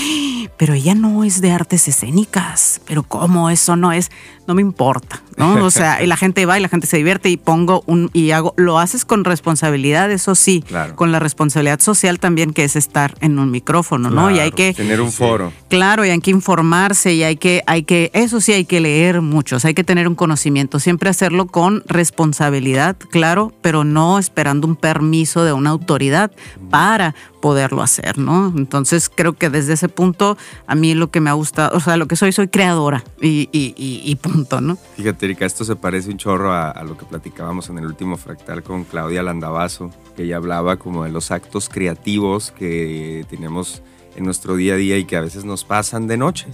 pero 0.57 0.75
ella 0.75 0.95
no 0.95 1.25
es 1.25 1.41
de 1.41 1.51
artes 1.51 1.89
escénicas. 1.89 2.81
Pero 2.87 3.03
¿cómo 3.03 3.51
eso 3.51 3.77
no 3.77 3.93
es? 3.93 4.11
No 4.47 4.55
me 4.55 4.63
importa, 4.63 5.23
¿no? 5.37 5.65
O 5.65 5.71
sea, 5.71 6.03
y 6.03 6.07
la 6.07 6.17
gente 6.17 6.45
va 6.47 6.59
y 6.59 6.63
la 6.63 6.69
gente 6.69 6.87
se 6.87 6.97
divierte 6.97 7.31
y 7.31 7.37
pongo 7.37 7.85
un, 7.87 8.11
y 8.13 8.33
hago, 8.33 8.55
lo 8.57 8.79
haces 8.81 9.05
con 9.05 9.25
responsabilidad, 9.25 10.11
eso 10.11 10.35
sí, 10.35 10.65
con 10.97 11.13
la 11.13 11.21
responsabilidad 11.21 11.81
social 11.81 12.19
también 12.19 12.53
que 12.53 12.65
es 12.65 12.75
estar 12.75 13.15
en 13.21 13.39
un 13.39 13.53
micrófono, 13.53 14.11
¿no? 14.11 14.31
y 14.31 14.41
hay 14.41 14.51
que... 14.51 14.75
Tener 14.75 15.01
un 15.01 15.13
foro. 15.13 15.53
Claro, 15.69 16.05
y 16.05 16.11
hay 16.11 16.21
que 16.21 16.33
informarse 16.33 17.15
y 17.15 17.23
hay 17.23 17.37
que, 17.37 17.63
hay 17.67 17.85
que, 17.85 18.11
eso 18.15 18.41
sí 18.41 18.53
hay 18.53 18.65
que 18.65 18.81
leer 18.81 19.21
muchos, 19.21 19.65
hay 19.65 19.75
que 19.75 19.85
tener 19.85 20.09
un 20.09 20.17
conocimiento, 20.17 20.81
siempre 20.81 21.09
hacerlo 21.09 21.47
con 21.47 21.85
responsabilidad 21.87 22.42
responsabilidad, 22.43 22.97
claro, 23.11 23.53
pero 23.61 23.85
no 23.85 24.19
esperando 24.19 24.67
un 24.67 24.75
permiso 24.75 25.45
de 25.45 25.53
una 25.53 25.71
autoridad 25.71 26.33
para 26.71 27.15
poderlo 27.41 27.83
hacer, 27.83 28.19
¿no? 28.19 28.53
Entonces 28.57 29.09
creo 29.09 29.35
que 29.35 29.49
desde 29.49 29.75
ese 29.75 29.89
punto 29.89 30.37
a 30.67 30.75
mí 30.75 30.95
lo 30.95 31.11
que 31.11 31.21
me 31.21 31.31
ha 31.31 31.35
gustado, 31.35 31.77
o 31.77 31.81
sea, 31.81 31.97
lo 31.97 32.09
que 32.09 32.17
soy, 32.17 32.33
soy 32.33 32.49
creadora 32.49 33.05
y, 33.21 34.17
punto, 34.21 34.61
¿no? 34.61 34.77
Fíjate, 34.97 35.27
Erika, 35.27 35.47
esto 35.47 35.65
se 35.65 35.77
parece 35.77 36.11
un 36.11 36.19
chorro 36.19 36.53
a, 36.53 36.71
a, 36.71 36.83
lo 36.83 36.97
que 36.97 37.05
platicábamos 37.05 37.69
en 37.69 37.79
el 37.79 37.87
último 37.87 38.17
fractal 38.17 38.63
con 38.63 38.85
Claudia 38.85 39.23
Landavazo, 39.23 39.91
que 40.17 40.25
ella 40.25 40.37
hablaba 40.37 40.77
como 40.77 41.05
de 41.05 41.11
los 41.11 41.31
actos 41.31 41.69
creativos 41.69 42.51
que 42.51 43.25
tenemos 43.31 43.83
en 44.17 44.25
nuestro 44.25 44.57
día 44.57 44.75
a 44.75 44.77
día 44.77 44.99
y 44.99 45.05
que 45.05 45.17
a 45.17 45.21
veces 45.21 45.45
nos 45.45 45.65
pasan 45.65 46.07
de 46.09 46.17
noche 46.17 46.47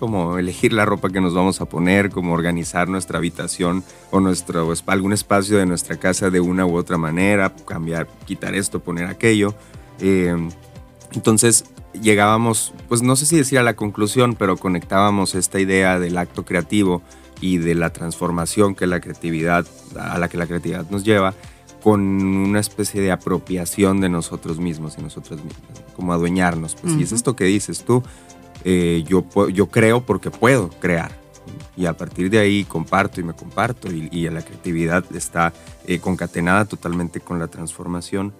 como 0.00 0.38
elegir 0.38 0.72
la 0.72 0.86
ropa 0.86 1.10
que 1.10 1.20
nos 1.20 1.34
vamos 1.34 1.60
a 1.60 1.66
poner, 1.66 2.08
como 2.08 2.32
organizar 2.32 2.88
nuestra 2.88 3.18
habitación 3.18 3.84
o 4.10 4.18
nuestro, 4.18 4.72
algún 4.86 5.12
espacio 5.12 5.58
de 5.58 5.66
nuestra 5.66 5.96
casa 5.98 6.30
de 6.30 6.40
una 6.40 6.64
u 6.64 6.74
otra 6.74 6.96
manera, 6.96 7.54
cambiar, 7.66 8.08
quitar 8.24 8.54
esto, 8.54 8.80
poner 8.80 9.08
aquello. 9.08 9.54
Eh, 10.00 10.34
entonces 11.12 11.66
llegábamos, 11.92 12.72
pues 12.88 13.02
no 13.02 13.14
sé 13.14 13.26
si 13.26 13.36
decir 13.36 13.58
a 13.58 13.62
la 13.62 13.76
conclusión, 13.76 14.36
pero 14.36 14.56
conectábamos 14.56 15.34
esta 15.34 15.60
idea 15.60 15.98
del 15.98 16.16
acto 16.16 16.46
creativo 16.46 17.02
y 17.42 17.58
de 17.58 17.74
la 17.74 17.92
transformación 17.92 18.74
que 18.74 18.86
la 18.86 19.00
creatividad, 19.00 19.66
a 19.98 20.18
la 20.18 20.30
que 20.30 20.38
la 20.38 20.46
creatividad 20.46 20.88
nos 20.88 21.04
lleva, 21.04 21.34
con 21.82 22.00
una 22.00 22.60
especie 22.60 23.02
de 23.02 23.12
apropiación 23.12 24.00
de 24.00 24.08
nosotros 24.08 24.58
mismos 24.58 24.96
y 24.98 25.02
nosotras 25.02 25.40
mismas, 25.44 25.82
como 25.94 26.14
adueñarnos. 26.14 26.74
Pues, 26.74 26.94
Y 26.94 27.02
es 27.02 27.12
esto 27.12 27.36
que 27.36 27.44
dices 27.44 27.84
tú, 27.84 28.02
eh, 28.64 29.04
yo, 29.06 29.24
yo 29.48 29.66
creo 29.68 30.04
porque 30.04 30.30
puedo 30.30 30.68
crear. 30.68 31.12
Y 31.76 31.86
a 31.86 31.96
partir 31.96 32.30
de 32.30 32.38
ahí 32.38 32.64
comparto 32.64 33.20
y 33.20 33.24
me 33.24 33.32
comparto 33.32 33.90
y, 33.90 34.28
la 34.28 34.42
creatividad 34.42 35.04
está 35.14 35.52
eh, 35.86 35.98
concatenada 35.98 36.64
totalmente 36.66 37.20
con 37.20 37.38
la 37.38 37.48
transformación. 37.48 38.34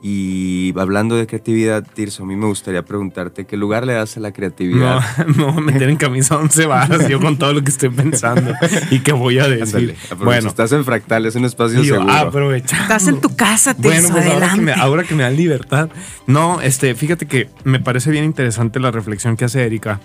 Y 0.00 0.72
hablando 0.78 1.16
de 1.16 1.26
creatividad, 1.26 1.84
Tirso, 1.94 2.22
a 2.22 2.26
mí 2.26 2.36
me 2.36 2.46
gustaría 2.46 2.84
preguntarte 2.84 3.46
qué 3.46 3.56
lugar 3.56 3.84
le 3.84 3.94
das 3.94 4.16
a 4.16 4.20
la 4.20 4.30
creatividad. 4.30 5.00
No, 5.36 5.52
me 5.60 5.72
meter 5.72 5.88
en 5.88 5.96
camisa 5.96 6.36
11 6.36 6.66
varas 6.66 7.08
yo 7.08 7.20
con 7.20 7.36
todo 7.36 7.52
lo 7.52 7.62
que 7.62 7.70
estoy 7.70 7.88
pensando 7.88 8.52
y 8.90 9.00
qué 9.00 9.12
voy 9.12 9.40
a 9.40 9.48
decir. 9.48 9.96
bueno, 10.18 10.48
estás 10.48 10.70
en 10.70 10.84
Fractal, 10.84 11.26
es 11.26 11.34
un 11.34 11.44
espacio 11.44 11.82
seguro. 11.82 12.12
Aprovecha. 12.12 12.82
Estás 12.82 13.08
en 13.08 13.20
tu 13.20 13.34
casa, 13.34 13.74
Tirso, 13.74 13.88
Bueno, 13.88 14.08
pues 14.12 14.26
ahora 14.26 14.54
que, 14.54 14.60
me, 14.60 14.72
ahora 14.72 15.04
que, 15.04 15.14
me, 15.16 15.22
dan 15.24 15.36
libertad. 15.36 15.88
No, 16.28 16.60
este, 16.60 16.94
fíjate 16.94 17.26
que 17.26 17.48
me 17.64 17.80
parece 17.80 18.12
bien 18.12 18.24
interesante 18.24 18.78
la 18.78 18.92
reflexión 18.92 19.36
que 19.36 19.46
hace 19.46 19.64
Erika 19.66 20.00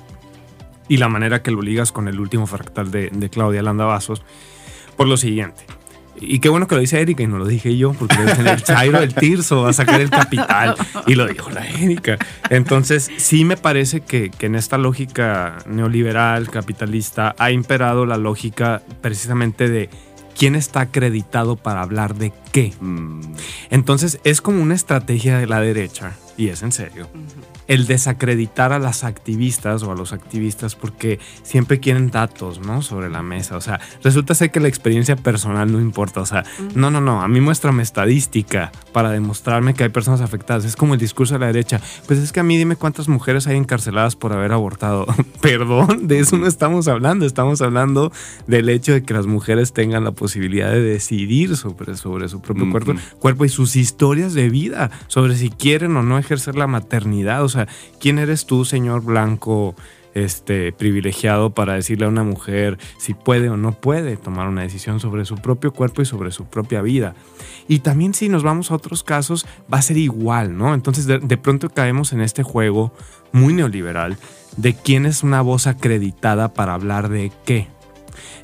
y 0.87 0.97
la 0.97 1.07
manera 1.07 1.43
que 1.43 1.51
lo 1.51 1.61
ligas 1.61 1.91
con 1.91 2.07
el 2.07 2.19
último 2.19 2.47
fractal 2.47 2.89
de, 2.89 3.11
de 3.11 3.29
Claudia 3.29 3.61
Landavazos, 3.61 4.23
por 4.97 5.07
lo 5.07 5.17
siguiente. 5.17 5.65
Y 6.19 6.39
qué 6.39 6.49
bueno 6.49 6.67
que 6.67 6.75
lo 6.75 6.81
dice 6.81 7.01
Erika 7.01 7.23
y 7.23 7.27
no 7.27 7.37
lo 7.37 7.45
dije 7.45 7.75
yo, 7.77 7.93
porque 7.93 8.15
el 8.15 8.63
Chairo 8.63 8.99
del 8.99 9.13
Tirso 9.13 9.63
va 9.63 9.69
a 9.69 9.73
sacar 9.73 10.01
el 10.01 10.09
capital. 10.09 10.75
Y 11.07 11.15
lo 11.15 11.27
dijo 11.27 11.49
la 11.49 11.67
Erika. 11.67 12.17
Entonces, 12.49 13.11
sí 13.17 13.43
me 13.43 13.57
parece 13.57 14.01
que, 14.01 14.29
que, 14.31 14.45
en 14.45 14.55
esta 14.55 14.77
lógica 14.77 15.57
neoliberal, 15.65 16.49
capitalista, 16.49 17.35
ha 17.37 17.51
imperado 17.51 18.05
la 18.05 18.17
lógica 18.17 18.81
precisamente 19.01 19.67
de 19.67 19.89
quién 20.37 20.55
está 20.55 20.81
acreditado 20.81 21.55
para 21.57 21.81
hablar 21.81 22.15
de 22.15 22.31
qué. 22.51 22.73
Mm. 22.79 23.21
Entonces, 23.69 24.19
es 24.23 24.41
como 24.41 24.61
una 24.61 24.75
estrategia 24.75 25.39
de 25.39 25.47
la 25.47 25.59
derecha, 25.59 26.13
y 26.37 26.47
es 26.47 26.63
en 26.63 26.71
serio 26.71 27.09
el 27.67 27.87
desacreditar 27.87 28.73
a 28.73 28.79
las 28.79 29.03
activistas 29.03 29.83
o 29.83 29.91
a 29.91 29.95
los 29.95 30.13
activistas 30.13 30.75
porque 30.75 31.19
siempre 31.43 31.79
quieren 31.79 32.11
datos, 32.11 32.59
¿no? 32.59 32.81
Sobre 32.81 33.09
la 33.09 33.23
mesa. 33.23 33.57
O 33.57 33.61
sea, 33.61 33.79
resulta 34.03 34.35
ser 34.35 34.51
que 34.51 34.59
la 34.59 34.67
experiencia 34.67 35.15
personal 35.15 35.71
no 35.71 35.79
importa. 35.79 36.21
O 36.21 36.25
sea, 36.25 36.43
no, 36.75 36.91
no, 36.91 37.01
no. 37.01 37.21
A 37.21 37.27
mí 37.27 37.41
muéstrame 37.41 37.83
estadística 37.83 38.71
para 38.91 39.11
demostrarme 39.11 39.73
que 39.73 39.83
hay 39.83 39.89
personas 39.89 40.21
afectadas. 40.21 40.65
Es 40.65 40.75
como 40.75 40.93
el 40.93 40.99
discurso 40.99 41.35
de 41.35 41.39
la 41.39 41.47
derecha. 41.47 41.79
Pues 42.07 42.19
es 42.19 42.31
que 42.31 42.39
a 42.39 42.43
mí 42.43 42.57
dime 42.57 42.75
cuántas 42.75 43.07
mujeres 43.07 43.47
hay 43.47 43.57
encarceladas 43.57 44.15
por 44.15 44.33
haber 44.33 44.51
abortado. 44.51 45.05
Perdón, 45.41 46.07
de 46.07 46.19
eso 46.19 46.37
no 46.37 46.47
estamos 46.47 46.87
hablando. 46.87 47.25
Estamos 47.25 47.61
hablando 47.61 48.11
del 48.47 48.69
hecho 48.69 48.93
de 48.93 49.03
que 49.03 49.13
las 49.13 49.25
mujeres 49.25 49.73
tengan 49.73 50.03
la 50.03 50.11
posibilidad 50.11 50.71
de 50.71 50.81
decidir 50.81 51.55
sobre, 51.57 51.95
sobre 51.95 52.27
su 52.29 52.41
propio 52.41 52.69
cuerpo, 52.69 52.93
cuerpo 53.19 53.45
y 53.45 53.49
sus 53.49 53.75
historias 53.75 54.33
de 54.33 54.49
vida, 54.49 54.91
sobre 55.07 55.35
si 55.35 55.49
quieren 55.49 55.95
o 55.97 56.03
no 56.03 56.17
ejercer 56.17 56.55
la 56.55 56.67
maternidad. 56.67 57.43
O 57.43 57.49
sea, 57.49 57.62
¿quién 57.99 58.19
eres 58.19 58.45
tú, 58.45 58.65
señor 58.65 59.03
blanco? 59.03 59.75
Este, 60.15 60.71
privilegiado 60.71 61.55
para 61.55 61.73
decirle 61.73 62.05
a 62.05 62.07
una 62.07 62.23
mujer 62.23 62.77
si 62.99 63.15
puede 63.15 63.49
o 63.49 63.57
no 63.57 63.71
puede 63.71 64.15
tomar 64.15 64.47
una 64.47 64.61
decisión 64.61 64.99
sobre 64.99 65.25
su 65.25 65.37
propio 65.37 65.73
cuerpo 65.73 66.03
y 66.03 66.05
sobre 66.05 66.29
su 66.29 66.45
propia 66.45 66.83
vida. 66.83 67.15
Y 67.67 67.79
también 67.79 68.13
si 68.13 68.29
nos 68.29 68.43
vamos 68.43 68.69
a 68.69 68.75
otros 68.75 69.01
casos, 69.01 69.47
va 69.73 69.79
a 69.79 69.81
ser 69.81 69.97
igual, 69.97 70.55
¿no? 70.55 70.75
Entonces 70.75 71.07
de, 71.07 71.17
de 71.17 71.37
pronto 71.37 71.67
caemos 71.71 72.13
en 72.13 72.21
este 72.21 72.43
juego 72.43 72.93
muy 73.31 73.55
neoliberal 73.55 74.19
de 74.55 74.75
quién 74.75 75.07
es 75.07 75.23
una 75.23 75.41
voz 75.41 75.65
acreditada 75.65 76.53
para 76.53 76.75
hablar 76.75 77.09
de 77.09 77.31
qué. 77.43 77.67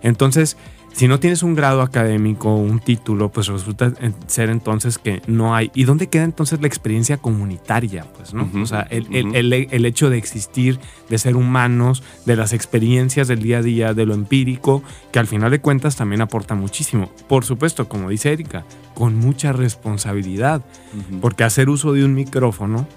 Entonces, 0.02 0.58
si 1.00 1.08
no 1.08 1.18
tienes 1.18 1.43
un 1.43 1.56
grado 1.56 1.82
académico, 1.82 2.54
un 2.54 2.82
título, 2.82 3.30
pues 3.30 3.47
resulta 3.47 3.93
ser 4.28 4.50
entonces 4.50 4.97
que 4.97 5.22
no 5.28 5.56
hay. 5.56 5.72
¿Y 5.74 5.86
dónde 5.86 6.08
queda 6.08 6.26
entonces 6.26 6.60
la 6.60 6.68
experiencia 6.68 7.16
comunitaria? 7.16 8.06
Pues, 8.18 8.34
¿no? 8.34 8.50
o 8.62 8.66
sea, 8.66 8.82
el, 8.82 9.08
el, 9.34 9.86
hecho 9.86 10.10
de 10.10 10.18
existir, 10.18 10.78
de 11.08 11.18
ser 11.18 11.38
humanos, 11.38 12.04
de 12.26 12.36
las 12.36 12.52
experiencias 12.52 13.30
del 13.30 13.41
día 13.41 13.60
a 13.60 13.62
día, 13.62 13.93
de 13.93 14.06
lo 14.06 14.14
empírico, 14.14 14.84
que 15.14 15.20
al 15.20 15.28
final 15.28 15.52
de 15.52 15.62
cuentas 15.62 15.95
también 15.95 16.20
aporta 16.20 16.54
muchísimo. 16.54 17.10
Por 17.30 17.45
supuesto, 17.45 17.88
como 17.88 18.10
dice 18.10 18.34
Erika, 18.34 18.66
con 18.93 19.16
mucha 19.16 19.54
responsabilidad, 19.54 20.66
porque 21.22 21.45
hacer 21.45 21.70
uso 21.70 21.93
de 21.93 22.04
un 22.04 22.14
micrófono 22.14 22.89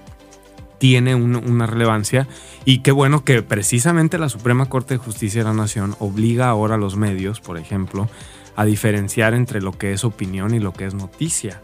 tiene 0.77 1.15
una 1.15 1.65
relevancia 1.65 2.27
y 2.65 2.79
qué 2.79 2.91
bueno 2.91 3.23
que 3.23 3.41
precisamente 3.41 4.17
la 4.17 4.29
Suprema 4.29 4.67
Corte 4.67 4.95
de 4.95 4.97
Justicia 4.97 5.41
de 5.41 5.49
la 5.49 5.53
Nación 5.53 5.95
obliga 5.99 6.49
ahora 6.49 6.75
a 6.75 6.77
los 6.77 6.95
medios, 6.95 7.39
por 7.39 7.57
ejemplo, 7.57 8.09
a 8.55 8.65
diferenciar 8.65 9.33
entre 9.33 9.61
lo 9.61 9.71
que 9.71 9.93
es 9.93 10.03
opinión 10.03 10.53
y 10.53 10.59
lo 10.59 10.73
que 10.73 10.85
es 10.85 10.93
noticia. 10.93 11.61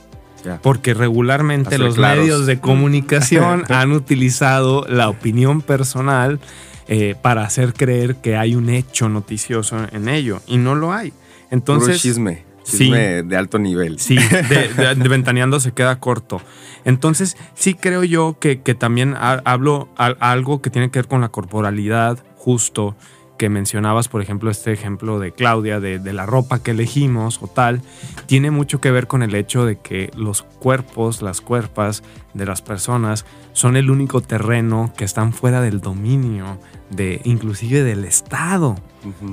Porque 0.61 0.93
regularmente 0.93 1.77
los 1.77 1.97
medios 1.97 2.45
de 2.45 2.59
comunicación 2.59 3.65
han 3.69 3.91
utilizado 3.91 4.85
la 4.87 5.09
opinión 5.09 5.61
personal 5.61 6.39
eh, 6.87 7.15
para 7.21 7.43
hacer 7.43 7.73
creer 7.73 8.15
que 8.15 8.37
hay 8.37 8.55
un 8.55 8.69
hecho 8.69 9.09
noticioso 9.09 9.77
en 9.91 10.07
ello 10.07 10.41
y 10.47 10.57
no 10.57 10.75
lo 10.75 10.93
hay. 10.93 11.11
Entonces, 11.51 12.01
chisme 12.01 12.48
sí, 12.69 12.91
de 12.91 13.37
alto 13.37 13.59
nivel. 13.59 13.99
Sí, 13.99 14.17
de, 14.49 14.93
Ventaneando 15.09 15.59
se 15.59 15.71
queda 15.71 15.99
corto. 15.99 16.41
Entonces, 16.85 17.37
sí 17.55 17.73
creo 17.73 18.03
yo 18.03 18.37
que, 18.39 18.55
también 18.55 19.15
hablo 19.17 19.89
algo 19.97 20.61
que 20.61 20.69
tiene 20.69 20.91
que 20.91 20.99
ver 20.99 21.07
con 21.07 21.21
la 21.21 21.29
corporalidad, 21.29 22.23
justo, 22.35 22.95
que 23.39 23.49
mencionabas, 23.49 24.09
por 24.09 24.21
ejemplo, 24.21 24.51
este 24.51 24.73
ejemplo 24.73 25.17
de 25.17 25.31
Claudia, 25.31 25.79
de, 25.79 25.97
de, 25.97 26.13
la 26.13 26.25
ropa 26.25 26.61
que 26.61 26.71
elegimos 26.71 27.39
o 27.41 27.47
tal, 27.47 27.81
tiene 28.25 28.51
mucho 28.51 28.81
que 28.81 28.91
ver 28.91 29.07
con 29.07 29.23
el 29.23 29.33
hecho 29.33 29.65
de 29.65 29.77
que 29.77 30.11
los 30.13 30.43
cuerpos, 30.43 31.21
las 31.21 31.39
cuerpas 31.39 32.03
de 32.33 32.45
las 32.45 32.61
personas 32.61 33.25
son 33.53 33.77
el 33.77 33.89
único 33.89 34.19
terreno 34.19 34.91
que 34.97 35.05
están 35.05 35.31
fuera 35.31 35.61
del 35.61 35.79
dominio 35.79 36.59
de 36.89 37.21
inclusive 37.23 37.81
del 37.83 38.03
Estado. 38.03 38.75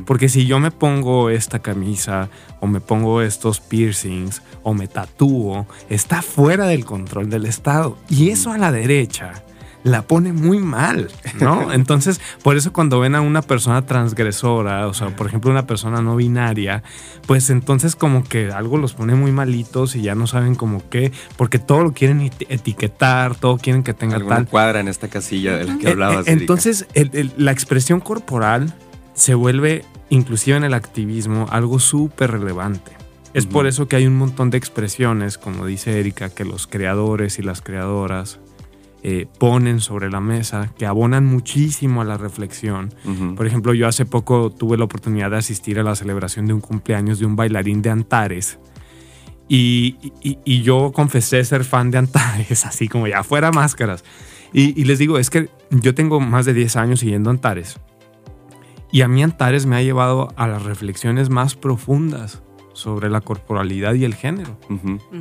Porque 0.06 0.28
si 0.28 0.46
yo 0.46 0.60
me 0.60 0.70
pongo 0.70 1.28
esta 1.28 1.58
camisa 1.58 2.28
o 2.60 2.68
me 2.68 2.80
pongo 2.80 3.22
estos 3.22 3.60
piercings 3.60 4.40
o 4.62 4.72
me 4.72 4.86
tatúo, 4.86 5.66
está 5.90 6.22
fuera 6.22 6.68
del 6.68 6.84
control 6.84 7.28
del 7.28 7.46
Estado. 7.46 7.98
Y 8.08 8.30
eso 8.30 8.52
a 8.52 8.58
la 8.58 8.70
derecha 8.70 9.42
la 9.86 10.02
pone 10.02 10.32
muy 10.32 10.58
mal, 10.58 11.08
¿no? 11.40 11.72
Entonces, 11.72 12.20
por 12.42 12.56
eso 12.56 12.72
cuando 12.72 12.98
ven 12.98 13.14
a 13.14 13.20
una 13.20 13.40
persona 13.40 13.86
transgresora, 13.86 14.88
o 14.88 14.94
sea, 14.94 15.14
por 15.14 15.28
ejemplo, 15.28 15.48
una 15.48 15.68
persona 15.68 16.02
no 16.02 16.16
binaria, 16.16 16.82
pues 17.26 17.50
entonces 17.50 17.94
como 17.94 18.24
que 18.24 18.50
algo 18.50 18.78
los 18.78 18.94
pone 18.94 19.14
muy 19.14 19.30
malitos 19.30 19.94
y 19.94 20.02
ya 20.02 20.16
no 20.16 20.26
saben 20.26 20.56
como 20.56 20.82
qué, 20.90 21.12
porque 21.36 21.60
todo 21.60 21.84
lo 21.84 21.92
quieren 21.92 22.20
etiquetar, 22.48 23.36
todo 23.36 23.58
quieren 23.58 23.84
que 23.84 23.94
tenga 23.94 24.16
Alguna 24.16 24.36
tal. 24.36 24.48
cuadra 24.48 24.80
en 24.80 24.88
esta 24.88 25.06
casilla 25.06 25.56
de 25.56 25.64
la 25.66 25.78
que 25.78 25.88
hablabas. 25.88 26.26
Entonces, 26.26 26.86
la 27.36 27.52
expresión 27.52 28.00
corporal 28.00 28.74
se 29.14 29.34
vuelve, 29.34 29.84
inclusive 30.10 30.56
en 30.56 30.64
el 30.64 30.74
activismo, 30.74 31.46
algo 31.50 31.78
súper 31.78 32.32
relevante. 32.32 32.90
Es 33.34 33.46
por 33.46 33.68
eso 33.68 33.86
que 33.86 33.94
hay 33.94 34.06
un 34.06 34.16
montón 34.16 34.50
de 34.50 34.58
expresiones, 34.58 35.38
como 35.38 35.66
dice 35.66 36.00
Erika, 36.00 36.30
que 36.30 36.44
los 36.44 36.66
creadores 36.66 37.38
y 37.38 37.42
las 37.42 37.60
creadoras 37.60 38.40
eh, 39.08 39.28
ponen 39.38 39.78
sobre 39.80 40.10
la 40.10 40.18
mesa, 40.18 40.74
que 40.76 40.84
abonan 40.84 41.24
muchísimo 41.24 42.00
a 42.00 42.04
la 42.04 42.16
reflexión. 42.16 42.92
Por 43.36 43.46
ejemplo, 43.46 43.72
yo 43.72 43.86
hace 43.86 44.04
poco 44.04 44.50
tuve 44.50 44.76
la 44.76 44.82
oportunidad 44.82 45.30
de 45.30 45.36
asistir 45.36 45.78
a 45.78 45.84
la 45.84 45.94
celebración 45.94 46.46
de 46.46 46.54
un 46.54 46.60
cumpleaños 46.60 47.20
de 47.20 47.26
un 47.26 47.36
bailarín 47.36 47.82
de 47.82 47.90
Antares. 47.90 48.58
Y, 49.48 49.94
yo 50.44 50.90
confesé 50.92 51.44
ser 51.44 51.62
fan 51.62 51.92
de 51.92 51.98
Antares, 51.98 52.66
así 52.66 52.88
como 52.88 53.06
ya 53.06 53.22
fuera 53.22 53.52
máscaras. 53.52 54.02
Y, 54.52 54.82
les 54.82 54.98
digo, 54.98 55.20
es 55.20 55.30
que 55.30 55.50
yo 55.70 55.94
tengo 55.94 56.18
más 56.18 56.44
de 56.44 56.54
10 56.54 56.74
años 56.74 56.98
siguiendo 56.98 57.30
Antares. 57.30 57.78
Y 58.90 59.02
a 59.02 59.08
mí 59.08 59.22
Antares 59.22 59.66
me 59.66 59.76
ha 59.76 59.82
llevado 59.82 60.34
a 60.34 60.48
las 60.48 60.64
reflexiones 60.64 61.30
más 61.30 61.54
profundas 61.54 62.42
sobre 62.76 63.08
la 63.08 63.22
corporalidad 63.22 63.94
y 63.94 64.04
el 64.04 64.14
género. 64.14 64.58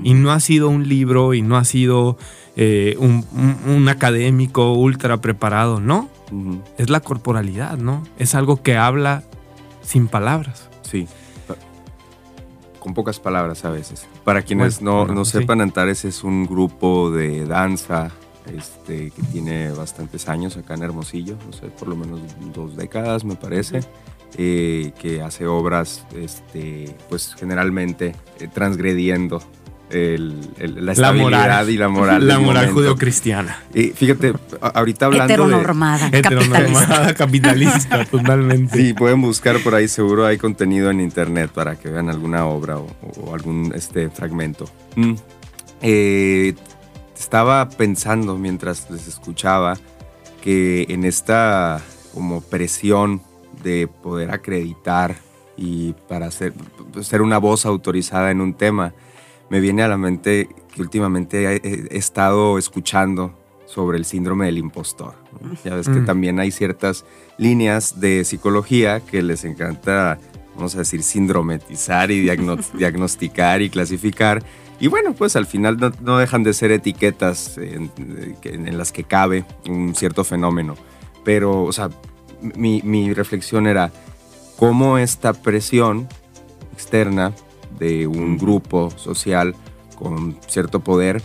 Y 0.03 0.13
no 0.13 0.31
ha 0.31 0.39
sido 0.41 0.69
un 0.69 0.87
libro 0.89 1.33
y 1.33 1.41
no 1.41 1.55
ha 1.55 1.63
sido 1.63 2.17
eh, 2.57 2.97
un, 2.99 3.87
académico 3.89 4.73
ultra 4.73 5.21
preparado, 5.21 5.79
no. 5.79 6.09
Es 6.77 6.89
la 6.89 6.99
corporalidad, 6.99 7.77
¿no? 7.77 8.03
Es 8.19 8.35
algo 8.35 8.61
que 8.61 8.75
habla 8.75 9.23
sin 9.81 10.07
palabras. 10.07 10.69
Sí. 10.81 11.07
Con 12.79 12.93
pocas 12.93 13.19
palabras 13.19 13.63
a 13.63 13.69
veces. 13.69 14.05
Para 14.25 14.41
quienes 14.41 14.81
no, 14.81 15.25
sepan, 15.25 15.61
Antares 15.61 16.03
es 16.03 16.23
un 16.23 16.45
grupo 16.45 17.09
de 17.09 17.45
danza 17.45 18.11
este, 18.53 19.11
que 19.11 19.23
tiene 19.31 19.71
bastantes 19.71 20.27
años 20.27 20.57
acá 20.57 20.73
en 20.73 20.83
Hermosillo, 20.83 21.37
no 21.45 21.53
sé, 21.53 21.67
por 21.67 21.87
lo 21.87 21.95
menos 21.95 22.19
dos 22.53 22.75
décadas 22.75 23.23
me 23.23 23.35
parece. 23.35 23.79
Eh, 24.37 24.91
que 24.99 25.21
hace 25.21 25.47
obras, 25.47 26.05
este, 26.13 26.93
pues 27.07 27.35
generalmente 27.39 28.13
eh, 28.39 28.49
transgrediendo 28.53 29.41
la 29.89 30.91
estabilidad 30.91 31.67
y 31.67 31.77
la 31.77 31.87
moral. 31.87 32.27
La 32.27 32.39
moral 32.39 32.71
judeocristiana. 32.71 33.59
Y 33.73 33.89
fíjate, 33.89 34.33
ahorita 34.59 35.05
hablando 35.05 35.33
heteronormada, 35.33 36.09
de... 36.09 36.19
Heteronormada, 36.19 37.13
capitalista, 37.17 38.03
totalmente. 38.11 38.77
Sí, 38.77 38.93
pueden 38.93 39.21
buscar 39.21 39.59
por 39.59 39.75
ahí, 39.75 39.87
seguro 39.87 40.25
hay 40.25 40.37
contenido 40.37 40.89
en 40.89 40.99
internet 40.99 41.51
para 41.53 41.75
que 41.75 41.89
vean 41.89 42.09
alguna 42.09 42.45
obra 42.45 42.77
o, 42.77 43.33
algún 43.33 43.71
este, 43.75 44.09
fragmento. 44.09 44.65
Mm. 44.95 45.13
Eh, 45.81 46.55
estaba 47.17 47.69
pensando 47.69 48.37
mientras 48.37 48.89
les 48.89 49.07
escuchaba 49.07 49.77
que 50.41 50.85
en 50.89 51.05
esta 51.05 51.81
como 52.13 52.41
presión 52.41 53.21
de 53.65 53.87
poder 53.87 54.29
acreditar 54.29 55.15
y 55.57 55.93
para 56.07 56.29
ser, 56.29 56.53
ser 57.01 57.21
una 57.21 57.39
voz 57.39 57.65
autorizada 57.65 58.29
en 58.29 58.39
un 58.39 58.53
tema, 58.53 58.93
me 59.49 59.59
viene 59.59 59.81
a 59.81 59.87
la 59.87 59.97
mente 59.97 60.47
que 60.73 60.81
últimamente 60.81 61.55
he, 61.55 61.97
estado 61.97 62.57
escuchando 62.59 63.33
sobre 63.65 63.97
el 63.97 64.05
síndrome 64.05 64.45
del 64.45 64.59
impostor. 64.59 65.15
Ya 65.63 65.75
ves 65.75 65.87
que 65.87 66.01
mm. 66.01 66.05
también 66.05 66.39
hay 66.39 66.51
ciertas 66.51 67.05
líneas 67.37 67.99
de 67.99 68.23
psicología 68.23 68.99
que 68.99 69.23
les 69.23 69.43
encanta, 69.43 70.19
vamos 70.55 70.75
a 70.75 70.79
decir, 70.79 71.01
sindrometizar 71.01 72.11
y 72.11 72.21
diagnosticar 72.77 73.63
y 73.63 73.69
clasificar. 73.69 74.43
Y 74.79 74.87
bueno, 74.87 75.13
pues 75.13 75.35
al 75.35 75.47
final 75.47 75.77
no, 76.01 76.17
dejan 76.17 76.43
de 76.43 76.53
ser 76.53 76.71
etiquetas 76.71 77.57
en, 77.57 77.91
en, 78.43 78.77
las 78.77 78.91
que 78.91 79.05
cabe 79.05 79.45
un 79.67 79.95
cierto 79.95 80.23
fenómeno. 80.23 80.75
Pero, 81.23 81.63
o 81.63 81.71
sea, 81.71 81.89
mi, 82.55 82.81
mi 82.83 83.13
reflexión 83.13 83.67
era 83.67 83.91
cómo 84.57 84.97
esta 84.97 85.33
presión 85.33 86.07
externa 86.73 87.33
de 87.79 88.07
un 88.07 88.37
grupo 88.37 88.89
social 88.91 89.55
con 89.97 90.37
cierto 90.47 90.79
poder 90.81 91.21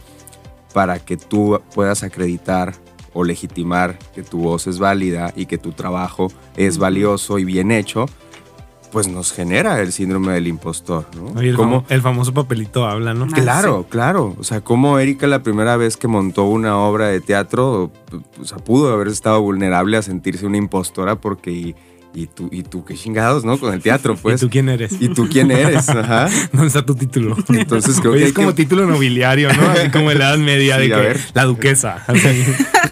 para 0.72 0.98
que 0.98 1.16
tú 1.16 1.60
puedas 1.74 2.02
acreditar 2.02 2.74
o 3.12 3.24
legitimar 3.24 3.98
que 4.14 4.22
tu 4.22 4.38
voz 4.38 4.66
es 4.66 4.78
válida 4.78 5.32
y 5.34 5.46
que 5.46 5.58
tu 5.58 5.72
trabajo 5.72 6.28
es 6.56 6.78
valioso 6.78 7.38
y 7.38 7.44
bien 7.44 7.72
hecho, 7.72 8.06
pues 8.91 9.09
nos 9.09 9.32
genera 9.32 9.80
el 9.80 9.93
síndrome 9.93 10.32
del 10.32 10.47
impostor, 10.47 11.07
¿no? 11.16 11.41
el, 11.41 11.57
el, 11.88 12.03
famoso 12.03 12.34
papelito 12.34 12.86
habla, 12.86 13.14
¿no? 13.14 13.26
Claro, 13.28 13.86
claro. 13.88 14.34
O 14.38 14.45
sea, 14.45 14.61
como 14.61 14.99
Erika 14.99 15.26
la 15.26 15.43
primera 15.43 15.76
vez 15.76 15.97
que 15.97 16.09
montó 16.09 16.45
una 16.45 16.78
obra 16.78 17.09
de 17.09 17.20
teatro, 17.20 17.91
o 18.41 18.45
sea, 18.45 18.59
pudo 18.59 18.93
haber 18.93 19.09
estado 19.09 19.41
vulnerable 19.41 19.97
a 19.97 20.03
sentirse 20.03 20.47
una 20.47 20.57
impostora 20.57 21.16
porque 21.16 21.74
¿Y 22.12 22.26
tú, 22.26 22.48
y 22.50 22.64
tú 22.64 22.84
qué 22.84 22.94
chingados, 22.94 23.44
¿no? 23.44 23.58
Con 23.58 23.72
el 23.72 23.80
teatro, 23.80 24.16
pues. 24.22 24.40
¿Y 24.40 24.46
tú 24.46 24.50
quién 24.50 24.68
eres? 24.68 24.92
¿Y 24.98 25.08
tú 25.08 25.28
quién 25.30 25.50
eres? 25.50 25.88
Ajá. 25.88 26.28
¿Dónde 26.52 26.66
está 26.66 26.84
tu 26.84 26.94
título? 26.94 27.36
Entonces 27.48 28.00
creo 28.00 28.12
que. 28.12 28.24
Es 28.24 28.32
como 28.32 28.54
título 28.54 28.86
nobiliario, 28.86 29.52
¿no? 29.52 29.70
Así 29.70 29.90
como 29.90 30.11
en 30.11 30.18
la 30.18 30.30
Edad 30.30 30.38
Media 30.38 30.78
de 30.78 30.88
que 30.88 31.20
la 31.34 31.44
duquesa. 31.44 32.04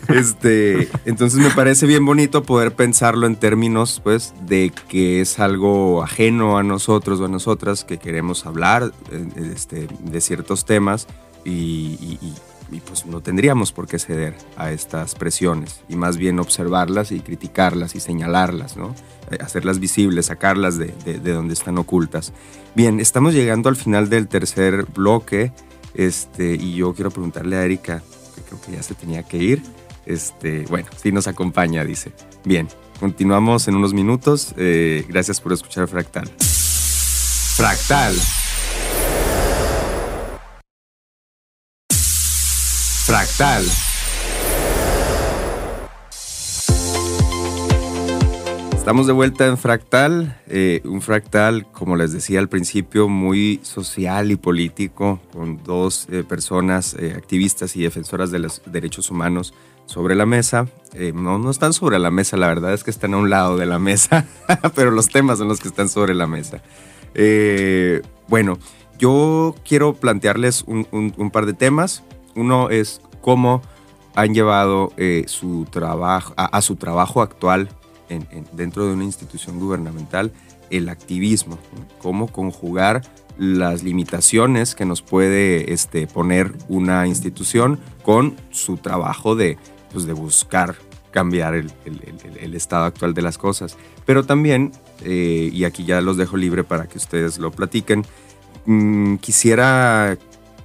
Este, 0.09 0.89
entonces 1.05 1.39
me 1.39 1.51
parece 1.51 1.85
bien 1.85 2.07
bonito 2.07 2.43
poder 2.43 2.73
pensarlo 2.73 3.27
en 3.27 3.37
términos, 3.37 4.01
pues, 4.03 4.33
de 4.47 4.73
que 4.89 5.21
es 5.21 5.39
algo 5.39 6.03
ajeno 6.03 6.57
a 6.57 6.63
nosotros 6.63 7.21
o 7.21 7.27
a 7.27 7.29
nosotras 7.29 7.85
que 7.85 7.99
queremos 7.99 8.47
hablar 8.47 8.91
eh, 9.13 9.53
este, 9.55 9.87
de 10.01 10.21
ciertos 10.23 10.65
temas 10.65 11.07
y 11.45 12.19
y 12.23 12.33
pues 12.81 13.07
no 13.07 13.21
tendríamos 13.21 13.73
por 13.73 13.87
qué 13.87 13.99
ceder 13.99 14.35
a 14.57 14.71
estas 14.71 15.15
presiones 15.15 15.81
y 15.89 15.97
más 15.97 16.17
bien 16.17 16.39
observarlas 16.39 17.13
y 17.13 17.21
criticarlas 17.21 17.95
y 17.95 18.01
señalarlas, 18.01 18.77
¿no? 18.77 18.95
Eh, 19.31 19.39
hacerlas 19.41 19.79
visibles, 19.79 20.27
sacarlas 20.27 20.79
de, 20.79 20.93
donde 21.21 21.55
están 21.55 21.79
ocultas. 21.79 22.33
Bien, 22.75 23.01
estamos 23.01 23.35
llegando 23.35 23.69
al 23.69 23.77
final 23.77 24.09
del 24.09 24.29
tercer 24.29 24.85
bloque 24.95 25.53
este, 25.95 26.55
y 26.55 26.77
yo 26.77 26.95
quiero 26.95 27.11
preguntarle 27.11 27.57
a 27.57 27.65
Erika, 27.65 28.03
que 28.35 28.43
creo 28.43 28.61
que 28.61 28.73
ya 28.73 28.83
se 28.83 28.95
tenía 28.95 29.23
que 29.23 29.39
ir. 29.39 29.63
Este, 30.07 30.65
bueno, 30.69 30.89
sí 30.97 31.13
nos 31.13 31.27
acompaña, 31.27 31.85
dice. 31.85 32.13
Bien, 32.45 32.69
continuamos 33.01 33.69
en 33.69 33.77
unos 33.77 33.93
minutos. 33.93 34.55
Eh, 34.57 35.05
gracias 35.09 35.41
por 35.41 35.53
escuchar 35.53 35.89
Fractal. 35.89 36.29
Fractal. 37.57 38.15
Fractal. 43.09 43.65
Estamos 48.77 49.07
de 49.07 49.15
vuelta 49.15 49.47
en 49.47 49.57
Fractal, 49.57 50.39
eh, 50.47 50.83
un 50.85 51.01
fractal, 51.01 51.67
como 51.73 51.97
les 51.97 52.13
decía 52.13 52.39
al 52.39 52.51
principio, 52.51 53.09
muy 53.09 53.61
social 53.63 54.31
y 54.31 54.37
político, 54.37 55.23
con 55.33 55.65
dos 55.65 56.07
eh, 56.11 56.23
personas 56.23 56.95
eh, 56.99 57.15
activistas 57.17 57.77
y 57.77 57.83
defensoras 57.83 58.31
de 58.31 58.41
los 58.41 58.61
derechos 58.67 59.11
humanos 59.11 59.55
sobre 59.87 60.15
la 60.15 60.27
mesa. 60.27 60.69
no, 61.15 61.39
no 61.39 61.51
están 61.51 61.73
sobre 61.73 61.99
la 61.99 62.11
mesa, 62.11 62.37
la 62.37 62.49
verdad 62.49 62.75
es 62.75 62.85
que 62.85 62.91
están 62.91 63.15
a 63.15 63.17
un 63.17 63.31
lado 63.31 63.57
de 63.57 63.65
la 63.65 63.79
mesa, 63.79 64.27
pero 64.75 64.91
los 64.91 65.09
temas 65.09 65.39
son 65.39 65.49
los 65.49 65.61
que 65.61 65.69
están 65.69 65.89
sobre 65.89 66.15
la 66.15 66.27
mesa. 66.27 66.61
bueno, 68.29 68.59
yo 68.99 69.55
quiero 69.67 69.95
plantearles 69.95 70.63
un 70.67 71.31
par 71.33 71.47
de 71.47 71.55
temas. 71.55 72.03
Uno 72.35 72.71
es 72.71 73.01
cómo 73.21 73.63
han 74.15 74.35
llevado 74.35 74.93
eh, 74.97 75.25
su 75.27 75.67
trabajo, 75.71 76.35
a, 76.37 76.61
su 76.63 76.77
trabajo 76.77 77.23
actual 77.23 77.69
dentro 78.53 78.87
de 78.87 78.95
una 78.95 79.05
institución 79.05 79.61
gubernamental 79.61 80.33
el 80.71 80.89
activismo, 80.89 81.59
cómo 82.01 82.29
conjugar 82.29 83.03
las 83.39 83.83
limitaciones 83.83 84.75
que 84.75 84.85
nos 84.85 85.03
puede 85.03 85.73
este, 85.73 86.07
poner 86.07 86.53
una 86.69 87.07
institución 87.07 87.79
con 88.03 88.37
su 88.51 88.77
trabajo 88.77 89.37
de, 89.37 89.57
pues, 89.93 90.07
de 90.07 90.13
buscar 90.13 90.75
cambiar 91.11 91.55
el, 91.55 92.55
estado 92.55 92.85
actual 92.85 93.15
de 93.15 93.23
las 93.23 93.39
cosas. 93.39 93.77
Pero 94.05 94.25
también, 94.25 94.73
eh, 95.05 95.51
y 95.53 95.65
aquí 95.65 95.85
ya 95.85 96.01
los 96.01 96.17
dejo 96.17 96.37
libre 96.37 96.65
para 96.65 96.87
que 96.87 96.99
ustedes 96.99 97.39
lo 97.39 97.51
platiquen, 97.51 98.05
mm, 98.67 99.17
quisiera 99.17 100.19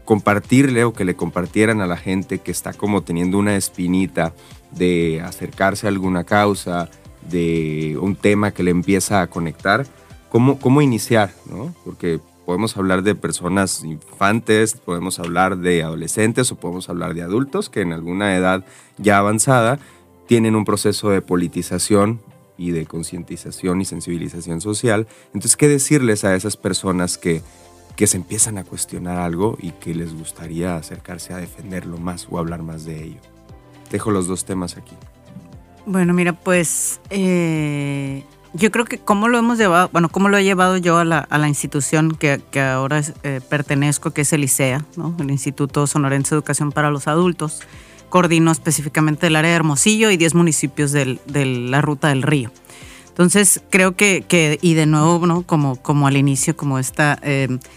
compartirle 0.06 0.84
o 0.84 0.94
que 0.94 1.06
le 1.06 1.16
compartieran 1.16 1.82
a 1.82 1.88
la 1.88 1.98
gente 1.98 2.40
que 2.40 2.52
está 2.52 2.74
como 2.74 3.04
teniendo 3.04 3.38
una 3.38 3.56
espinita 3.56 4.34
de 4.72 5.22
acercarse 5.22 5.88
a 5.88 5.90
alguna 5.90 6.24
causa, 6.24 6.90
de 7.30 7.98
un 8.02 8.16
tema 8.16 8.52
que 8.52 8.64
le 8.64 8.72
empieza 8.72 9.22
a 9.22 9.28
conectar, 9.28 9.86
cómo, 10.30 10.60
cómo 10.60 10.82
iniciar, 10.82 11.32
¿no? 11.50 11.74
Porque 11.86 12.20
podemos 12.46 12.76
hablar 12.76 13.04
de 13.04 13.16
personas 13.16 13.84
infantes, 13.84 14.74
podemos 14.74 15.20
hablar 15.20 15.58
de 15.58 15.84
adolescentes 15.84 16.52
o 16.52 16.56
podemos 16.56 16.90
hablar 16.90 17.14
de 17.14 17.22
adultos 17.22 17.70
que 17.70 17.82
en 17.82 17.94
alguna 17.94 18.36
edad 18.36 18.66
ya 18.98 19.20
avanzada 19.20 19.80
tienen 20.28 20.56
un 20.56 20.66
proceso 20.66 21.10
de 21.10 21.22
politización 21.22 22.20
y 22.58 22.72
de 22.72 22.86
concientización 22.86 23.82
y 23.82 23.86
sensibilización 23.86 24.62
social. 24.62 25.08
Entonces, 25.28 25.56
¿qué 25.56 25.68
decirles 25.68 26.24
a 26.24 26.36
esas 26.36 26.58
personas 26.58 27.18
que 27.18 27.42
que 27.96 28.08
se 28.08 28.18
empiezan 28.18 28.58
a 28.58 28.64
cuestionar 28.64 29.18
algo 29.18 29.58
y 29.62 29.72
que 29.72 29.94
les 29.94 30.14
gustaría 30.14 30.76
acercarse 30.76 31.34
a 31.34 31.38
defenderlo 31.38 31.98
más 31.98 32.28
o 32.30 32.40
hablar 32.40 32.64
más 32.64 32.86
de 32.86 33.04
ello. 33.04 33.20
Dejo 33.92 34.12
los 34.12 34.28
dos 34.28 34.46
temas 34.46 34.78
aquí. 34.78 34.96
Bueno, 35.86 36.14
mira, 36.14 36.34
pues 36.34 37.02
eh, 37.10 38.24
yo 38.54 38.72
creo 38.72 38.86
que 38.86 38.98
cómo 38.98 39.28
lo 39.28 39.38
hemos 39.38 39.58
llevado, 39.58 39.90
bueno, 39.92 40.10
cómo 40.10 40.30
lo 40.30 40.38
he 40.38 40.44
llevado 40.44 40.78
yo 40.78 40.98
a 40.98 41.04
la, 41.04 41.48
institución 41.48 42.16
que, 42.16 42.42
ahora 42.60 43.02
eh, 43.24 43.42
pertenezco, 43.48 44.12
que 44.12 44.22
es 44.22 44.34
el 44.34 44.44
ICEA, 44.44 44.86
el 45.20 45.32
Instituto 45.32 45.86
Sonorense 45.86 46.34
de 46.34 46.40
Educación 46.40 46.72
para 46.72 46.90
los 46.90 47.08
Adultos. 47.08 47.62
Coordino 48.10 48.52
específicamente 48.52 49.28
el 49.28 49.36
área 49.36 49.50
de 49.50 49.56
Hermosillo 49.56 50.12
y 50.12 50.18
10 50.18 50.36
municipios 50.36 50.92
de 50.92 51.20
la 51.26 51.82
Ruta 51.82 52.10
del 52.10 52.22
Río. 52.22 52.52
Entonces, 53.14 53.62
creo 53.70 53.96
que, 53.96 54.58
y 54.60 54.74
de 54.74 54.88
nuevo, 54.88 55.28
¿no? 55.28 55.44
Como, 55.44 55.76
como 55.76 56.08
al 56.08 56.18
inicio, 56.18 56.58
como 56.58 56.80
este 56.80 57.04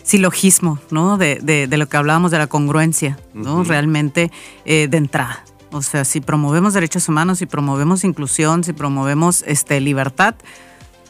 silogismo, 0.02 0.78
¿no? 0.90 1.18
De, 1.18 1.68
lo 1.70 1.88
que 1.90 1.96
hablábamos 1.98 2.30
de 2.30 2.38
la 2.38 2.46
congruencia, 2.46 3.18
¿no? 3.34 3.62
Realmente 3.62 4.30
eh, 4.64 4.88
de 4.90 4.96
entrada. 4.96 5.44
O 5.72 5.82
sea, 5.82 6.06
si 6.06 6.22
promovemos 6.22 6.72
derechos 6.72 7.06
humanos, 7.10 7.38
si 7.40 7.44
promovemos 7.44 8.02
inclusión, 8.02 8.64
si 8.64 8.72
promovemos 8.72 9.44
este, 9.46 9.78
libertad, 9.82 10.36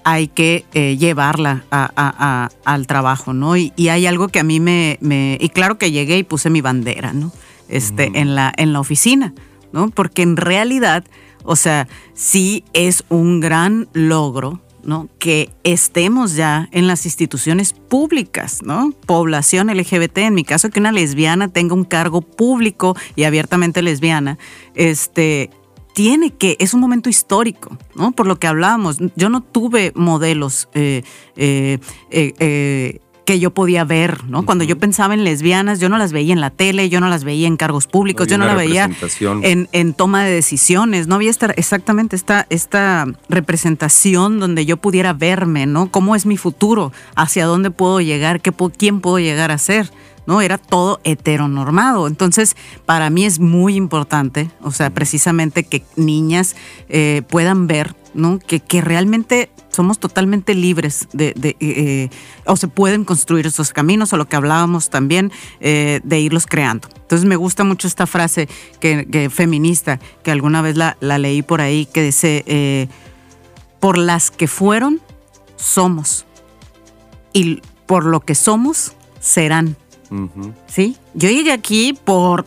hay 0.03 0.27
que 0.27 0.65
eh, 0.75 0.97
llevarla 0.97 1.65
al 1.71 2.87
trabajo, 2.89 3.33
¿no? 3.33 3.57
Y, 3.57 3.73
hay 3.89 4.07
algo 4.07 4.27
que 4.27 4.41
a 4.41 4.45
mí 4.45 4.59
me, 4.59 4.99
Y 5.41 5.49
claro 5.51 5.79
que 5.79 5.93
llegué 5.93 6.19
y 6.19 6.25
puse 6.25 6.51
mi 6.51 6.63
bandera, 6.63 7.13
¿no? 7.13 7.31
Este, 7.69 8.11
en, 8.15 8.35
la, 8.35 8.53
en 8.57 8.73
la 8.73 8.81
oficina, 8.81 9.35
¿no? 9.73 9.91
Porque 9.91 10.23
en 10.23 10.37
realidad 10.37 11.05
o 11.47 11.57
sea, 11.57 11.89
sí 12.15 12.65
es 12.73 13.05
un 13.09 13.41
gran 13.41 13.89
logro 13.93 14.61
¿no? 14.87 15.09
que 15.19 15.51
estemos 15.65 16.37
ya 16.37 16.69
en 16.71 16.87
las 16.87 17.05
instituciones 17.05 17.73
públicas, 17.73 18.63
¿no? 18.63 18.93
Población 19.07 19.69
LGBT, 19.69 20.19
en 20.19 20.35
mi 20.35 20.45
caso 20.45 20.71
que 20.71 20.81
una 20.81 20.93
lesbiana 20.93 21.49
tenga 21.49 21.75
un 21.75 21.85
cargo 21.85 22.21
público 22.21 22.97
y 23.17 23.25
abiertamente 23.25 23.83
lesbiana, 23.83 24.39
este 24.75 25.51
tiene 25.97 26.31
que, 26.31 26.59
es 26.61 26.75
un 26.75 26.81
momento 26.81 27.09
histórico, 27.09 27.79
¿no? 27.95 28.13
Por 28.13 28.27
lo 28.27 28.39
que 28.39 28.47
hablábamos, 28.47 28.99
yo 29.17 29.31
no 29.31 29.41
tuve 29.41 29.93
modelos 29.95 30.69
eh, 30.75 31.03
eh, 31.37 31.79
eh, 32.11 33.01
que 33.27 33.39
yo 33.41 33.51
podía 33.51 33.85
ver, 33.85 34.25
¿no? 34.25 34.47
Cuando 34.47 34.65
yo 34.65 34.79
pensaba 34.79 35.13
en 35.13 35.25
lesbianas, 35.25 35.81
yo 35.81 35.89
no 35.91 35.99
las 35.99 36.13
veía 36.13 36.33
en 36.33 36.41
la 36.41 36.51
tele, 36.51 36.89
yo 36.89 37.01
no 37.01 37.09
las 37.09 37.25
veía 37.25 37.49
en 37.49 37.57
cargos 37.57 37.87
públicos, 37.87 38.29
yo 38.29 38.39
no 38.39 38.47
la 38.47 38.55
veía 38.55 38.89
en, 39.43 39.69
en, 39.73 39.95
toma 39.95 40.25
de 40.25 40.31
decisiones, 40.31 41.09
no 41.09 41.17
había 41.17 41.31
esta, 41.31 41.47
exactamente 41.47 42.15
esta, 42.15 42.47
esta 42.51 43.07
representación 43.29 44.39
donde 44.39 44.65
yo 44.65 44.77
pudiera 44.77 45.13
verme, 45.13 45.67
¿no? 45.67 45.91
¿Cómo 45.91 46.15
es 46.15 46.25
mi 46.25 46.37
futuro? 46.37 46.93
¿Hacia 47.17 47.47
dónde 47.47 47.71
puedo 47.71 48.01
llegar? 48.01 48.41
¿Qué, 48.41 48.53
¿Quién 48.79 49.01
puedo 49.01 49.19
llegar 49.19 49.51
a 49.51 49.59
ser? 49.59 49.91
¿no? 50.27 50.41
Era 50.41 50.59
todo 50.59 51.01
heteronormado. 51.05 52.07
Entonces, 52.07 52.57
para 52.85 53.11
mí 53.11 53.25
es 53.25 53.39
muy 53.39 53.77
importante, 53.77 54.51
o 54.63 54.71
sea, 54.71 54.91
precisamente 54.91 55.65
que 55.65 55.85
niñas 55.97 56.57
eh, 56.89 57.23
puedan 57.29 57.67
ver, 57.67 57.95
¿no? 58.17 58.39
Que, 58.39 58.61
que 58.61 58.81
realmente 58.81 59.51
somos 59.77 59.99
totalmente 59.99 60.55
libres 60.55 61.07
de, 61.13 61.35
eh, 61.37 61.57
eh, 61.61 62.09
o 62.47 62.57
se 62.57 62.67
pueden 62.67 63.05
construir 63.05 63.47
esos 63.47 63.73
caminos, 63.73 64.13
o 64.13 64.17
lo 64.17 64.27
que 64.27 64.37
hablábamos 64.37 64.89
también, 64.89 65.31
eh, 65.61 66.01
de 66.03 66.19
irlos 66.19 66.47
creando. 66.47 66.89
Entonces 66.97 67.29
me 67.29 67.37
gusta 67.37 67.63
mucho 67.63 67.87
esta 67.87 68.07
frase 68.07 68.49
que, 68.81 69.31
feminista, 69.31 70.01
que 70.23 70.31
alguna 70.31 70.63
vez 70.63 70.77
la, 70.77 70.97
leí 71.01 71.43
por 71.43 71.61
ahí, 71.61 71.87
que 71.87 72.03
dice, 72.03 72.89
por 73.79 73.99
las 73.99 74.31
que 74.31 74.49
fueron, 74.49 75.01
somos. 75.57 76.25
Y 77.33 77.61
por 77.85 78.07
lo 78.07 78.21
que 78.21 78.35
somos, 78.35 78.95
serán. 79.21 79.77
¿Sí? 80.67 80.97
Yo 81.15 81.29
llegué 81.29 81.53
aquí 81.53 81.93
por 81.93 82.45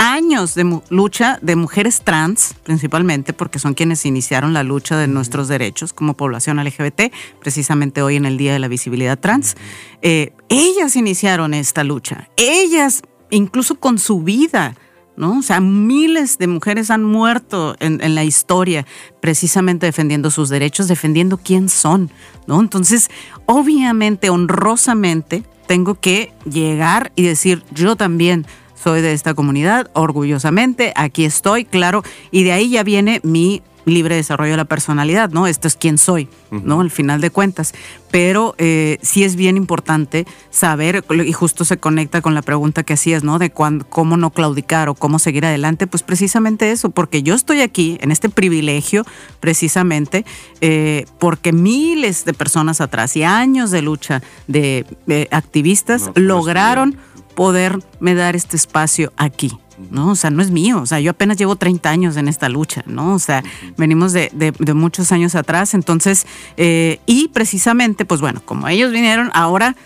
años 0.00 0.54
de 0.54 0.80
lucha 0.88 1.38
de 1.42 1.56
mujeres 1.56 2.00
trans, 2.02 2.54
principalmente, 2.62 3.34
porque 3.34 3.58
son 3.58 3.74
quienes 3.74 4.06
iniciaron 4.06 4.54
la 4.54 4.62
lucha 4.62 4.96
de 4.96 5.06
nuestros 5.06 5.46
derechos 5.46 5.92
como 5.92 6.16
población 6.16 6.56
LGBT, 6.56 7.12
precisamente 7.38 8.00
hoy 8.00 8.16
en 8.16 8.24
el 8.24 8.38
Día 8.38 8.54
de 8.54 8.58
la 8.60 8.68
Visibilidad 8.68 9.18
Trans. 9.18 9.56
Eh, 10.00 10.32
ellas 10.48 10.96
iniciaron 10.96 11.52
esta 11.52 11.84
lucha, 11.84 12.30
ellas 12.36 13.02
incluso 13.30 13.74
con 13.76 13.98
su 13.98 14.22
vida. 14.22 14.74
¿No? 15.16 15.40
O 15.40 15.42
sea, 15.42 15.60
miles 15.60 16.38
de 16.38 16.46
mujeres 16.46 16.88
han 16.90 17.04
muerto 17.04 17.76
en, 17.78 18.02
en, 18.02 18.14
la 18.14 18.24
historia 18.24 18.86
precisamente 19.20 19.84
defendiendo 19.84 20.30
sus 20.30 20.48
derechos, 20.48 20.88
defendiendo 20.88 21.36
quién 21.36 21.68
son, 21.68 22.10
¿no? 22.46 22.58
Entonces, 22.58 23.10
obviamente, 23.44 24.30
honrosamente, 24.30 25.42
tengo 25.66 25.96
que 25.96 26.32
llegar 26.50 27.12
y 27.16 27.24
decir, 27.24 27.62
yo 27.72 27.96
también 27.96 28.46
soy 28.82 29.00
de 29.02 29.12
esta 29.12 29.34
comunidad, 29.34 29.90
orgullosamente, 29.92 30.92
aquí 30.96 31.24
estoy, 31.24 31.64
claro, 31.64 32.02
y 32.30 32.44
de 32.44 32.52
ahí 32.52 32.70
ya 32.70 32.82
viene 32.82 33.20
mi 33.22 33.62
libre 33.84 34.14
desarrollo 34.14 34.52
de 34.52 34.56
la 34.58 34.64
personalidad, 34.64 35.30
¿no? 35.30 35.46
Esto 35.46 35.68
es 35.68 35.76
quién 35.76 35.98
soy, 35.98 36.28
¿no? 36.50 36.80
Al 36.80 36.90
final 36.90 37.20
de 37.20 37.30
cuentas. 37.30 37.72
Pero 38.10 38.54
eh, 38.58 38.98
sí 39.02 39.24
es 39.24 39.36
bien 39.36 39.56
importante 39.56 40.26
saber, 40.50 41.04
y 41.24 41.32
justo 41.32 41.64
se 41.64 41.78
conecta 41.78 42.20
con 42.20 42.34
la 42.34 42.42
pregunta 42.42 42.82
que 42.82 42.94
hacías, 42.94 43.22
¿no? 43.22 43.38
De 43.38 43.50
cómo 43.50 44.16
no 44.16 44.30
claudicar 44.30 44.88
o 44.88 44.94
cómo 44.94 45.18
seguir 45.18 45.46
adelante, 45.46 45.86
pues 45.86 46.02
precisamente 46.02 46.70
eso, 46.70 46.90
porque 46.90 47.22
yo 47.22 47.34
estoy 47.34 47.60
aquí 47.60 47.98
en 48.00 48.10
este 48.10 48.28
privilegio, 48.28 49.04
precisamente, 49.40 50.24
eh, 50.60 51.06
porque 51.18 51.52
miles 51.52 52.24
de 52.24 52.34
personas 52.34 52.80
atrás 52.80 53.16
y 53.16 53.22
años 53.22 53.70
de 53.70 53.82
lucha 53.82 54.22
de, 54.46 54.86
activistas 55.30 56.10
lograron 56.14 56.96
poderme 57.34 58.14
dar 58.14 58.36
este 58.36 58.56
espacio 58.56 59.12
aquí. 59.16 59.52
¿no? 59.90 60.10
O 60.10 60.14
sea, 60.14 60.30
no 60.30 60.42
es 60.42 60.50
mío, 60.50 60.80
o 60.82 60.84
sea, 60.84 61.00
yo 61.00 61.12
apenas 61.12 61.38
llevo 61.38 61.56
30 61.56 61.88
años 61.88 62.16
en 62.18 62.28
esta 62.28 62.50
lucha, 62.50 62.84
¿no? 62.86 63.14
O 63.14 63.18
sea, 63.18 63.42
venimos 63.78 64.12
de, 64.12 64.52
muchos 64.74 65.10
años 65.10 65.34
atrás, 65.34 65.72
entonces, 65.72 66.26
eh, 66.58 67.00
y 67.06 67.28
precisamente, 67.28 68.04
pues 68.04 68.20
bueno, 68.20 68.42
como 68.44 68.68
ellos 68.68 68.92
vinieron, 68.92 69.30
ahora 69.32 69.76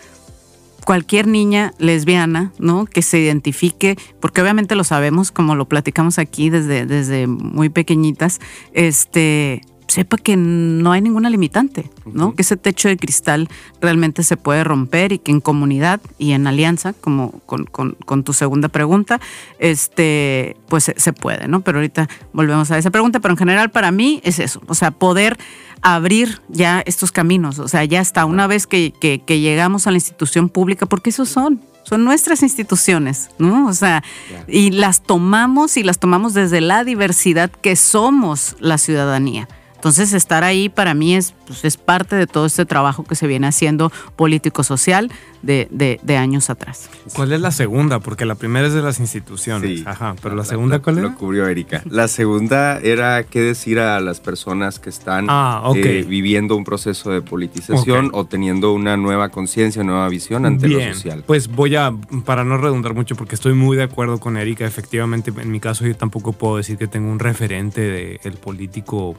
cualquier 0.84 1.26
niña 1.26 1.72
lesbiana, 1.78 2.52
¿no? 2.58 2.86
Que 2.86 3.02
se 3.02 3.18
identifique, 3.18 3.96
porque 4.20 4.42
obviamente 4.42 4.74
lo 4.74 4.84
sabemos, 4.84 5.30
como 5.30 5.54
lo 5.54 5.66
platicamos 5.66 6.18
aquí 6.18 6.50
desde, 6.50 6.86
desde 6.86 7.26
muy 7.26 7.68
pequeñitas, 7.68 8.40
este, 8.72 9.62
sepa 9.94 10.16
que 10.16 10.36
no 10.36 10.90
hay 10.90 11.00
ninguna 11.00 11.30
limitante, 11.30 11.88
¿no? 12.04 12.34
Que 12.34 12.42
ese 12.42 12.56
techo 12.56 12.88
de 12.88 12.96
cristal 12.96 13.48
realmente 13.80 14.24
se 14.24 14.36
puede 14.36 14.64
romper 14.64 15.12
y 15.12 15.18
que 15.20 15.30
en 15.30 15.40
comunidad 15.40 16.00
y 16.18 16.32
en 16.32 16.48
alianza, 16.48 16.94
como 16.94 17.30
con, 17.46 18.24
tu 18.24 18.32
segunda 18.32 18.68
pregunta, 18.68 19.20
este, 19.60 20.56
pues 20.66 20.92
se, 20.96 21.12
puede, 21.12 21.46
¿no? 21.46 21.60
Pero 21.60 21.78
ahorita 21.78 22.08
volvemos 22.32 22.72
a 22.72 22.78
esa 22.78 22.90
pregunta, 22.90 23.20
pero 23.20 23.34
en 23.34 23.38
general 23.38 23.70
para 23.70 23.92
mí 23.92 24.20
es 24.24 24.40
eso, 24.40 24.60
o 24.66 24.74
sea, 24.74 24.90
poder 24.90 25.38
abrir 25.80 26.40
ya 26.48 26.82
estos 26.86 27.12
caminos, 27.12 27.60
o 27.60 27.68
sea, 27.68 27.84
ya 27.84 28.00
está, 28.00 28.24
una 28.24 28.48
vez 28.48 28.66
que, 28.66 28.92
que 29.00 29.40
llegamos 29.40 29.86
a 29.86 29.92
la 29.92 29.98
institución 29.98 30.48
pública, 30.48 30.86
porque 30.86 31.10
esos 31.10 31.28
son, 31.28 31.60
son 31.84 32.02
nuestras 32.02 32.42
instituciones, 32.42 33.28
¿no? 33.38 33.68
O 33.68 33.74
sea, 33.74 34.02
y 34.48 34.72
las 34.72 35.04
tomamos 35.04 35.76
y 35.76 35.84
las 35.84 36.00
tomamos 36.00 36.34
desde 36.34 36.60
la 36.60 36.82
diversidad 36.82 37.48
que 37.48 37.76
somos 37.76 38.56
la 38.58 38.76
ciudadanía. 38.76 39.48
Entonces, 39.84 40.14
estar 40.14 40.44
ahí 40.44 40.70
para 40.70 40.94
mí 40.94 41.14
es, 41.14 41.34
pues, 41.46 41.62
es 41.66 41.76
parte 41.76 42.16
de 42.16 42.26
todo 42.26 42.46
este 42.46 42.64
trabajo 42.64 43.04
que 43.04 43.14
se 43.14 43.26
viene 43.26 43.48
haciendo 43.48 43.92
político-social 44.16 45.12
de, 45.42 46.16
años 46.18 46.48
atrás. 46.48 46.88
¿Cuál 47.12 47.32
es 47.34 47.40
la 47.42 47.50
segunda? 47.50 48.00
Porque 48.00 48.24
la 48.24 48.34
primera 48.34 48.66
es 48.66 48.72
de 48.72 48.80
las 48.80 48.98
instituciones. 48.98 49.80
Sí. 49.80 49.84
Ajá, 49.86 50.16
pero 50.22 50.36
la, 50.36 50.46
segunda, 50.46 50.78
¿cuál 50.78 51.00
era? 51.00 51.08
Lo 51.08 51.14
cubrió 51.16 51.46
Erika. 51.46 51.82
La 51.84 52.08
segunda 52.08 52.78
era 52.78 53.24
qué 53.24 53.42
decir 53.42 53.78
a 53.78 54.00
las 54.00 54.20
personas 54.20 54.78
que 54.78 54.88
están 54.88 55.26
ah, 55.28 55.62
eh, 55.74 56.06
viviendo 56.08 56.56
un 56.56 56.64
proceso 56.64 57.10
de 57.10 57.20
politización 57.20 58.08
o 58.14 58.24
teniendo 58.24 58.72
una 58.72 58.96
nueva 58.96 59.28
conciencia, 59.28 59.84
nueva 59.84 60.08
visión 60.08 60.46
ante 60.46 60.66
lo 60.66 60.80
social. 60.94 61.24
Pues 61.26 61.48
voy 61.48 61.76
a, 61.76 61.92
para 62.24 62.42
no 62.42 62.56
redundar 62.56 62.94
mucho, 62.94 63.16
porque 63.16 63.34
estoy 63.34 63.52
muy 63.52 63.76
de 63.76 63.82
acuerdo 63.82 64.18
con 64.18 64.38
Erika, 64.38 64.64
efectivamente, 64.64 65.30
en 65.36 65.50
mi 65.50 65.60
caso 65.60 65.86
yo 65.86 65.94
tampoco 65.94 66.32
puedo 66.32 66.56
decir 66.56 66.78
que 66.78 66.86
tengo 66.86 67.12
un 67.12 67.18
referente 67.18 68.18
del 68.22 68.32
político 68.38 69.14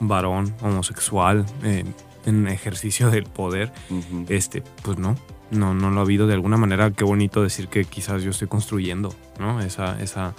varón 0.00 0.54
homosexual 0.62 1.46
eh, 1.62 1.84
en 2.26 2.48
ejercicio 2.48 3.10
del 3.10 3.24
poder, 3.24 3.72
este, 4.28 4.62
pues 4.82 4.98
no, 4.98 5.16
no, 5.50 5.74
no 5.74 5.90
lo 5.90 6.00
ha 6.00 6.02
habido 6.02 6.26
de 6.26 6.34
alguna 6.34 6.56
manera. 6.56 6.90
Qué 6.90 7.04
bonito 7.04 7.42
decir 7.42 7.68
que 7.68 7.84
quizás 7.84 8.22
yo 8.22 8.30
estoy 8.30 8.48
construyendo, 8.48 9.14
¿no? 9.38 9.60
Esa, 9.60 10.00
esa, 10.00 10.34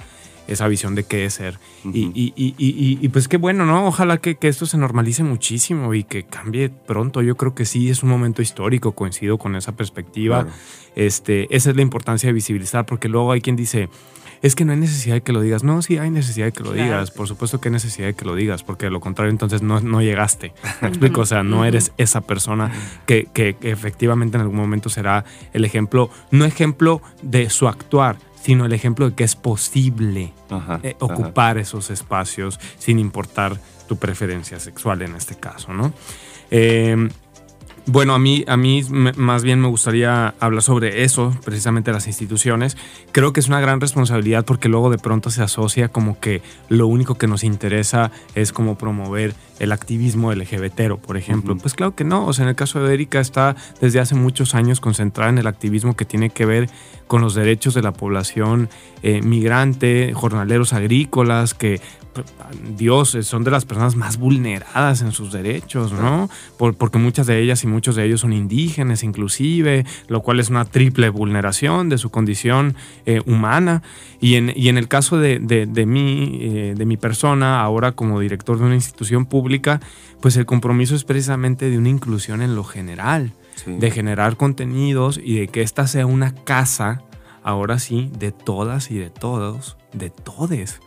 esa 0.48 0.68
visión 0.68 0.96
de 0.96 1.04
qué 1.04 1.26
es 1.26 1.36
ser. 1.36 1.60
y, 1.84 2.12
y, 2.14 2.34
y, 2.36 2.56
y, 3.02 3.10
pues 3.10 3.28
qué 3.28 3.38
bueno, 3.38 3.66
¿no? 3.66 3.88
Ojalá 3.88 4.18
que, 4.18 4.36
que, 4.36 4.48
esto 4.48 4.66
se 4.66 4.78
normalice 4.78 5.24
muchísimo 5.24 5.94
y 5.94 6.04
que 6.04 6.24
cambie 6.24 6.70
pronto. 6.70 7.22
Yo 7.22 7.36
creo 7.38 7.56
que 7.56 7.66
sí 7.66 7.90
es 7.90 8.04
un 8.04 8.10
momento 8.10 8.42
histórico, 8.42 8.94
coincido 8.94 9.38
con 9.38 9.56
esa 9.56 9.74
perspectiva. 9.74 10.48
Este, 10.96 11.54
esa 11.56 11.70
es 11.72 11.76
la 11.76 11.82
importancia 11.82 12.28
de 12.28 12.34
visibilizar, 12.34 12.86
porque 12.86 13.10
luego 13.10 13.32
hay 13.32 13.42
quien 13.42 13.56
dice, 13.56 13.90
es 14.42 14.56
que 14.56 14.66
no 14.66 14.72
hay 14.74 14.80
necesidad 14.80 15.16
de 15.16 15.22
que 15.22 15.34
lo 15.34 15.42
digas. 15.42 15.64
No, 15.64 15.82
sí 15.82 15.98
hay 15.98 16.10
necesidad 16.10 16.46
de 16.46 16.52
que 16.52 16.64
lo 16.64 16.74
digas. 16.74 17.12
Por 17.12 17.28
supuesto 17.28 17.60
que 17.60 17.70
hay 17.70 17.74
necesidad 17.74 18.08
de 18.08 18.14
que 18.14 18.26
lo 18.26 18.36
digas, 18.36 18.64
porque 18.64 18.86
de 18.86 18.92
lo 18.92 19.00
contrario 19.00 19.32
entonces 19.32 19.62
no, 19.62 19.80
no 19.82 20.02
llegaste. 20.02 20.54
¿Me 20.82 20.88
explico? 20.88 21.22
O 21.22 21.26
sea, 21.26 21.44
no 21.44 21.66
eres 21.66 21.92
esa 21.98 22.22
persona 22.22 22.72
que, 23.06 23.28
que, 23.34 23.56
efectivamente 23.62 24.38
en 24.38 24.42
algún 24.42 24.58
momento 24.58 24.90
será 24.90 25.26
el 25.54 25.66
ejemplo, 25.66 26.10
no 26.32 26.46
ejemplo 26.46 27.02
de 27.22 27.50
su 27.50 27.68
actuar, 27.68 28.18
sino 28.42 28.66
el 28.66 28.74
ejemplo 28.74 29.10
de 29.10 29.16
que 29.16 29.24
es 29.24 29.36
posible 29.36 30.34
eh, 30.84 30.96
ocupar 31.00 31.58
esos 31.58 31.90
espacios 31.90 32.60
sin 32.78 33.00
importar 33.00 33.60
tu 33.88 33.98
preferencia 33.98 34.60
sexual 34.60 35.02
en 35.02 35.16
este 35.16 35.36
caso, 35.36 35.74
¿no? 35.74 35.94
Eh, 36.52 37.10
bueno, 37.88 38.16
a 38.16 38.20
mí, 38.20 38.44
a 38.48 38.58
mí 38.58 38.84
más 38.90 39.44
bien 39.44 39.62
me 39.62 39.68
gustaría 39.68 40.34
hablar 40.40 40.64
sobre 40.64 41.04
eso, 41.04 41.38
precisamente 41.44 41.92
las 41.92 42.08
instituciones. 42.08 42.78
Creo 43.12 43.32
que 43.32 43.40
es 43.40 43.48
una 43.48 43.60
gran 43.60 43.80
responsabilidad 43.80 44.44
porque 44.44 44.70
luego 44.70 44.90
de 44.90 44.98
pronto 44.98 45.30
se 45.30 45.44
asocia 45.44 45.90
como 45.90 46.20
que 46.20 46.42
lo 46.68 46.88
único 46.88 47.16
que 47.16 47.28
nos 47.28 47.44
interesa 47.44 48.12
es 48.34 48.52
como 48.52 48.76
promover 48.76 49.36
el 49.60 49.72
activismo 49.72 50.34
LGBT, 50.34 50.96
por 51.06 51.16
ejemplo. 51.16 51.56
Pues 51.58 51.76
claro 51.76 51.96
que 51.96 52.04
no, 52.04 52.26
o 52.26 52.34
sea, 52.34 52.44
en 52.44 52.50
el 52.50 52.56
caso 52.56 52.84
de 52.84 52.94
Erika 52.94 53.20
está 53.20 53.56
desde 53.80 54.00
hace 54.00 54.16
muchos 54.16 54.56
años 54.56 54.80
concentrada 54.80 55.30
en 55.30 55.38
el 55.38 55.48
activismo 55.48 55.96
que 55.96 56.06
tiene 56.06 56.32
que 56.32 56.46
ver 56.46 56.70
con 57.08 57.22
los 57.22 57.36
derechos 57.36 57.76
de 57.76 57.84
la 57.84 57.94
población 57.94 58.70
eh, 59.04 59.22
migrante, 59.22 60.12
jornaleros 60.14 60.74
agrícolas, 60.74 61.54
que 61.54 61.80
Dios, 62.78 63.18
son 63.22 63.44
de 63.44 63.52
las 63.52 63.66
personas 63.66 63.96
más 63.96 64.18
vulneradas 64.18 65.02
en 65.02 65.12
sus 65.12 65.32
derechos, 65.32 65.92
¿no? 65.92 66.30
porque 66.58 66.98
muchas 66.98 67.28
de 67.28 67.42
ellas 67.42 67.64
y 67.64 67.68
muchos 67.68 67.96
de 67.96 68.06
ellos 68.06 68.22
son 68.22 68.34
indígenas 68.34 69.04
inclusive, 69.04 69.86
lo 70.08 70.22
cual 70.22 70.40
es 70.40 70.50
una 70.50 70.66
triple 70.66 71.10
vulneración 71.10 71.90
de 71.90 71.98
su 71.98 72.10
condición 72.10 72.76
eh, 73.06 73.22
humana. 73.26 73.82
Y 74.20 74.36
en, 74.36 74.52
y 74.56 74.70
en, 74.70 74.78
el 74.78 74.88
caso 74.88 75.18
de, 75.18 75.40
de, 75.40 75.86
mí, 75.86 76.40
eh, 76.42 76.74
de 76.76 76.86
mi 76.86 76.98
persona, 76.98 77.62
ahora 77.62 77.92
como 77.92 78.20
director 78.20 78.58
de 78.58 78.66
una 78.66 78.76
institución 78.76 79.26
pública, 79.26 79.82
pues 80.22 80.38
el 80.38 80.46
compromiso 80.46 80.96
es 80.96 81.04
precisamente 81.04 81.70
de 81.70 81.78
una 81.78 81.90
inclusión 81.90 82.42
en 82.42 82.56
lo 82.56 82.64
general, 82.64 83.34
de 83.66 83.92
generar 83.92 84.38
contenidos 84.38 85.20
y 85.24 85.40
de 85.40 85.48
que 85.48 85.62
esta 85.62 85.88
sea 85.88 86.06
una 86.06 86.34
casa, 86.34 87.04
ahora 87.44 87.80
sí, 87.80 88.12
de 88.18 88.32
todas 88.32 88.92
y 88.92 88.96
de 88.96 89.10
todos, 89.10 89.78
de 89.94 90.10
todes 90.10 90.82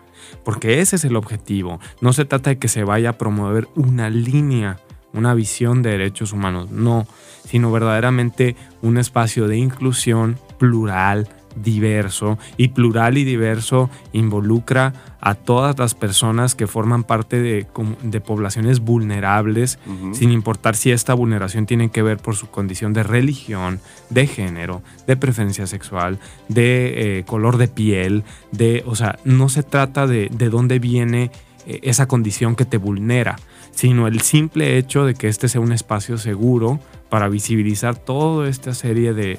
porque 0.45 0.81
ese 0.81 0.97
es 0.97 1.05
el 1.05 1.17
objetivo. 1.17 1.81
No 2.01 2.13
se 2.13 2.25
trata 2.25 2.51
de 2.51 2.59
que 2.59 2.69
se 2.69 2.85
vaya 2.85 3.11
a 3.11 3.19
promover 3.19 3.69
una 3.75 4.11
línea, 4.11 4.79
una 5.13 5.35
visión 5.35 5.83
de 5.83 5.91
derechos 5.91 6.33
humanos, 6.33 6.71
no, 6.71 7.07
sino 7.45 7.73
verdaderamente 7.73 8.57
un 8.83 8.99
espacio 8.99 9.49
de 9.49 9.57
inclusión 9.57 10.39
plural, 10.59 11.29
diverso 11.57 12.39
y 12.57 12.69
plural 12.69 13.19
y 13.19 13.25
diverso 13.25 13.91
involucra 14.13 14.93
a 15.21 15.35
todas 15.35 15.79
las 15.79 15.95
personas 15.95 16.55
que 16.55 16.67
forman 16.67 17.03
parte 17.03 17.41
de, 17.41 18.21
poblaciones 18.21 18.81
vulnerables, 18.81 19.79
sin 20.13 20.31
importar 20.31 20.77
si 20.77 20.93
esta 20.93 21.15
vulneración 21.15 21.67
tiene 21.67 21.91
que 21.91 22.03
ver 22.03 22.19
por 22.19 22.37
su 22.37 22.49
condición 22.49 22.93
de 22.93 23.03
religión, 23.03 23.81
de 24.11 24.27
género, 24.27 24.83
de 25.07 25.17
preferencia 25.17 25.67
sexual, 25.67 26.19
de 26.49 27.19
eh, 27.19 27.25
color 27.25 27.57
de 27.57 27.69
piel, 27.69 28.25
de, 28.53 28.85
o 28.87 28.95
sea, 28.95 29.19
no 29.25 29.49
se 29.49 29.63
trata 29.63 30.07
de, 30.07 30.29
de 30.31 30.51
dónde 30.51 30.79
viene 30.79 31.31
eh, 31.67 31.81
esa 31.83 32.07
condición 32.07 32.55
que 32.55 32.65
te 32.65 32.77
vulnera, 32.77 33.39
sino 33.73 34.07
el 34.07 34.21
simple 34.21 34.79
hecho 34.79 35.05
de 35.05 35.15
que 35.15 35.29
este 35.29 35.49
sea 35.49 35.61
un 35.61 35.73
espacio 35.73 36.19
seguro 36.19 36.79
para 37.09 37.29
visibilizar 37.29 37.97
toda 37.97 38.49
esta 38.49 38.75
serie 38.75 39.15
de, 39.15 39.39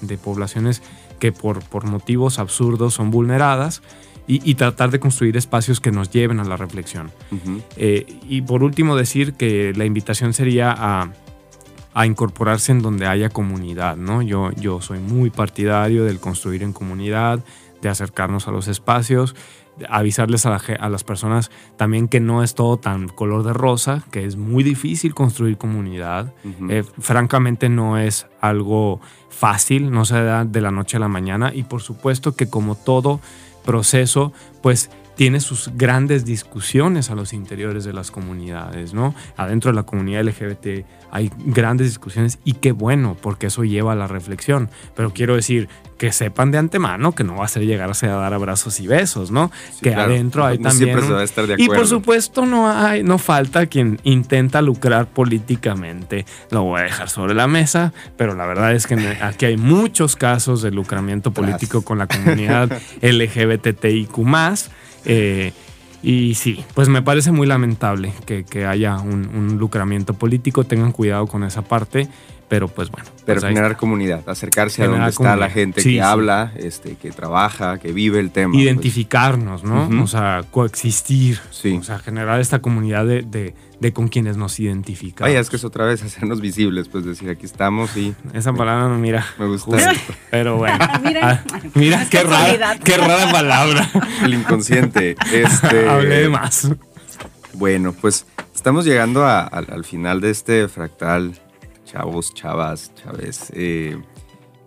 de 0.00 0.18
poblaciones 0.18 0.82
que 1.18 1.32
por, 1.32 1.62
por 1.64 1.84
motivos 1.84 2.38
absurdos 2.38 2.94
son 2.94 3.10
vulneradas 3.10 3.82
y, 4.30 4.54
tratar 4.56 4.90
de 4.90 5.00
construir 5.00 5.38
espacios 5.38 5.80
que 5.80 5.90
nos 5.90 6.10
lleven 6.10 6.38
a 6.38 6.44
la 6.44 6.58
reflexión. 6.58 7.10
Eh, 7.76 8.04
y 8.28 8.42
por 8.42 8.62
último 8.62 8.94
decir 8.94 9.32
que 9.32 9.72
la 9.74 9.86
invitación 9.86 10.34
sería 10.34 10.70
a, 10.76 11.12
a, 11.94 12.06
incorporarse 12.06 12.72
en 12.72 12.82
donde 12.82 13.06
haya 13.06 13.30
comunidad, 13.30 13.96
¿no? 13.96 14.20
Yo, 14.20 14.50
yo 14.52 14.82
soy 14.82 14.98
muy 14.98 15.30
partidario 15.30 16.04
del 16.04 16.20
construir 16.20 16.62
en 16.62 16.74
comunidad, 16.74 17.42
de 17.80 17.88
acercarnos 17.88 18.48
a 18.48 18.50
los 18.50 18.68
espacios, 18.68 19.34
avisarles 19.88 20.46
a, 20.46 20.88
las 20.88 21.04
personas 21.04 21.50
también 21.76 22.08
que 22.08 22.20
no 22.20 22.42
es 22.42 22.54
todo 22.54 22.78
tan 22.78 23.08
color 23.08 23.44
de 23.44 23.52
rosa, 23.52 24.02
que 24.10 24.24
es 24.24 24.36
muy 24.36 24.62
difícil 24.62 25.14
construir 25.14 25.56
comunidad. 25.56 26.32
Eh, 26.68 26.84
francamente 26.98 27.68
no 27.68 27.98
es 27.98 28.26
algo 28.40 29.00
fácil, 29.28 29.90
no 29.90 30.04
se 30.04 30.22
da 30.22 30.44
de 30.44 30.60
la 30.60 30.70
noche 30.70 30.96
a 30.96 31.00
la 31.00 31.08
mañana 31.08 31.52
y 31.54 31.62
por 31.62 31.80
supuesto 31.80 32.34
que 32.34 32.48
como 32.48 32.74
todo 32.74 33.20
proceso, 33.68 34.32
pues 34.62 34.88
tiene 35.18 35.40
sus 35.40 35.72
grandes 35.74 36.24
discusiones 36.24 37.10
a 37.10 37.16
los 37.16 37.32
interiores 37.32 37.82
de 37.82 37.92
las 37.92 38.12
comunidades, 38.12 38.94
¿no? 38.94 39.16
Adentro 39.36 39.72
de 39.72 39.74
la 39.74 39.82
comunidad 39.82 40.22
LGBT 40.22 40.86
hay 41.10 41.32
grandes 41.38 41.88
discusiones 41.88 42.38
y 42.44 42.52
qué 42.52 42.70
bueno, 42.70 43.16
porque 43.20 43.48
eso 43.48 43.64
lleva 43.64 43.94
a 43.94 43.96
la 43.96 44.06
reflexión. 44.06 44.70
Pero 44.94 45.12
quiero 45.12 45.34
decir, 45.34 45.68
que 45.98 46.12
sepan 46.12 46.52
de 46.52 46.58
antemano 46.58 47.12
que 47.16 47.24
no 47.24 47.34
va 47.34 47.46
a 47.46 47.48
ser 47.48 47.64
llegarse 47.64 48.06
a 48.06 48.14
dar 48.14 48.32
abrazos 48.32 48.78
y 48.78 48.86
besos, 48.86 49.32
¿no? 49.32 49.50
que 49.82 49.92
adentro 49.92 50.46
hay 50.46 50.58
también. 50.58 50.90
Siempre 50.90 51.06
se 51.08 51.12
va 51.12 51.20
a 51.20 51.24
estar 51.24 51.46
de 51.48 51.54
acuerdo. 51.54 51.74
Y 51.74 51.76
por 51.76 51.86
supuesto 51.88 52.46
no 52.46 52.70
hay, 52.70 53.02
no 53.02 53.18
falta 53.18 53.66
quien 53.66 53.98
intenta 54.04 54.62
lucrar 54.62 55.08
políticamente. 55.08 56.24
Lo 56.50 56.62
voy 56.62 56.80
a 56.80 56.84
dejar 56.84 57.10
sobre 57.10 57.34
la 57.34 57.48
mesa, 57.48 57.92
pero 58.16 58.36
la 58.36 58.46
verdad 58.46 58.72
es 58.72 58.86
que 58.86 58.94
aquí 59.20 59.46
hay 59.46 59.56
muchos 59.56 60.14
casos 60.14 60.62
de 60.62 60.70
lucramiento 60.70 61.32
político 61.32 61.82
con 61.82 61.98
la 61.98 62.06
comunidad 62.06 62.70
LGBTIQ 63.02 64.16
eh, 65.08 65.52
y 66.02 66.34
sí, 66.34 66.64
pues 66.74 66.88
me 66.88 67.02
parece 67.02 67.32
muy 67.32 67.46
lamentable 67.46 68.12
que, 68.24 68.66
haya 68.66 68.98
un, 68.98 69.56
lucramiento 69.58 70.14
político. 70.14 70.64
Tengan 70.64 70.92
cuidado 70.92 71.26
con 71.26 71.42
esa 71.42 71.62
parte, 71.62 72.08
pero 72.48 72.68
pues 72.68 72.90
bueno. 72.90 73.08
Pero 73.26 73.40
pues 73.40 73.50
generar 73.50 73.76
comunidad, 73.76 74.28
acercarse 74.28 74.82
a 74.82 74.86
donde 74.86 75.08
está 75.08 75.36
la 75.36 75.50
gente 75.50 75.82
que 75.82 76.02
habla, 76.02 76.52
este, 76.56 76.96
que 76.96 77.10
trabaja, 77.10 77.78
que 77.78 77.92
vive 77.92 78.20
el 78.20 78.30
tema. 78.30 78.52
Pues. 78.52 78.64
Identificarnos, 78.64 79.64
¿no? 79.64 80.02
O 80.02 80.06
sea, 80.06 80.44
coexistir. 80.50 81.40
O 81.78 81.82
sea, 81.82 81.98
generar 81.98 82.40
esta 82.40 82.60
comunidad 82.60 83.06
de 83.06 83.54
de 83.80 83.92
con 83.92 84.08
quienes 84.08 84.36
nos 84.36 84.58
identificamos. 84.58 85.30
Vaya, 85.30 85.40
es 85.40 85.50
que 85.50 85.56
es 85.56 85.64
otra 85.64 85.84
vez 85.84 86.02
hacernos 86.04 86.40
visibles, 86.40 86.88
pues 86.88 87.04
decir, 87.04 87.30
aquí 87.30 87.46
estamos 87.46 87.96
y... 87.96 88.14
Esa 88.32 88.52
palabra, 88.52 88.88
mira. 88.96 89.26
Me 89.38 89.46
gusta. 89.46 89.76
pero 90.30 90.56
bueno. 90.56 90.78
mira, 91.02 91.44
ah, 91.52 91.60
mira 91.74 92.06
qué, 92.08 92.22
rara, 92.22 92.78
qué 92.78 92.96
rara 92.96 93.30
palabra. 93.30 93.88
El 94.22 94.34
inconsciente. 94.34 95.16
Este, 95.32 95.88
Hablé 95.88 96.28
más. 96.28 96.70
Bueno, 97.54 97.92
pues 97.92 98.26
estamos 98.54 98.84
llegando 98.84 99.26
al 99.26 99.84
final 99.84 100.20
de 100.20 100.30
este 100.30 100.68
fractal, 100.68 101.32
chavos, 101.90 102.34
chavas, 102.34 102.92
chaves. 102.94 103.52
Eh, 103.54 104.00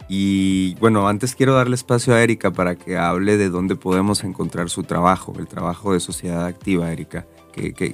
y 0.09 0.75
bueno, 0.75 1.07
antes 1.07 1.35
quiero 1.35 1.53
darle 1.53 1.75
espacio 1.75 2.13
a 2.13 2.21
Erika 2.21 2.51
para 2.51 2.75
que 2.75 2.97
hable 2.97 3.37
de 3.37 3.49
dónde 3.49 3.75
podemos 3.75 4.23
encontrar 4.23 4.69
su 4.69 4.83
trabajo, 4.83 5.33
el 5.39 5.47
trabajo 5.47 5.93
de 5.93 5.99
Sociedad 5.99 6.45
Activa, 6.45 6.91
Erika 6.91 7.25
que, 7.51 7.93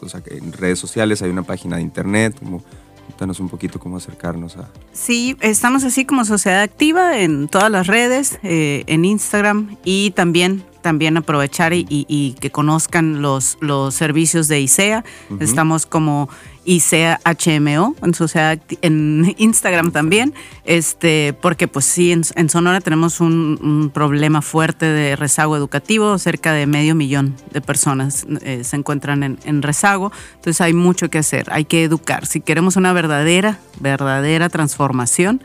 o 0.00 0.08
sea, 0.08 0.22
que 0.22 0.36
en 0.36 0.52
redes 0.52 0.78
sociales 0.78 1.22
hay 1.22 1.30
una 1.30 1.42
página 1.42 1.76
de 1.76 1.82
internet, 1.82 2.36
como 2.38 2.62
Cuéntanos 3.04 3.38
un 3.38 3.48
poquito 3.48 3.78
cómo 3.78 3.98
acercarnos 3.98 4.56
a... 4.56 4.70
Sí, 4.92 5.36
estamos 5.40 5.84
así 5.84 6.04
como 6.04 6.24
Sociedad 6.24 6.62
Activa 6.62 7.18
en 7.18 7.48
todas 7.48 7.70
las 7.70 7.86
redes, 7.86 8.38
eh, 8.42 8.82
en 8.86 9.04
Instagram 9.04 9.76
y 9.84 10.12
también 10.12 10.64
también 10.84 11.16
aprovechar 11.16 11.72
y, 11.72 12.36
que 12.40 12.50
conozcan 12.50 13.22
los, 13.22 13.56
los 13.60 13.94
servicios 13.94 14.48
de 14.48 14.60
ICEA. 14.60 15.02
Estamos 15.40 15.86
como 15.86 16.28
ICEA 16.66 17.20
HMO 17.24 17.96
en, 18.02 18.12
sociedad, 18.12 18.58
en 18.82 19.34
Instagram 19.38 19.92
también, 19.92 20.34
este, 20.66 21.34
porque 21.40 21.68
pues 21.68 21.86
sí, 21.86 22.12
en, 22.12 22.48
Sonora 22.50 22.82
tenemos 22.82 23.20
un, 23.20 23.90
problema 23.94 24.42
fuerte 24.42 24.84
de 24.84 25.16
rezago 25.16 25.56
educativo, 25.56 26.18
cerca 26.18 26.52
de 26.52 26.66
medio 26.66 26.94
millón 26.94 27.34
de 27.50 27.62
personas 27.62 28.26
eh, 28.42 28.62
se 28.62 28.76
encuentran 28.76 29.38
en, 29.42 29.62
rezago, 29.62 30.12
entonces 30.34 30.60
hay 30.60 30.74
mucho 30.74 31.08
que 31.08 31.16
hacer, 31.16 31.46
hay 31.50 31.64
que 31.64 31.82
educar. 31.82 32.26
Si 32.26 32.42
queremos 32.42 32.76
una 32.76 32.92
verdadera, 32.92 33.58
verdadera 33.80 34.50
transformación, 34.50 35.42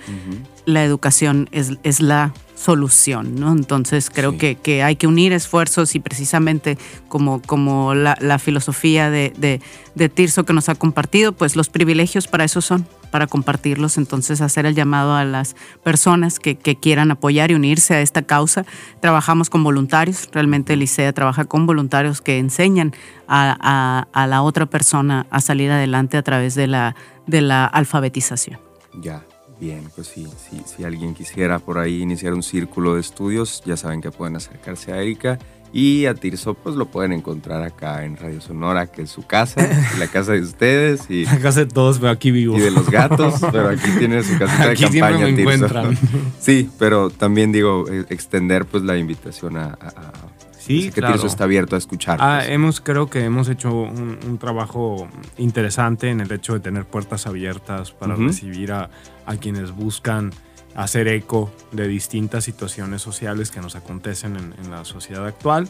la 0.65 0.83
educación 0.83 1.47
es, 1.53 1.77
es 1.83 2.01
la 2.01 2.33
solución, 2.59 3.35
¿no? 3.35 3.53
Entonces 3.53 4.09
creo 4.09 4.37
que, 4.37 4.55
que, 4.55 4.83
hay 4.83 4.97
que 4.97 5.07
unir 5.07 5.31
esfuerzos 5.31 5.95
y 5.95 6.01
precisamente 6.01 6.77
como, 7.07 7.41
como 7.41 7.93
la, 7.93 8.17
la 8.19 8.37
filosofía 8.37 9.09
de, 9.09 9.33
de, 9.37 9.61
de, 9.95 10.09
Tirso 10.09 10.43
que 10.43 10.51
nos 10.51 10.67
ha 10.67 10.75
compartido, 10.75 11.31
pues 11.31 11.55
los 11.55 11.69
privilegios 11.69 12.27
para 12.27 12.43
eso 12.43 12.59
son, 12.59 12.85
para 13.11 13.27
compartirlos, 13.27 13.97
entonces 13.97 14.41
hacer 14.41 14.65
el 14.65 14.75
llamado 14.75 15.15
a 15.15 15.23
las 15.23 15.55
personas 15.83 16.37
que, 16.37 16.57
que 16.57 16.75
quieran 16.75 17.11
apoyar 17.11 17.49
y 17.49 17.53
unirse 17.53 17.93
a 17.95 18.01
esta 18.01 18.23
causa. 18.23 18.65
Trabajamos 18.99 19.49
con 19.49 19.63
voluntarios, 19.63 20.27
realmente 20.33 20.73
el 20.73 20.83
ICEA 20.83 21.13
trabaja 21.13 21.45
con 21.45 21.65
voluntarios 21.65 22.19
que 22.19 22.39
enseñan 22.39 22.93
a, 23.29 23.57
a, 23.61 24.07
a 24.11 24.27
la 24.27 24.41
otra 24.41 24.65
persona 24.65 25.27
a 25.31 25.39
salir 25.39 25.71
adelante 25.71 26.17
a 26.17 26.23
través 26.23 26.55
de 26.55 26.67
la, 26.67 26.95
de 27.25 27.39
la 27.39 27.65
alfabetización. 27.65 28.59
Ya. 29.01 29.23
Bien, 29.59 29.83
pues 29.93 30.07
sí, 30.07 30.27
si 30.65 30.83
alguien 30.85 31.13
quisiera 31.13 31.59
por 31.59 31.77
ahí 31.79 32.01
iniciar 32.01 32.33
un 32.33 32.43
círculo 32.43 32.95
de 32.95 33.01
estudios, 33.01 33.61
ya 33.65 33.75
saben 33.75 33.99
que 34.01 34.09
pueden 34.09 34.37
acercarse 34.37 34.93
a 34.93 35.01
Erika. 35.01 35.37
Y 35.71 36.07
a 36.07 36.15
Tirso, 36.15 36.55
pues 36.55 36.75
lo 36.75 36.87
pueden 36.87 37.13
encontrar 37.13 37.61
acá 37.61 38.03
en 38.03 38.17
Radio 38.17 38.41
Sonora, 38.41 38.87
que 38.87 39.03
es 39.03 39.11
su 39.11 39.27
casa, 39.27 39.61
la 39.99 40.07
casa 40.07 40.31
de 40.31 40.41
ustedes. 40.41 41.09
Y, 41.09 41.25
la 41.25 41.39
casa 41.39 41.59
de 41.59 41.67
todos, 41.67 41.99
pero 41.99 42.09
aquí 42.09 42.31
vivo. 42.31 42.57
Y 42.57 42.61
de 42.61 42.71
los 42.71 42.89
gatos, 42.89 43.35
pero 43.51 43.69
aquí 43.69 43.89
tiene 43.99 44.23
su 44.23 44.37
casita 44.39 44.69
de 44.69 44.75
campaña. 44.75 45.17
Me 45.19 45.29
encuentran. 45.29 45.97
Sí, 46.39 46.69
pero 46.79 47.09
también 47.09 47.51
digo, 47.51 47.85
e, 47.87 48.05
extender 48.09 48.65
pues 48.65 48.83
la 48.83 48.97
invitación 48.97 49.57
a, 49.57 49.77
Sí, 50.57 50.91
que 50.91 51.01
Tirso 51.01 51.27
está 51.27 51.45
abierto 51.45 51.75
a 51.75 51.79
escuchar. 51.79 52.19
Ah, 52.21 52.39
pues. 52.39 52.51
hemos, 52.51 52.81
creo 52.81 53.09
que 53.09 53.23
hemos 53.23 53.49
hecho 53.49 53.71
un, 53.73 54.37
trabajo 54.39 55.07
interesante 55.37 56.09
en 56.09 56.21
el 56.21 56.31
hecho 56.31 56.53
de 56.53 56.59
tener 56.59 56.85
puertas 56.85 57.25
abiertas 57.25 57.91
para 57.91 58.15
recibir 58.15 58.71
a, 58.71 58.89
a 59.29 59.37
quienes 59.37 59.71
buscan 59.71 60.31
hacer 60.75 61.07
eco 61.07 61.51
de 61.71 61.87
distintas 61.87 62.43
situaciones 62.43 63.01
sociales 63.01 63.51
que 63.51 63.61
nos 63.61 63.75
acontecen 63.75 64.35
en, 64.35 64.71
la 64.71 64.85
sociedad 64.85 65.25
actual. 65.25 65.69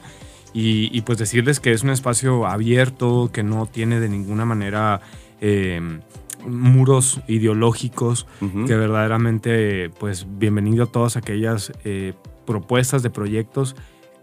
Y, 0.51 1.01
pues 1.01 1.19
decirles 1.19 1.59
que 1.59 1.73
es 1.73 1.83
un 1.83 1.91
espacio 1.91 2.47
abierto, 2.47 3.29
que 3.31 3.43
no 3.43 3.67
tiene 3.67 3.99
de 3.99 4.09
ninguna 4.09 4.45
manera 4.45 5.01
em, 5.41 5.99
muros 6.47 7.21
ideológicos, 7.27 8.25
que 8.39 8.75
verdaderamente, 8.75 9.91
pues 9.99 10.25
bienvenido 10.27 10.85
a 10.85 10.87
todas 10.87 11.17
aquellas 11.17 11.71
eh, 11.83 12.13
propuestas 12.45 13.03
de 13.03 13.09
proyectos 13.11 13.75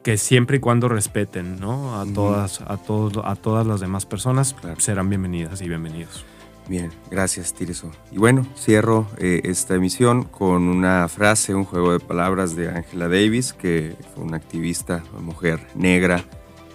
que 0.03 0.17
siempre 0.17 0.57
y 0.57 0.61
cuando 0.61 0.89
respeten 0.89 1.61
¿no? 1.61 2.01
a, 2.01 2.07
todas, 2.07 2.61
a, 2.63 2.77
todos, 2.77 3.25
a 3.25 3.37
todas 3.37 3.67
las 3.67 3.81
demás 3.81 4.07
personas, 4.07 4.57
serán 4.79 5.11
bienvenidas 5.11 5.61
y 5.63 5.69
bienvenidos. 5.69 6.25
Bien, 6.69 6.91
gracias 7.11 7.55
Tirso. 7.55 7.93
Y 8.11 8.19
bueno, 8.19 8.45
cierro 8.57 9.07
eh, 9.19 9.43
esta 9.45 9.77
emisión 9.77 10.25
con 10.25 10.63
una 10.69 11.07
frase, 11.09 11.55
un 11.55 11.65
juego 11.65 11.93
de 11.93 12.01
palabras 12.01 12.57
de 12.57 12.69
Angela 12.69 13.09
Davis, 13.09 13.53
que 13.53 13.95
fue 14.15 14.25
una 14.25 14.37
activista, 14.37 15.05
una 15.13 15.23
mujer 15.23 15.61
negra. 15.77 16.25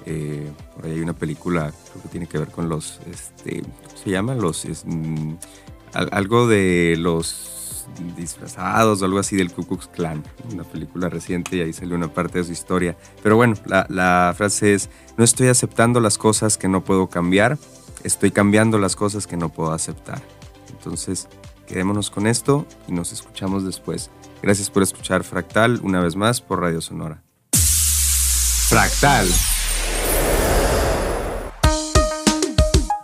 Eh, 0.06 0.50
por 0.76 0.86
ahí 0.86 0.94
hay 0.94 1.02
una 1.02 1.14
película, 1.14 1.74
creo 1.92 2.04
que 2.04 2.10
tiene 2.10 2.28
que 2.28 2.38
ver 2.38 2.48
con 2.48 2.70
los, 2.70 3.02
este, 3.12 3.62
¿cómo 3.62 3.98
se 4.02 4.10
llama? 4.10 4.34
Los, 4.34 4.66
mm, 4.86 5.34
algo 5.94 6.48
de 6.48 6.96
los 6.98 7.86
disfrazados 8.16 9.02
o 9.02 9.06
algo 9.06 9.20
así 9.20 9.36
del 9.36 9.52
Ku 9.52 9.66
Klux 9.66 9.88
Klan, 9.88 10.24
una 10.54 10.64
película 10.64 11.10
reciente 11.10 11.58
y 11.58 11.62
ahí 11.62 11.74
salió 11.74 11.96
una 11.96 12.14
parte 12.14 12.40
de 12.40 12.46
su 12.46 12.54
historia. 12.54 12.96
Pero 13.22 13.36
bueno, 13.36 13.56
la, 13.66 13.86
la 13.90 14.34
frase 14.38 14.74
es, 14.74 14.90
no 15.18 15.26
estoy 15.26 15.50
aceptando 15.50 16.00
las 16.00 16.18
cosas 16.18 16.58
que 16.58 16.70
no 16.70 16.84
puedo 16.84 17.08
cambiar, 17.08 17.58
estoy 18.04 18.32
cambiando 18.32 18.78
las 18.78 18.96
cosas 18.96 19.28
que 19.28 19.38
no 19.38 19.50
puedo 19.50 19.72
aceptar. 19.72 20.22
Entonces, 20.70 21.28
quedémonos 21.68 22.10
con 22.10 22.28
esto 22.28 22.66
y 22.88 22.92
nos 22.92 23.12
escuchamos 23.12 23.66
después. 23.66 24.10
Gracias 24.42 24.70
por 24.70 24.84
escuchar 24.84 25.24
Fractal 25.24 25.80
una 25.84 26.02
vez 26.02 26.16
más 26.16 26.42
por 26.42 26.62
Radio 26.62 26.82
Sonora. 26.82 27.22
Fractal. 28.70 29.28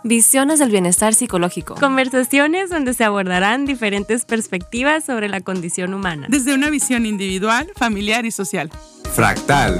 Visiones 0.04 0.58
del 0.58 0.70
bienestar 0.70 1.14
psicológico. 1.14 1.74
Conversaciones 1.74 2.70
donde 2.70 2.94
se 2.94 3.04
abordarán 3.04 3.66
diferentes 3.66 4.24
perspectivas 4.24 5.04
sobre 5.04 5.28
la 5.28 5.42
condición 5.42 5.92
humana. 5.92 6.26
Desde 6.30 6.54
una 6.54 6.70
visión 6.70 7.04
individual, 7.04 7.70
familiar 7.76 8.24
y 8.24 8.30
social. 8.30 8.70
Fractal. 9.12 9.78